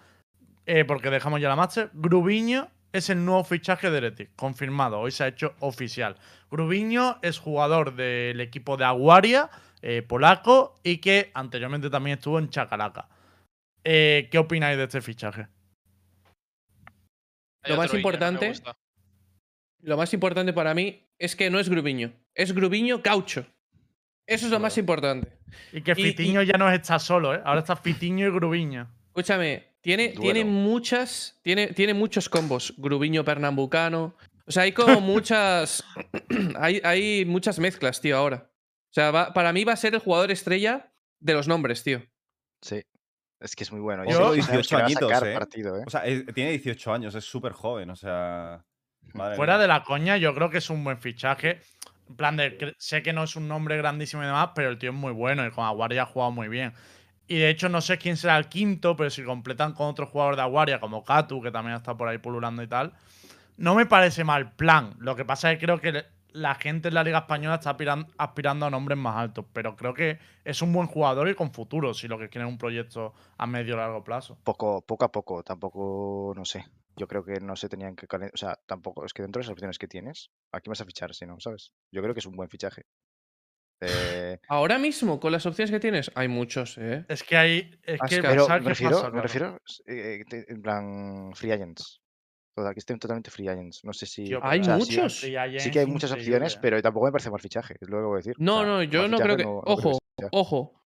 Eh, 0.66 0.84
porque 0.84 1.10
dejamos 1.10 1.40
ya 1.40 1.48
la 1.48 1.56
Master. 1.56 1.90
Grubiño 1.92 2.68
es 2.92 3.08
el 3.10 3.24
nuevo 3.24 3.42
fichaje 3.42 3.90
de 3.90 3.98
Heretic, 3.98 4.30
confirmado. 4.36 5.00
Hoy 5.00 5.10
se 5.10 5.24
ha 5.24 5.28
hecho 5.28 5.54
oficial. 5.60 6.16
Grubiño 6.50 7.18
es 7.22 7.38
jugador 7.38 7.94
del 7.96 8.40
equipo 8.40 8.76
de 8.76 8.84
Aguaria, 8.84 9.50
eh, 9.80 10.02
polaco, 10.02 10.74
y 10.82 10.98
que 10.98 11.30
anteriormente 11.34 11.88
también 11.90 12.18
estuvo 12.18 12.38
en 12.38 12.50
Chacalaca. 12.50 13.08
Eh, 13.84 14.28
¿Qué 14.30 14.38
opináis 14.38 14.76
de 14.78 14.84
este 14.84 15.00
fichaje? 15.00 15.48
Lo 17.64 17.76
más 17.76 17.92
importante-. 17.94 18.52
Lo 19.80 19.96
más 19.96 20.12
importante 20.14 20.52
para 20.52 20.74
mí 20.74 21.08
es 21.18 21.34
que 21.34 21.50
no 21.50 21.58
es 21.58 21.68
Grubiño, 21.68 22.12
es 22.34 22.52
Grubiño 22.52 23.02
Caucho. 23.02 23.46
Eso 24.26 24.46
es 24.46 24.52
lo 24.52 24.60
más 24.60 24.78
importante. 24.78 25.36
Y 25.72 25.82
que 25.82 25.92
Y- 25.92 25.94
Fitiño 26.04 26.42
ya 26.42 26.56
no 26.56 26.70
está 26.70 26.98
solo, 27.00 27.34
¿eh? 27.34 27.40
Ahora 27.44 27.60
está 27.60 27.74
Fitiño 27.76 28.26
y 28.28 28.30
Grubiño. 28.30 28.88
Escúchame, 29.08 29.74
tiene, 29.80 30.10
tiene 30.10 30.44
muchas. 30.44 31.38
Tiene, 31.42 31.68
tiene 31.68 31.92
muchos 31.94 32.28
combos. 32.28 32.72
Grubiño 32.78 33.24
Pernambucano. 33.24 34.14
O 34.46 34.52
sea, 34.52 34.62
hay 34.62 34.72
como 34.72 35.00
muchas. 35.00 35.84
hay, 36.56 36.80
hay 36.84 37.24
muchas 37.24 37.58
mezclas, 37.58 38.00
tío, 38.00 38.16
ahora. 38.16 38.48
O 38.90 38.94
sea, 38.94 39.10
va- 39.10 39.32
para 39.34 39.52
mí 39.52 39.64
va 39.64 39.72
a 39.72 39.76
ser 39.76 39.94
el 39.94 40.00
jugador 40.00 40.30
estrella 40.30 40.92
de 41.20 41.34
los 41.34 41.48
nombres, 41.48 41.82
tío. 41.82 42.02
Sí. 42.62 42.82
Es 43.42 43.56
que 43.56 43.64
es 43.64 43.72
muy 43.72 43.80
bueno. 43.80 44.04
Yo- 44.04 44.10
Yo, 44.10 44.16
Solo 44.18 44.32
18 44.34 44.76
añitos, 44.78 45.22
¿eh? 45.22 45.32
partido, 45.34 45.76
¿eh? 45.78 45.82
O 45.86 45.90
sea, 45.90 46.04
es- 46.06 46.24
tiene 46.34 46.50
18 46.52 46.92
años, 46.94 47.14
es 47.14 47.24
súper 47.24 47.52
joven, 47.52 47.90
o 47.90 47.96
sea. 47.96 48.64
madre 49.14 49.36
Fuera 49.36 49.54
mía. 49.54 49.62
de 49.62 49.68
la 49.68 49.82
coña, 49.82 50.16
yo 50.16 50.34
creo 50.34 50.48
que 50.48 50.58
es 50.58 50.70
un 50.70 50.82
buen 50.84 50.98
fichaje. 50.98 51.60
En 52.08 52.16
plan 52.16 52.36
de, 52.36 52.74
sé 52.78 53.02
que 53.02 53.12
no 53.12 53.24
es 53.24 53.36
un 53.36 53.48
nombre 53.48 53.76
grandísimo 53.76 54.22
y 54.22 54.26
demás, 54.26 54.50
pero 54.54 54.68
el 54.70 54.78
tío 54.78 54.90
es 54.90 54.96
muy 54.96 55.12
bueno 55.12 55.44
y 55.46 55.50
con 55.50 55.64
Aguaria 55.64 56.02
ha 56.02 56.06
jugado 56.06 56.30
muy 56.30 56.48
bien. 56.48 56.72
Y 57.26 57.38
de 57.38 57.48
hecho, 57.50 57.68
no 57.68 57.80
sé 57.80 57.98
quién 57.98 58.16
será 58.16 58.36
el 58.38 58.48
quinto, 58.48 58.96
pero 58.96 59.10
si 59.10 59.22
completan 59.24 59.72
con 59.72 59.86
otro 59.88 60.06
jugador 60.06 60.36
de 60.36 60.42
Aguaria, 60.42 60.78
como 60.80 61.04
Katu, 61.04 61.42
que 61.42 61.50
también 61.50 61.76
está 61.76 61.96
por 61.96 62.08
ahí 62.08 62.18
pululando 62.18 62.62
y 62.62 62.66
tal, 62.66 62.92
no 63.56 63.74
me 63.74 63.86
parece 63.86 64.24
mal 64.24 64.52
plan. 64.52 64.94
Lo 64.98 65.16
que 65.16 65.24
pasa 65.24 65.50
es 65.52 65.58
que 65.58 65.64
creo 65.66 65.80
que 65.80 66.04
la 66.32 66.54
gente 66.54 66.88
en 66.88 66.94
la 66.94 67.04
Liga 67.04 67.18
Española 67.18 67.56
está 67.56 67.70
aspiran- 67.76 68.06
aspirando 68.18 68.66
a 68.66 68.70
nombres 68.70 68.98
más 68.98 69.16
altos, 69.16 69.46
pero 69.52 69.76
creo 69.76 69.94
que 69.94 70.18
es 70.44 70.62
un 70.62 70.72
buen 70.72 70.86
jugador 70.88 71.28
y 71.28 71.34
con 71.34 71.52
futuro, 71.52 71.94
si 71.94 72.08
lo 72.08 72.18
que 72.18 72.28
quieren 72.28 72.48
es 72.48 72.52
un 72.52 72.58
proyecto 72.58 73.14
a 73.38 73.46
medio 73.46 73.74
o 73.74 73.78
largo 73.78 74.02
plazo. 74.04 74.38
Poco, 74.44 74.82
poco 74.82 75.04
a 75.04 75.12
poco, 75.12 75.42
tampoco, 75.42 76.32
no 76.36 76.44
sé. 76.44 76.64
Yo 76.96 77.08
creo 77.08 77.24
que 77.24 77.40
no 77.40 77.56
se 77.56 77.68
tenían 77.68 77.96
que. 77.96 78.06
O 78.06 78.36
sea, 78.36 78.58
tampoco. 78.66 79.04
Es 79.06 79.14
que 79.14 79.22
dentro 79.22 79.40
de 79.40 79.44
las 79.46 79.52
opciones 79.52 79.78
que 79.78 79.88
tienes, 79.88 80.30
aquí 80.52 80.68
vas 80.68 80.80
a 80.82 80.84
fichar, 80.84 81.14
si 81.14 81.24
no, 81.24 81.40
¿sabes? 81.40 81.72
Yo 81.90 82.02
creo 82.02 82.12
que 82.12 82.20
es 82.20 82.26
un 82.26 82.36
buen 82.36 82.50
fichaje. 82.50 82.82
Eh, 83.80 84.38
Ahora 84.48 84.78
mismo, 84.78 85.18
con 85.18 85.32
las 85.32 85.46
opciones 85.46 85.70
que 85.70 85.80
tienes, 85.80 86.10
hay 86.14 86.28
muchos, 86.28 86.76
¿eh? 86.76 87.06
Es 87.08 87.22
que 87.22 87.36
hay. 87.38 87.80
Es 87.82 87.98
que 88.08 88.20
pero 88.22 88.44
¿sabes 88.44 88.62
me 88.62 88.68
refiero, 88.70 88.96
pasa, 88.96 89.10
me 89.10 89.22
refiero 89.22 89.58
eh, 89.86 90.22
en 90.30 90.62
plan 90.62 91.32
free 91.34 91.52
agents. 91.52 92.01
Toda- 92.54 92.74
que 92.74 92.80
estén 92.80 92.98
totalmente 92.98 93.30
free 93.30 93.48
agents. 93.48 93.82
No 93.84 93.92
sé 93.92 94.04
si. 94.06 94.30
Hay 94.42 94.60
o 94.60 94.64
sea, 94.64 94.74
sí- 94.74 94.78
muchos. 94.78 95.20
Sí, 95.20 95.70
que 95.70 95.78
hay 95.78 95.86
muchas 95.86 96.12
opciones, 96.12 96.56
pero 96.56 96.80
tampoco 96.82 97.06
me 97.06 97.12
parece 97.12 97.30
mal 97.30 97.40
fichaje, 97.40 97.76
es 97.80 97.88
lo 97.88 97.98
que 97.98 98.02
voy 98.04 98.14
a 98.14 98.18
decir. 98.18 98.34
O 98.38 98.42
No, 98.42 98.58
sea, 98.58 98.66
no, 98.66 98.82
yo 98.82 99.08
no 99.08 99.18
creo 99.18 99.36
que. 99.36 99.44
no- 99.44 99.58
ojo, 99.64 99.98
ojo. 100.32 100.78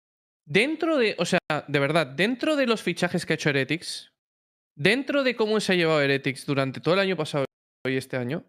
Dentro 0.47 0.97
de. 0.97 1.15
O 1.17 1.25
sea, 1.25 1.39
de 1.67 1.79
verdad, 1.79 2.05
dentro 2.07 2.55
de 2.55 2.67
los 2.67 2.83
fichajes 2.83 3.25
que 3.25 3.33
ha 3.33 3.35
hecho 3.35 3.49
Heretics, 3.49 4.13
dentro 4.77 5.23
de 5.23 5.35
cómo 5.35 5.59
se 5.59 5.73
ha 5.73 5.75
llevado 5.75 6.01
Heretics 6.01 6.45
durante 6.45 6.81
todo 6.81 6.93
el 6.93 6.99
año 6.99 7.15
pasado 7.17 7.45
y 7.87 7.97
este 7.97 8.17
año, 8.17 8.45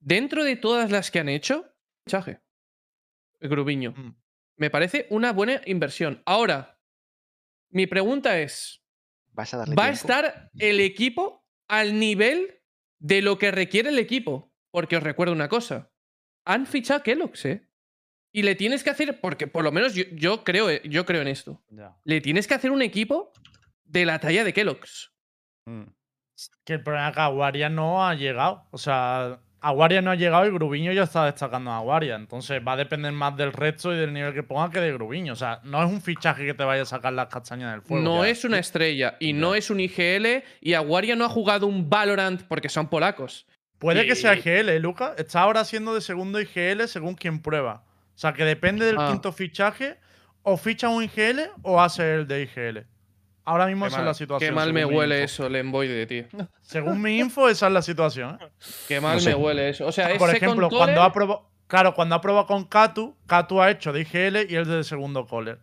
dentro 0.00 0.44
de 0.44 0.54
todas 0.56 0.90
las 0.92 1.10
que 1.10 1.18
han 1.18 1.28
hecho, 1.28 1.66
fichaje. 2.06 2.40
El 3.40 3.48
Grubiño. 3.48 3.92
Mm. 3.96 4.14
Me 4.58 4.70
parece 4.70 5.08
una 5.10 5.32
buena 5.32 5.60
inversión. 5.66 6.22
Ahora, 6.24 6.78
mi 7.70 7.88
pregunta 7.88 8.38
es: 8.38 8.80
¿Vas 9.32 9.52
a 9.54 9.56
darle 9.58 9.74
¿va 9.74 9.86
a 9.86 9.90
estar 9.90 10.50
el 10.58 10.78
equipo 10.78 11.41
al 11.72 11.98
nivel 11.98 12.60
de 13.00 13.22
lo 13.22 13.38
que 13.38 13.50
requiere 13.50 13.88
el 13.88 13.98
equipo? 13.98 14.52
Porque 14.70 14.98
os 14.98 15.02
recuerdo 15.02 15.32
una 15.32 15.48
cosa: 15.48 15.90
han 16.44 16.66
fichado 16.66 17.00
a 17.00 17.02
Kellogg's, 17.02 17.46
¿eh? 17.46 17.68
Y 18.34 18.42
le 18.42 18.54
tienes 18.54 18.84
que 18.84 18.90
hacer, 18.90 19.20
porque 19.20 19.46
por 19.46 19.64
lo 19.64 19.72
menos 19.72 19.94
yo, 19.94 20.04
yo 20.12 20.44
creo, 20.44 20.70
eh, 20.70 20.82
yo 20.84 21.04
creo 21.04 21.22
en 21.22 21.28
esto. 21.28 21.62
Le 22.04 22.20
tienes 22.20 22.46
que 22.46 22.54
hacer 22.54 22.70
un 22.70 22.82
equipo 22.82 23.32
de 23.84 24.06
la 24.06 24.20
talla 24.20 24.44
de 24.44 24.52
Kellogg's. 24.52 25.14
Mm. 25.66 25.84
Que 26.64 26.74
el 26.74 26.82
problema 26.82 27.08
es 27.08 27.14
que 27.14 27.20
Aguaria 27.20 27.68
no 27.68 28.06
ha 28.06 28.14
llegado. 28.14 28.66
O 28.70 28.78
sea, 28.78 29.42
Aguaria 29.62 30.02
no 30.02 30.10
ha 30.10 30.14
llegado 30.16 30.44
y 30.46 30.50
Grubiño 30.50 30.92
ya 30.92 31.04
está 31.04 31.24
destacando 31.24 31.70
a 31.70 31.76
Aguaria. 31.78 32.16
Entonces 32.16 32.60
va 32.66 32.72
a 32.72 32.76
depender 32.76 33.12
más 33.12 33.36
del 33.36 33.52
resto 33.52 33.94
y 33.94 33.96
del 33.96 34.12
nivel 34.12 34.34
que 34.34 34.42
ponga 34.42 34.70
que 34.70 34.80
de 34.80 34.92
Grubiño. 34.92 35.32
O 35.32 35.36
sea, 35.36 35.60
no 35.64 35.82
es 35.82 35.88
un 35.90 36.00
fichaje 36.02 36.44
que 36.44 36.52
te 36.54 36.64
vaya 36.64 36.82
a 36.82 36.86
sacar 36.86 37.12
las 37.12 37.28
castañas 37.28 37.70
del 37.72 37.82
fuego. 37.82 38.02
no 38.02 38.24
Ya. 38.24 38.30
es 38.30 38.44
una 38.44 38.58
estrella 38.58 39.16
y 39.20 39.32
no 39.32 39.54
es 39.54 39.70
un 39.70 39.78
IGL 39.80 40.42
y 40.60 40.74
Aguaria 40.74 41.14
no 41.16 41.24
ha 41.24 41.28
jugado 41.28 41.66
un 41.66 41.88
Valorant 41.88 42.42
porque 42.42 42.68
son 42.68 42.88
polacos. 42.88 43.46
Puede 43.78 44.06
que 44.06 44.14
sea 44.14 44.34
IGL, 44.34 44.68
¿eh, 44.68 44.78
Luca. 44.80 45.14
Está 45.18 45.40
ahora 45.42 45.64
siendo 45.64 45.94
de 45.94 46.00
segundo 46.00 46.40
IGL 46.40 46.86
según 46.88 47.14
quien 47.14 47.40
prueba. 47.40 47.84
O 48.14 48.18
sea, 48.18 48.32
que 48.32 48.44
depende 48.44 48.84
del 48.86 48.96
Ah. 48.98 49.08
quinto 49.10 49.32
fichaje. 49.32 49.96
O 50.42 50.56
ficha 50.56 50.88
un 50.88 51.04
IGL 51.04 51.50
o 51.62 51.80
hace 51.80 52.14
el 52.16 52.26
de 52.26 52.42
IGL. 52.42 52.86
Ahora 53.44 53.66
mismo 53.66 53.86
esa 53.86 53.96
mal, 53.98 54.04
es 54.04 54.06
la 54.10 54.14
situación. 54.14 54.48
qué 54.50 54.54
mal 54.54 54.72
me 54.72 54.84
huele 54.84 55.16
info. 55.16 55.24
eso, 55.24 55.48
Lemboy 55.48 55.88
de 55.88 56.06
ti. 56.06 56.24
Según 56.62 57.02
mi 57.02 57.18
info, 57.18 57.48
esa 57.48 57.66
es 57.66 57.72
la 57.72 57.82
situación. 57.82 58.38
¿eh? 58.40 58.48
Qué 58.88 59.00
mal 59.00 59.20
sé. 59.20 59.30
me 59.30 59.34
huele 59.34 59.68
eso. 59.70 59.86
O 59.86 59.92
sea, 59.92 60.10
es 60.12 60.18
Por 60.18 60.30
second 60.30 60.44
ejemplo, 60.44 60.68
caller, 60.68 60.78
cuando 60.84 61.02
ha 61.02 61.12
probado. 61.12 61.48
Claro, 61.66 61.94
cuando 61.94 62.14
ha 62.14 62.20
probado 62.20 62.46
con 62.46 62.64
Katu, 62.66 63.16
Katu 63.26 63.62
ha 63.62 63.70
hecho 63.70 63.92
de 63.92 64.02
IGL 64.02 64.50
y 64.52 64.56
él 64.56 64.66
de 64.66 64.84
segundo 64.84 65.26
caller. 65.26 65.58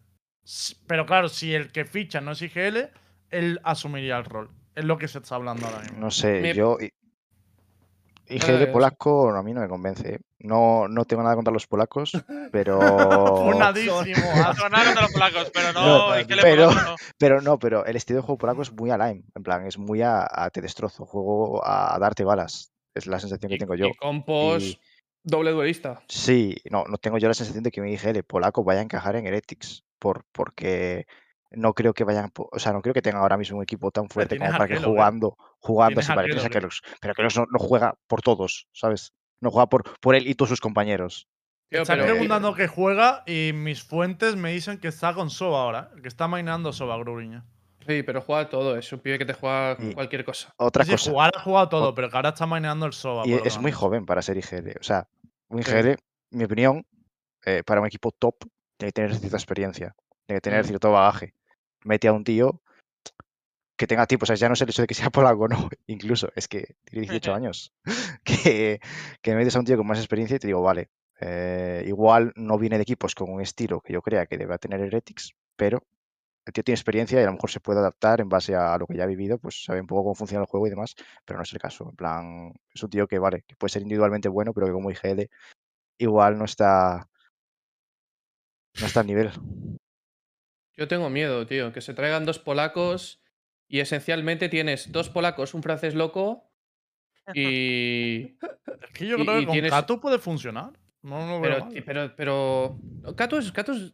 Pero 0.88 1.06
claro, 1.06 1.30
si 1.30 1.54
el 1.54 1.72
que 1.72 1.86
ficha 1.86 2.20
no 2.20 2.32
es 2.32 2.42
IGL, 2.42 2.90
él 3.30 3.60
asumiría 3.64 4.18
el 4.18 4.26
rol. 4.26 4.50
Es 4.76 4.86
lo 4.86 4.98
que 4.98 5.08
se 5.08 5.20
está 5.20 5.36
hablando 5.36 5.68
ahora 5.68 5.82
mismo. 5.82 6.00
No 6.00 6.10
sé, 6.10 6.42
Me- 6.42 6.54
yo. 6.54 6.78
Dale, 8.38 8.68
polaco 8.68 9.30
a 9.32 9.42
mí 9.44 9.54
no 9.54 9.62
me 9.62 9.68
convence. 9.68 10.16
¿eh? 10.16 10.20
No, 10.40 10.88
no 10.88 11.06
tengo 11.06 11.24
nada 11.24 11.36
contra 11.36 11.52
los 11.54 11.68
polacos, 11.68 12.12
pero. 12.52 12.80
Tengo 14.56 14.70
nada 14.70 14.86
contra 14.86 15.02
los 15.04 15.12
polacos, 15.14 15.52
pero 15.54 15.74
no, 15.74 16.10
pero- 16.42 16.70
polaco 16.70 16.90
no. 16.92 16.96
Pero 17.18 17.42
no, 17.42 17.60
pero 17.60 17.86
el 17.86 17.96
estilo 17.96 18.18
de 18.18 18.24
juego 18.24 18.38
polaco 18.38 18.62
es 18.62 18.72
muy 18.72 18.90
a 18.92 18.98
lime. 18.98 19.24
En 19.36 19.44
plan, 19.44 19.66
es 19.66 19.78
muy 19.78 20.02
a, 20.02 20.28
a 20.32 20.50
te 20.50 20.62
destrozo. 20.62 21.06
Juego 21.06 21.64
a, 21.66 21.96
a 21.96 22.00
darte 22.00 22.24
balas. 22.24 22.72
Es 22.94 23.08
la 23.08 23.20
sensación 23.20 23.50
que 23.50 23.56
y- 23.56 23.60
tengo 23.60 23.76
yo. 23.76 23.88
Y 23.88 23.96
Compos, 23.96 24.64
Y- 24.64 24.80
doble 25.24 25.52
duelista. 25.52 26.02
Sí, 26.08 26.56
no, 26.70 26.86
no 26.86 26.98
tengo 26.98 27.18
yo 27.18 27.28
la 27.28 27.34
sensación 27.34 27.64
de 27.64 27.72
que 27.72 27.82
mi 27.82 27.94
IGL 27.94 28.24
polaco 28.24 28.64
vaya 28.64 28.80
a 28.80 28.84
encajar 28.84 29.16
en 29.16 29.26
Heretics. 29.28 29.84
Por, 30.00 30.24
porque 30.32 31.06
no 31.52 31.74
creo 31.74 31.94
que 31.94 32.04
vayan. 32.06 32.32
O 32.36 32.60
sea, 32.60 32.72
no 32.74 32.82
creo 32.82 32.94
que 32.94 33.02
tengan 33.02 33.22
ahora 33.22 33.38
mismo 33.38 33.58
un 33.58 33.64
equipo 33.64 33.92
tan 33.92 34.08
fuerte 34.08 34.38
como 34.38 34.50
a 34.50 34.58
para 34.58 34.68
que 34.68 34.76
¿eh? 34.76 34.80
Jugando, 35.60 36.00
así 36.00 36.12
a 36.12 36.16
para 36.16 36.28
que 36.28 36.34
Kellogg, 36.34 36.48
¿eh? 36.48 36.50
Kellogg's. 36.50 36.82
Pero 37.02 37.14
Kellogg's 37.14 37.38
no, 37.38 37.46
no 37.52 37.60
juega 37.60 37.96
por 38.08 38.22
todos, 38.22 38.68
¿sabes? 38.74 39.14
No 39.42 39.52
juega 39.52 39.68
por, 39.68 39.84
por 40.00 40.16
él 40.16 40.28
y 40.28 40.36
todos 40.36 40.50
sus 40.50 40.62
compañeros. 40.62 41.28
Tío, 41.70 41.82
Están 41.84 42.00
pero- 42.00 42.12
preguntando 42.12 42.54
que 42.56 42.68
juega 42.68 43.24
y 43.28 43.52
mis 43.54 43.84
fuentes 43.84 44.36
me 44.36 44.52
dicen 44.52 44.80
que 44.80 44.88
está 44.88 45.14
con 45.14 45.30
Soba 45.30 45.62
ahora. 45.62 45.92
Que 46.02 46.08
está 46.08 46.28
mainando 46.28 46.74
Soba 46.74 46.98
Grubiño. 46.98 47.46
Sí, 47.88 48.04
pero 48.04 48.22
juega 48.22 48.50
todo. 48.50 48.76
Es 48.78 48.92
un 48.92 49.00
pibe 49.00 49.18
que 49.20 49.26
te 49.26 49.34
juega 49.34 49.78
Y- 49.80 49.94
cualquier 49.94 50.26
cosa. 50.26 50.54
Otra 50.58 50.84
Sí, 50.84 50.92
cosa. 50.92 51.12
jugar 51.12 51.32
ha 51.36 51.40
jugado 51.42 51.70
todo, 51.70 51.94
pero 51.96 52.10
que 52.10 52.16
ahora 52.16 52.30
está 52.30 52.46
manejando 52.46 52.86
el 52.86 52.94
SOBA. 52.94 53.28
Y 53.28 53.34
es 53.34 53.58
muy 53.60 53.72
joven 53.72 54.06
para 54.06 54.22
ser 54.22 54.38
IGL. 54.38 54.78
O 54.80 54.84
sea, 54.84 55.08
un 55.48 55.62
Sí. 55.64 55.70
IGL, 55.72 55.96
mi 56.32 56.44
opinión, 56.44 56.86
eh, 57.46 57.64
para 57.64 57.82
un 57.82 57.88
equipo 57.88 58.12
top, 58.12 58.36
tiene 58.78 58.90
que 58.90 58.94
tener 58.94 59.16
cierta 59.16 59.38
experiencia, 59.38 59.96
tiene 60.26 60.38
que 60.38 60.42
tener 60.42 60.64
Mm. 60.64 60.68
cierto 60.68 60.92
bagaje. 60.92 61.34
Mete 61.84 62.08
a 62.08 62.14
un 62.14 62.24
tío 62.24 62.62
que 63.80 63.88
tenga 63.88 64.06
tiempo, 64.06 64.26
o 64.26 64.28
sea, 64.28 64.36
ya 64.36 64.50
no 64.50 64.56
es 64.56 64.62
el 64.62 64.70
hecho 64.70 64.82
de 64.82 64.88
que 64.88 64.94
sea 64.94 65.10
polaco, 65.10 65.48
no, 65.48 65.70
incluso, 65.88 66.30
es 66.36 66.50
que 66.50 66.76
tiene 66.84 67.08
18 67.08 67.34
años. 67.34 67.74
que, 68.26 68.82
que 69.22 69.36
metes 69.36 69.56
a 69.56 69.60
un 69.60 69.66
tío 69.66 69.78
con 69.78 69.88
más 69.88 70.00
experiencia 70.00 70.36
y 70.36 70.40
te 70.40 70.48
digo, 70.48 70.62
vale, 70.62 70.90
eh, 71.22 71.86
igual 71.88 72.34
no 72.36 72.58
viene 72.58 72.76
de 72.76 72.84
equipos 72.84 73.16
con 73.16 73.32
un 73.32 73.40
estilo 73.40 73.80
que 73.80 73.94
yo 73.94 74.02
crea 74.02 74.26
que 74.26 74.38
deba 74.38 74.58
tener 74.58 74.82
Heretics, 74.82 75.34
pero 75.56 75.82
el 76.46 76.52
tío 76.52 76.62
tiene 76.62 76.76
experiencia 76.76 77.22
y 77.22 77.24
a 77.24 77.28
lo 77.28 77.34
mejor 77.34 77.50
se 77.50 77.62
puede 77.62 77.80
adaptar 77.80 78.20
en 78.20 78.28
base 78.28 78.54
a 78.54 78.78
lo 78.78 78.86
que 78.86 78.98
ya 78.98 79.04
ha 79.04 79.08
vivido, 79.08 79.38
pues 79.38 79.64
sabe 79.64 79.80
un 79.80 79.88
poco 79.88 80.04
cómo 80.04 80.16
funciona 80.16 80.44
el 80.44 80.50
juego 80.50 80.68
y 80.68 80.72
demás, 80.72 80.96
pero 81.24 81.38
no 81.38 81.44
es 81.44 81.54
el 81.54 81.60
caso. 81.60 81.88
En 81.90 81.96
plan, 81.96 82.54
es 82.74 82.84
un 82.84 82.90
tío 82.90 83.08
que, 83.08 83.18
vale, 83.18 83.44
que 83.48 83.56
puede 83.56 83.72
ser 83.72 83.84
individualmente 83.84 84.28
bueno, 84.28 84.54
pero 84.54 84.68
que 84.68 84.74
como 84.74 84.92
IGL 84.92 85.30
igual 86.00 86.38
no 86.38 86.44
está. 86.44 87.08
No 88.78 88.88
está 88.88 89.00
al 89.00 89.08
nivel. 89.08 89.32
Yo 90.76 90.88
tengo 90.90 91.10
miedo, 91.10 91.48
tío. 91.48 91.72
Que 91.72 91.80
se 91.80 91.94
traigan 91.94 92.26
dos 92.26 92.40
polacos 92.40 93.22
y 93.70 93.80
esencialmente 93.80 94.50
tienes 94.50 94.92
dos 94.92 95.10
polacos, 95.10 95.54
un 95.54 95.64
francés 95.64 95.96
loco 95.96 96.52
y. 97.34 98.36
Es 98.82 98.92
que 98.94 99.08
yo 99.08 99.18
Y- 99.18 99.24
creo 99.26 99.38
y 99.38 99.40
que 99.42 99.46
con 99.46 99.54
tienes- 99.54 99.72
Kato 99.72 100.02
puede 100.02 100.20
funcionar. 100.20 100.74
No, 101.02 101.26
no 101.26 101.40
veo 101.40 101.42
Pero, 101.42 101.60
mal. 101.66 101.74
ti- 101.74 101.82
pero, 101.82 102.16
pero. 102.16 102.80
Kato 103.16 103.38
es. 103.38 103.52
Kato 103.52 103.72
es- 103.74 103.94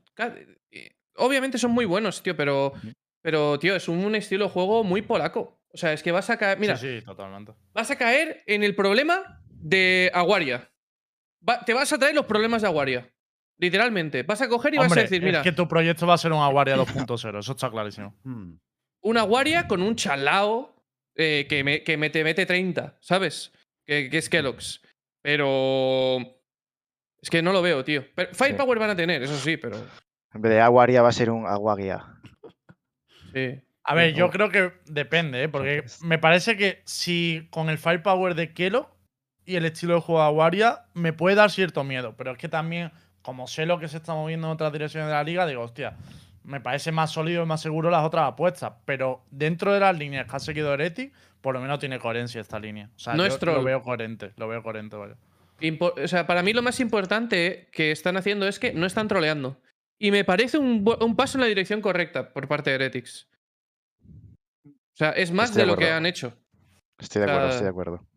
Obviamente 1.18 1.58
son 1.58 1.72
muy 1.72 1.86
buenos, 1.86 2.22
tío, 2.24 2.36
pero. 2.36 2.74
Pero, 3.22 3.58
tío, 3.58 3.76
es 3.76 3.88
un 3.88 4.14
estilo 4.16 4.46
de 4.46 4.52
juego 4.52 4.84
muy 4.84 5.02
polaco. 5.02 5.60
O 5.74 5.78
sea, 5.78 5.94
es 5.94 6.04
que 6.04 6.12
vas 6.12 6.30
a 6.30 6.38
caer. 6.38 6.60
Mira, 6.60 6.78
Sí, 6.78 7.00
sí, 7.00 7.06
totalmente. 7.06 7.54
vas 7.74 7.90
a 7.92 7.98
caer 7.98 8.44
en 8.48 8.64
el 8.64 8.76
problema 8.76 9.42
de 9.50 10.12
Aguaria. 10.14 10.70
Va- 11.48 11.60
te 11.66 11.74
vas 11.74 11.92
a 11.92 11.98
traer 11.98 12.16
los 12.16 12.26
problemas 12.26 12.62
de 12.62 12.68
Aguaria. 12.68 13.10
Literalmente. 13.58 14.24
Vas 14.24 14.42
a 14.42 14.50
coger 14.50 14.74
y 14.76 14.78
vas 14.78 14.92
a 14.92 15.02
decir, 15.02 15.22
mira, 15.22 15.40
es 15.40 15.44
que 15.44 15.52
tu 15.54 15.68
proyecto 15.68 16.06
va 16.06 16.14
a 16.16 16.18
ser 16.18 16.34
un 16.34 16.42
Aguaria 16.42 16.76
2.0, 16.78 17.40
eso 17.40 17.52
está 17.54 17.70
clarísimo. 17.72 18.14
Una 19.06 19.22
Aguaria 19.22 19.68
con 19.68 19.84
un 19.84 19.96
chalao 19.96 20.76
eh, 21.16 21.46
que, 21.48 21.64
me, 21.64 21.84
que 21.84 21.96
me 21.96 22.10
te 22.10 22.24
mete 22.24 22.46
30, 22.46 22.98
¿sabes? 23.02 23.54
Que, 23.86 24.10
que 24.10 24.18
es 24.18 24.30
Kellogg's. 24.30 24.82
Pero. 25.22 26.18
Es 27.22 27.30
que 27.30 27.44
no 27.44 27.54
lo 27.54 27.62
veo, 27.62 27.84
tío. 27.84 28.04
Pero 28.16 28.34
Firepower 28.34 28.80
van 28.80 28.90
a 28.90 28.96
tener, 28.96 29.22
eso 29.22 29.38
sí, 29.38 29.58
pero. 29.58 29.78
En 30.34 30.42
vez 30.42 30.54
de 30.54 30.60
Aguaria 30.60 31.04
va 31.04 31.10
a 31.10 31.14
ser 31.14 31.30
un 31.30 31.46
Aguaguia. 31.46 32.04
Sí. 33.32 33.62
A 33.84 33.94
ver, 33.94 34.16
yo 34.16 34.32
creo 34.32 34.50
que 34.50 34.74
depende, 34.86 35.44
¿eh? 35.44 35.50
porque 35.50 35.84
me 36.02 36.18
parece 36.18 36.58
que 36.58 36.82
si 36.86 37.48
con 37.52 37.70
el 37.70 37.78
firepower 37.78 38.34
de 38.34 38.52
Kelo 38.54 38.98
y 39.46 39.58
el 39.58 39.66
estilo 39.66 39.94
de 39.94 40.02
juego 40.02 40.22
de 40.22 40.28
Aguaria 40.28 40.86
me 40.96 41.14
puede 41.14 41.36
dar 41.36 41.52
cierto 41.52 41.84
miedo, 41.84 42.16
pero 42.18 42.32
es 42.32 42.40
que 42.40 42.50
también, 42.50 42.92
como 43.22 43.46
sé 43.46 43.68
lo 43.68 43.78
que 43.78 43.88
se 43.88 43.98
está 43.98 44.16
moviendo 44.16 44.48
en 44.48 44.54
otras 44.54 44.74
direcciones 44.74 45.10
de 45.10 45.14
la 45.14 45.24
liga, 45.24 45.46
digo, 45.46 45.62
hostia, 45.62 45.96
me 46.46 46.62
parece 46.62 46.92
más 46.92 47.12
sólido 47.12 47.44
y 47.44 47.46
más 47.46 47.62
seguro 47.62 47.90
las 47.90 48.04
otras 48.06 48.28
apuestas, 48.32 48.74
pero 48.86 49.24
dentro 49.32 49.74
de 49.74 49.80
las 49.80 49.98
líneas 49.98 50.30
que 50.30 50.36
ha 50.36 50.40
seguido 50.40 50.74
Heretic, 50.74 51.14
por 51.42 51.54
lo 51.56 51.62
menos 51.62 51.80
tiene 51.80 52.00
coherencia 52.00 52.40
esta 52.42 52.60
línea. 52.60 52.90
O 52.96 53.00
sea, 53.00 53.14
No 53.14 53.28
yo 53.28 53.36
es 53.36 53.42
lo 53.42 53.64
veo 53.64 53.82
coherente, 53.82 54.34
lo 54.38 54.48
veo 54.48 54.62
coherente, 54.64 54.96
vaya. 54.96 55.16
Impo- 55.62 55.94
o 56.04 56.08
sea, 56.08 56.28
para 56.28 56.44
mí 56.44 56.54
lo 56.54 56.62
más 56.62 56.80
importante 56.80 57.70
que 57.72 57.92
están 57.92 58.18
haciendo 58.18 58.48
es 58.48 58.60
que 58.60 58.74
no 58.74 58.86
están 58.86 59.08
troleando. 59.08 59.60
Y 59.98 60.12
me 60.12 60.24
parece 60.26 60.58
un, 60.58 60.84
paso 61.16 61.38
en 61.38 61.42
la 61.42 61.48
dirección 61.48 61.82
correcta 61.82 62.34
por 62.34 62.48
parte 62.48 62.70
de 62.70 62.76
Heretics. 62.76 63.28
O 64.66 64.98
sea, 64.98 65.12
es 65.12 65.32
más 65.32 65.50
Estoy 65.50 65.62
de 65.62 65.66
de 65.66 65.72
lo 65.72 65.78
que 65.78 65.92
han 65.92 66.06
hecho. 66.06 66.34
Estoy 67.00 67.22
de 67.22 67.32
acuerdo, 67.32 67.50
estoy 67.50 67.64
de 67.64 67.70
acuerdo. 67.70 68.08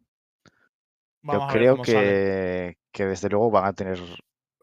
Yo 1.22 1.46
creo 1.48 1.82
que, 1.82 2.76
que 2.92 3.06
desde 3.06 3.28
luego 3.28 3.50
van 3.50 3.64
a 3.66 3.72
tener 3.72 3.98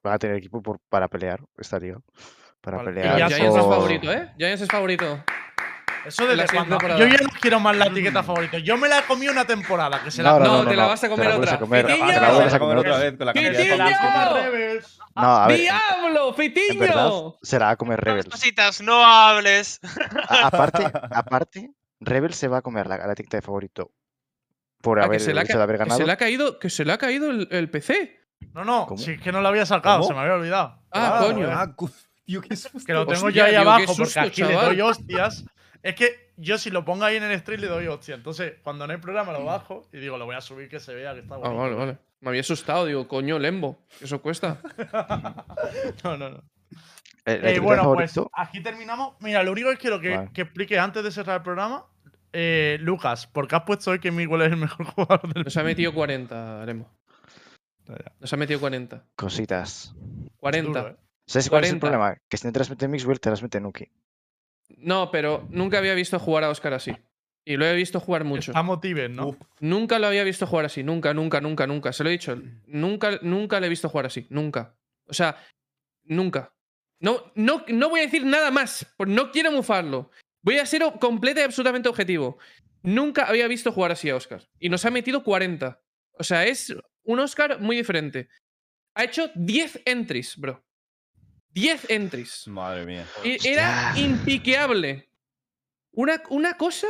van 0.04 0.14
a 0.14 0.20
tener 0.20 0.38
equipo 0.38 0.62
por- 0.62 0.80
para 0.90 1.08
pelear 1.08 1.42
esta 1.58 1.80
liga. 1.80 2.00
Para 2.66 2.78
Vale, 2.78 2.92
pelear. 2.94 3.18
ya 3.20 3.28
Giants 3.28 3.56
es 3.58 3.64
por- 3.64 3.74
favorito, 3.76 4.12
¿eh? 4.12 4.32
Giants 4.38 4.62
es 4.64 4.68
favorito. 4.70 5.24
Eso 6.06 6.30
en 6.30 6.38
la 6.38 6.46
cuando. 6.48 6.78
Yo 6.98 7.06
ya 7.08 7.18
no 7.18 7.30
quiero 7.42 7.60
más 7.60 7.76
la 7.78 7.86
etiqueta 7.86 8.22
favorito. 8.22 8.58
Yo 8.60 8.78
me 8.78 8.88
la 8.88 9.00
he 9.00 9.04
comido 9.04 9.32
una 9.32 9.46
temporada, 9.46 10.04
que 10.04 10.12
se 10.12 10.22
la 10.22 10.32
No, 10.32 10.40
no, 10.40 10.46
No, 10.46 10.52
no, 10.58 10.64
no, 10.66 10.70
te 10.70 10.76
la 10.76 10.86
vas 10.86 11.04
a 11.04 11.10
comer 11.10 11.30
la 11.30 11.38
otra. 11.38 11.58
¡Fitiño! 11.58 12.08
te 12.08 12.20
la 12.22 12.32
vuelves 12.32 12.54
a 12.54 12.60
comer 12.60 12.78
otra 12.78 12.98
vez 13.00 13.18
con 13.18 13.26
la 13.26 13.34
¡Qué 13.34 13.42
cantidad 13.44 13.86
de 13.88 13.94
que. 14.44 14.50
Rebels. 14.52 15.00
No, 15.16 15.36
a 15.38 15.48
ver, 15.48 15.60
¡Diablo! 15.60 16.34
¡Fitiño! 16.34 17.36
se 17.42 17.58
la 17.60 17.66
va 17.66 17.72
a 17.72 17.76
comer 17.76 18.00
Rebels. 18.02 18.30
cositas, 18.30 18.82
no 18.82 19.04
hables. 19.04 19.80
Aparte, 20.44 20.84
aparte, 21.12 21.72
Rebels 22.00 22.36
se 22.36 22.48
va 22.50 22.58
a 22.58 22.62
comer 22.62 22.86
la, 22.88 22.98
la 22.98 23.14
etiqueta 23.14 23.38
de 23.38 23.42
favorito 23.42 23.92
por 24.82 25.00
Ah, 25.00 25.04
que 25.04 25.06
haber, 25.08 25.22
se 25.22 25.32
hecho 25.32 25.58
de 25.58 25.64
haber 25.64 25.78
que 25.78 25.84
ganado. 25.86 26.00
se 26.00 26.06
le 26.06 26.12
ha 26.12 26.18
caído, 26.18 26.60
que 26.60 26.70
se 26.70 26.86
le 26.86 26.94
ha 26.94 26.98
caído 27.00 27.32
el, 27.32 27.48
el 27.50 27.70
PC. 27.72 28.20
No, 28.54 28.64
no, 28.64 28.86
¿Cómo? 28.86 28.98
si 29.00 29.12
es 29.14 29.22
que 29.22 29.32
no 29.32 29.42
lo 29.42 29.48
había 29.48 29.66
sacado, 29.66 30.00
¿Cómo? 30.02 30.08
se 30.10 30.14
me 30.14 30.20
había 30.20 30.34
olvidado. 30.36 30.84
Ah, 30.92 31.18
Ah, 31.20 31.24
coño. 31.26 31.50
Ah, 32.26 32.32
cu- 32.40 32.42
tío, 32.42 32.42
qué 32.42 32.56
susto. 32.56 32.80
Que 32.86 32.94
lo 32.94 33.06
tengo 33.06 33.28
Hostia, 33.28 33.32
yo 33.32 33.46
ahí 33.46 33.52
tío, 33.52 33.62
abajo, 33.62 33.88
susto, 33.94 34.04
porque 34.04 34.20
aquí 34.20 34.42
le 34.42 34.48
chaval. 34.50 34.66
doy 34.68 34.82
hostias. 34.82 35.46
Es 35.84 35.96
que 35.96 36.32
yo 36.38 36.58
si 36.58 36.72
lo 36.72 36.84
pongo 36.84 37.06
ahí 37.06 37.18
en 37.18 37.24
el 37.24 37.40
stream 37.40 37.62
le 37.62 37.68
doy 37.68 37.88
hostia. 37.88 38.16
Entonces, 38.16 38.56
cuando 38.64 38.88
no 38.88 38.94
hay 38.94 39.00
programa 39.00 39.32
lo 39.34 39.46
bajo 39.46 39.88
y 39.94 39.98
digo, 40.00 40.18
lo 40.18 40.26
voy 40.26 40.36
a 40.36 40.42
subir 40.42 40.68
que 40.68 40.80
se 40.80 40.96
vea 40.96 41.14
que 41.14 41.20
está 41.20 41.36
Ah, 41.36 41.38
bonito. 41.38 41.58
vale, 41.62 41.76
vale. 41.76 41.98
Me 42.22 42.30
había 42.30 42.42
asustado, 42.42 42.86
digo, 42.88 43.08
coño, 43.08 43.38
Lembo. 43.38 43.78
Eso 44.02 44.20
cuesta. 44.22 44.58
No, 46.04 46.18
no, 46.18 46.30
no. 46.32 46.44
Eh, 47.28 47.56
Eh, 47.56 47.60
bueno, 47.60 47.84
pues 47.94 48.12
favorito, 48.14 48.32
aquí 48.34 48.62
terminamos. 48.62 49.16
Mira, 49.20 49.42
lo 49.44 49.52
único 49.52 49.70
que 49.72 49.78
quiero 49.78 50.00
que, 50.00 50.16
Vale. 50.16 50.32
que 50.34 50.42
explique 50.42 50.78
antes 50.80 51.04
de 51.04 51.12
cerrar 51.12 51.38
el 51.38 51.44
programa. 51.44 51.86
eh, 52.34 52.78
Lucas, 52.82 53.28
¿por 53.28 53.48
qué 53.48 53.56
has 53.56 53.64
puesto 53.64 53.92
hoy 53.92 54.00
que 54.00 54.12
Miguel 54.12 54.42
es 54.42 54.52
el 54.52 54.58
mejor 54.58 54.86
jugador 54.96 55.34
del 55.34 55.44
Nos 55.44 55.56
ha 55.58 55.64
metido 55.64 55.94
40, 55.94 56.66
Lembo. 56.66 56.90
Nos 58.20 58.34
ha 58.34 58.38
metido 58.38 58.60
40. 58.60 59.04
cositas. 59.16 59.94
40. 60.38 60.80
Duro, 60.80 60.92
eh. 60.92 60.96
¿Sabes 61.28 61.50
cuál 61.50 61.64
es 61.64 61.72
el 61.72 61.80
40. 61.80 61.80
problema? 61.80 62.18
Que 62.30 62.38
si 62.38 62.48
no 62.48 62.54
te 62.54 62.60
las 62.60 62.70
mete 62.70 62.88
Mixwell, 62.88 63.20
te 63.20 63.30
las 63.30 63.42
mete 63.42 63.60
Nuki. 63.60 63.90
No, 64.78 65.12
pero 65.12 65.48
nunca 65.50 65.78
había 65.78 65.94
visto 65.94 66.20
jugar 66.20 66.44
a 66.44 66.50
Oscar 66.50 66.74
así. 66.74 66.96
Y 67.48 67.58
lo 67.58 67.66
he 67.66 67.76
visto 67.76 68.00
jugar 68.00 68.24
mucho. 68.24 68.52
Está 68.52 68.64
motiven, 68.64 69.16
¿no? 69.16 69.28
Uf. 69.28 69.38
Nunca 69.60 70.00
lo 70.00 70.08
había 70.08 70.24
visto 70.24 70.48
jugar 70.48 70.66
así. 70.66 70.84
Nunca, 70.84 71.14
nunca, 71.14 71.40
nunca, 71.42 71.68
nunca. 71.68 71.94
Se 71.94 72.04
lo 72.04 72.10
he 72.10 72.14
dicho. 72.14 72.36
Nunca, 72.66 73.20
nunca 73.22 73.60
le 73.60 73.68
he 73.68 73.70
visto 73.70 73.88
jugar 73.90 74.08
así. 74.08 74.26
Nunca. 74.32 74.76
O 75.08 75.14
sea, 75.14 75.38
nunca. 76.04 76.54
No, 77.00 77.32
no, 77.36 77.64
no 77.68 77.90
voy 77.90 78.00
a 78.00 78.04
decir 78.04 78.26
nada 78.26 78.50
más. 78.50 78.88
Porque 78.98 79.14
no 79.14 79.32
quiero 79.32 79.52
mufarlo. 79.52 80.10
Voy 80.42 80.58
a 80.58 80.66
ser 80.66 80.84
o- 80.84 81.00
completa 81.00 81.42
y 81.42 81.44
absolutamente 81.44 81.88
objetivo. 81.88 82.40
Nunca 82.82 83.26
había 83.26 83.48
visto 83.48 83.72
jugar 83.72 83.92
así 83.92 84.10
a 84.10 84.16
Oscar. 84.16 84.42
Y 84.60 84.70
nos 84.70 84.84
ha 84.86 84.90
metido 84.92 85.24
40. 85.24 85.80
O 86.18 86.24
sea, 86.24 86.46
es 86.46 86.76
un 87.04 87.20
Oscar 87.20 87.60
muy 87.60 87.76
diferente. 87.76 88.28
Ha 88.96 89.04
hecho 89.04 89.30
10 89.36 89.82
entries, 89.86 90.36
bro. 90.38 90.64
10 91.56 91.90
entries. 91.90 92.48
Madre 92.50 92.86
mía. 92.86 93.06
Y 93.24 93.48
era 93.48 93.88
Hostia. 93.90 94.06
impiqueable. 94.06 95.10
Una, 95.94 96.22
una 96.30 96.56
cosa. 96.58 96.88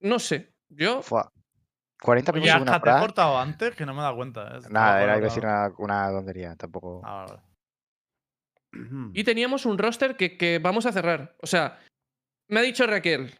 No 0.00 0.18
sé. 0.18 0.54
Yo. 0.70 1.02
Fua. 1.02 1.30
40 2.00 2.32
Oye, 2.32 2.40
minutos 2.40 2.56
de 2.56 2.62
una 2.62 2.80
te 2.82 2.90
he 2.90 3.00
cortado 3.00 3.38
antes 3.38 3.74
que 3.74 3.86
no 3.86 3.92
me 3.94 4.00
he 4.00 4.02
dado 4.02 4.16
cuenta. 4.16 4.56
eh. 4.56 4.60
Nada, 4.70 5.02
era 5.02 5.16
iba 5.18 5.26
a 5.26 5.28
Estaba 5.28 5.68
decir 5.68 5.78
una, 5.78 6.06
una 6.06 6.10
tontería. 6.10 6.56
Tampoco. 6.56 7.02
Ah, 7.04 7.26
vale. 7.28 7.42
Y 9.14 9.24
teníamos 9.24 9.64
un 9.66 9.78
roster 9.78 10.16
que, 10.16 10.36
que 10.36 10.58
vamos 10.58 10.84
a 10.86 10.92
cerrar. 10.92 11.36
O 11.40 11.46
sea, 11.46 11.78
me 12.48 12.60
ha 12.60 12.62
dicho 12.62 12.86
Raquel. 12.86 13.38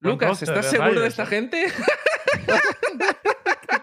Buen 0.00 0.14
Lucas, 0.14 0.28
roster 0.30 0.48
¿estás 0.48 0.64
de 0.64 0.78
seguro 0.78 1.00
de 1.00 1.08
esta 1.08 1.22
eh. 1.24 1.26
gente? 1.26 1.66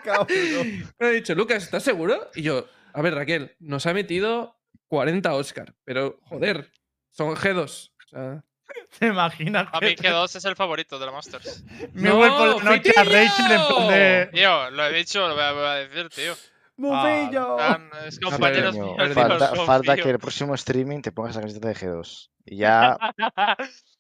me 0.99 1.07
ha 1.07 1.11
dicho, 1.11 1.36
Lucas, 1.36 1.63
¿estás 1.63 1.84
seguro? 1.84 2.30
Y 2.36 2.41
yo, 2.41 2.65
a 2.93 3.01
ver, 3.01 3.13
Raquel, 3.15 3.55
nos 3.59 3.86
ha 3.86 3.93
metido 3.93 4.56
40 4.88 5.33
Oscar, 5.33 5.73
pero 5.83 6.19
joder, 6.23 6.71
son 7.11 7.35
G2. 7.35 7.89
O 8.05 8.07
sea, 8.09 8.43
¿Te 8.99 9.07
imaginas 9.07 9.67
A 9.71 9.79
que 9.79 9.85
mí 9.88 9.95
que 9.95 10.09
2 10.09 10.35
es 10.35 10.45
el 10.45 10.55
favorito 10.55 10.99
de 10.99 11.05
la 11.05 11.11
Masters. 11.11 11.63
me 11.93 12.09
¡No, 12.09 12.15
voy 12.17 12.29
por 12.29 12.63
la 12.63 12.71
noche 12.71 12.91
a! 12.97 13.03
Rachel 13.03 13.51
en 13.51 13.67
plan 13.67 13.88
de. 13.88 14.29
Tío, 14.33 14.69
lo 14.71 14.85
he 14.85 14.93
dicho, 14.93 15.27
lo 15.27 15.33
voy 15.35 15.43
a, 15.43 15.51
voy 15.53 15.65
a 15.65 15.73
decir, 15.75 16.09
tío. 16.09 16.33
¡Mufillo! 16.77 17.55
Tan- 17.55 17.89
Es 18.05 18.19
compañeros 18.19 18.75
falta, 19.15 19.55
falta 19.65 19.95
que 19.95 20.09
el 20.11 20.19
próximo 20.19 20.53
streaming 20.53 21.01
te 21.01 21.11
pongas 21.11 21.35
la 21.35 21.41
camiseta 21.41 21.69
de 21.69 21.75
G2. 21.75 22.29
Y 22.45 22.57
ya. 22.57 22.97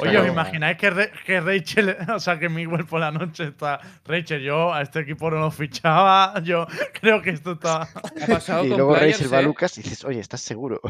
Oye. 0.00 0.18
¿os 0.18 0.26
imagináis 0.28 0.76
que, 0.78 0.90
Re- 0.90 1.12
que 1.26 1.40
Rachel, 1.40 1.96
o 2.14 2.18
sea, 2.18 2.38
que 2.38 2.48
Miguel 2.48 2.86
por 2.86 3.00
la 3.00 3.10
noche 3.10 3.44
está. 3.48 3.80
Rachel, 4.04 4.42
yo 4.42 4.72
a 4.72 4.82
este 4.82 5.00
equipo 5.00 5.30
no 5.30 5.38
lo 5.40 5.50
fichaba. 5.50 6.34
Yo 6.42 6.66
creo 7.00 7.20
que 7.22 7.30
esto 7.30 7.52
está. 7.52 7.82
ha 8.22 8.26
pasado 8.26 8.64
Y 8.64 8.68
con 8.68 8.78
luego 8.78 8.94
players, 8.94 9.18
Rachel 9.18 9.32
va 9.34 9.38
a 9.38 9.40
¿eh? 9.40 9.44
Lucas 9.44 9.78
y 9.78 9.82
dices, 9.82 10.04
oye, 10.04 10.20
¿estás 10.20 10.40
seguro? 10.40 10.80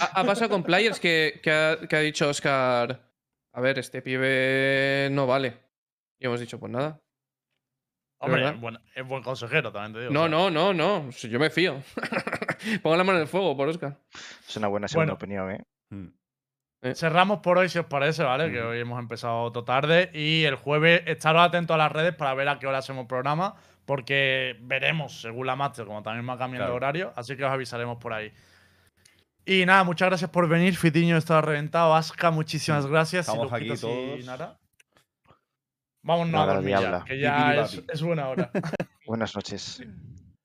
Ha, 0.00 0.20
ha 0.20 0.24
pasado 0.24 0.48
con 0.50 0.62
players 0.62 0.98
que, 1.00 1.40
que 1.42 1.50
ha, 1.50 1.78
que 1.88 1.96
ha 1.96 2.00
dicho 2.00 2.28
Oscar, 2.28 3.10
a 3.52 3.60
ver, 3.60 3.78
este 3.78 4.02
pibe 4.02 5.08
no 5.12 5.26
vale. 5.26 5.58
Y 6.18 6.26
hemos 6.26 6.40
dicho, 6.40 6.58
pues 6.58 6.72
nada. 6.72 7.00
Hombre, 8.20 8.52
es 8.96 9.06
buen 9.06 9.22
consejero, 9.22 9.70
también 9.70 9.92
te 9.92 10.00
digo. 10.00 10.12
No, 10.12 10.22
o 10.24 10.28
sea. 10.28 10.30
no, 10.30 10.50
no, 10.50 10.74
no. 10.74 11.10
Yo 11.10 11.38
me 11.38 11.50
fío. 11.50 11.80
Pongo 12.82 12.96
la 12.96 13.04
mano 13.04 13.18
en 13.18 13.22
el 13.22 13.28
fuego 13.28 13.56
por 13.56 13.68
Oscar. 13.68 13.96
Es 14.48 14.56
una 14.56 14.66
buena 14.66 14.88
segunda 14.88 15.14
Bueno. 15.14 15.44
opinión, 15.44 15.52
¿eh? 15.52 15.64
Mm. 16.80 16.92
cerramos 16.94 17.40
por 17.40 17.58
hoy, 17.58 17.68
si 17.68 17.78
os 17.78 17.86
parece, 17.86 18.22
¿vale? 18.22 18.50
Que 18.52 18.60
hoy 18.62 18.80
hemos 18.80 18.98
empezado 19.00 19.50
todo 19.52 19.64
tarde. 19.64 20.10
Y 20.14 20.44
el 20.44 20.54
jueves 20.56 21.02
estaros 21.06 21.42
atentos 21.42 21.74
a 21.74 21.78
las 21.78 21.90
redes 21.92 22.14
para 22.14 22.34
ver 22.34 22.48
a 22.48 22.58
qué 22.58 22.66
hora 22.66 22.78
hacemos 22.78 23.06
programa. 23.06 23.54
Porque 23.84 24.56
veremos, 24.60 25.20
según 25.20 25.46
la 25.46 25.56
Master, 25.56 25.86
como 25.86 26.02
también 26.02 26.28
va 26.28 26.36
cambiando 26.36 26.66
Claro. 26.66 26.74
horario. 26.76 27.12
Así 27.16 27.36
que 27.36 27.44
os 27.44 27.50
avisaremos 27.50 27.96
por 27.98 28.12
ahí. 28.12 28.32
Y 29.46 29.64
nada, 29.64 29.82
muchas 29.82 30.08
gracias 30.10 30.30
por 30.30 30.46
venir. 30.46 30.76
Fitiño 30.76 31.16
estaba 31.16 31.40
reventado. 31.40 31.94
Aska, 31.94 32.30
muchisimas 32.30 32.86
gracias. 32.86 33.26
Estamos 33.26 33.50
aquí 33.52 33.72
y 33.72 33.76
todos. 33.78 34.24
Nara. 34.26 34.58
Vámonos 36.02 36.34
a 36.34 36.36
Nada, 36.38 36.54
dormir 36.54 36.76
ya, 36.78 37.04
que 37.04 37.18
ya 37.18 37.66
es, 37.92 38.02
buena 38.02 38.28
hora. 38.28 38.50
Buenas 39.06 39.34
noches. 39.34 39.82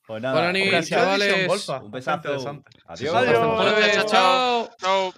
Pues 0.07 0.21
nada, 0.21 0.47
un 0.49 0.53
Gracias, 0.53 0.89
chavales. 0.89 1.33
Un 1.81 1.91
besazo. 1.91 2.15
Interesante. 2.15 2.69
Adiós. 2.85 3.13
Adiós. 3.13 3.55
Buenas 3.55 3.73
noches, 3.73 4.05
Chao. 4.07 4.69
Chao. 4.77 5.13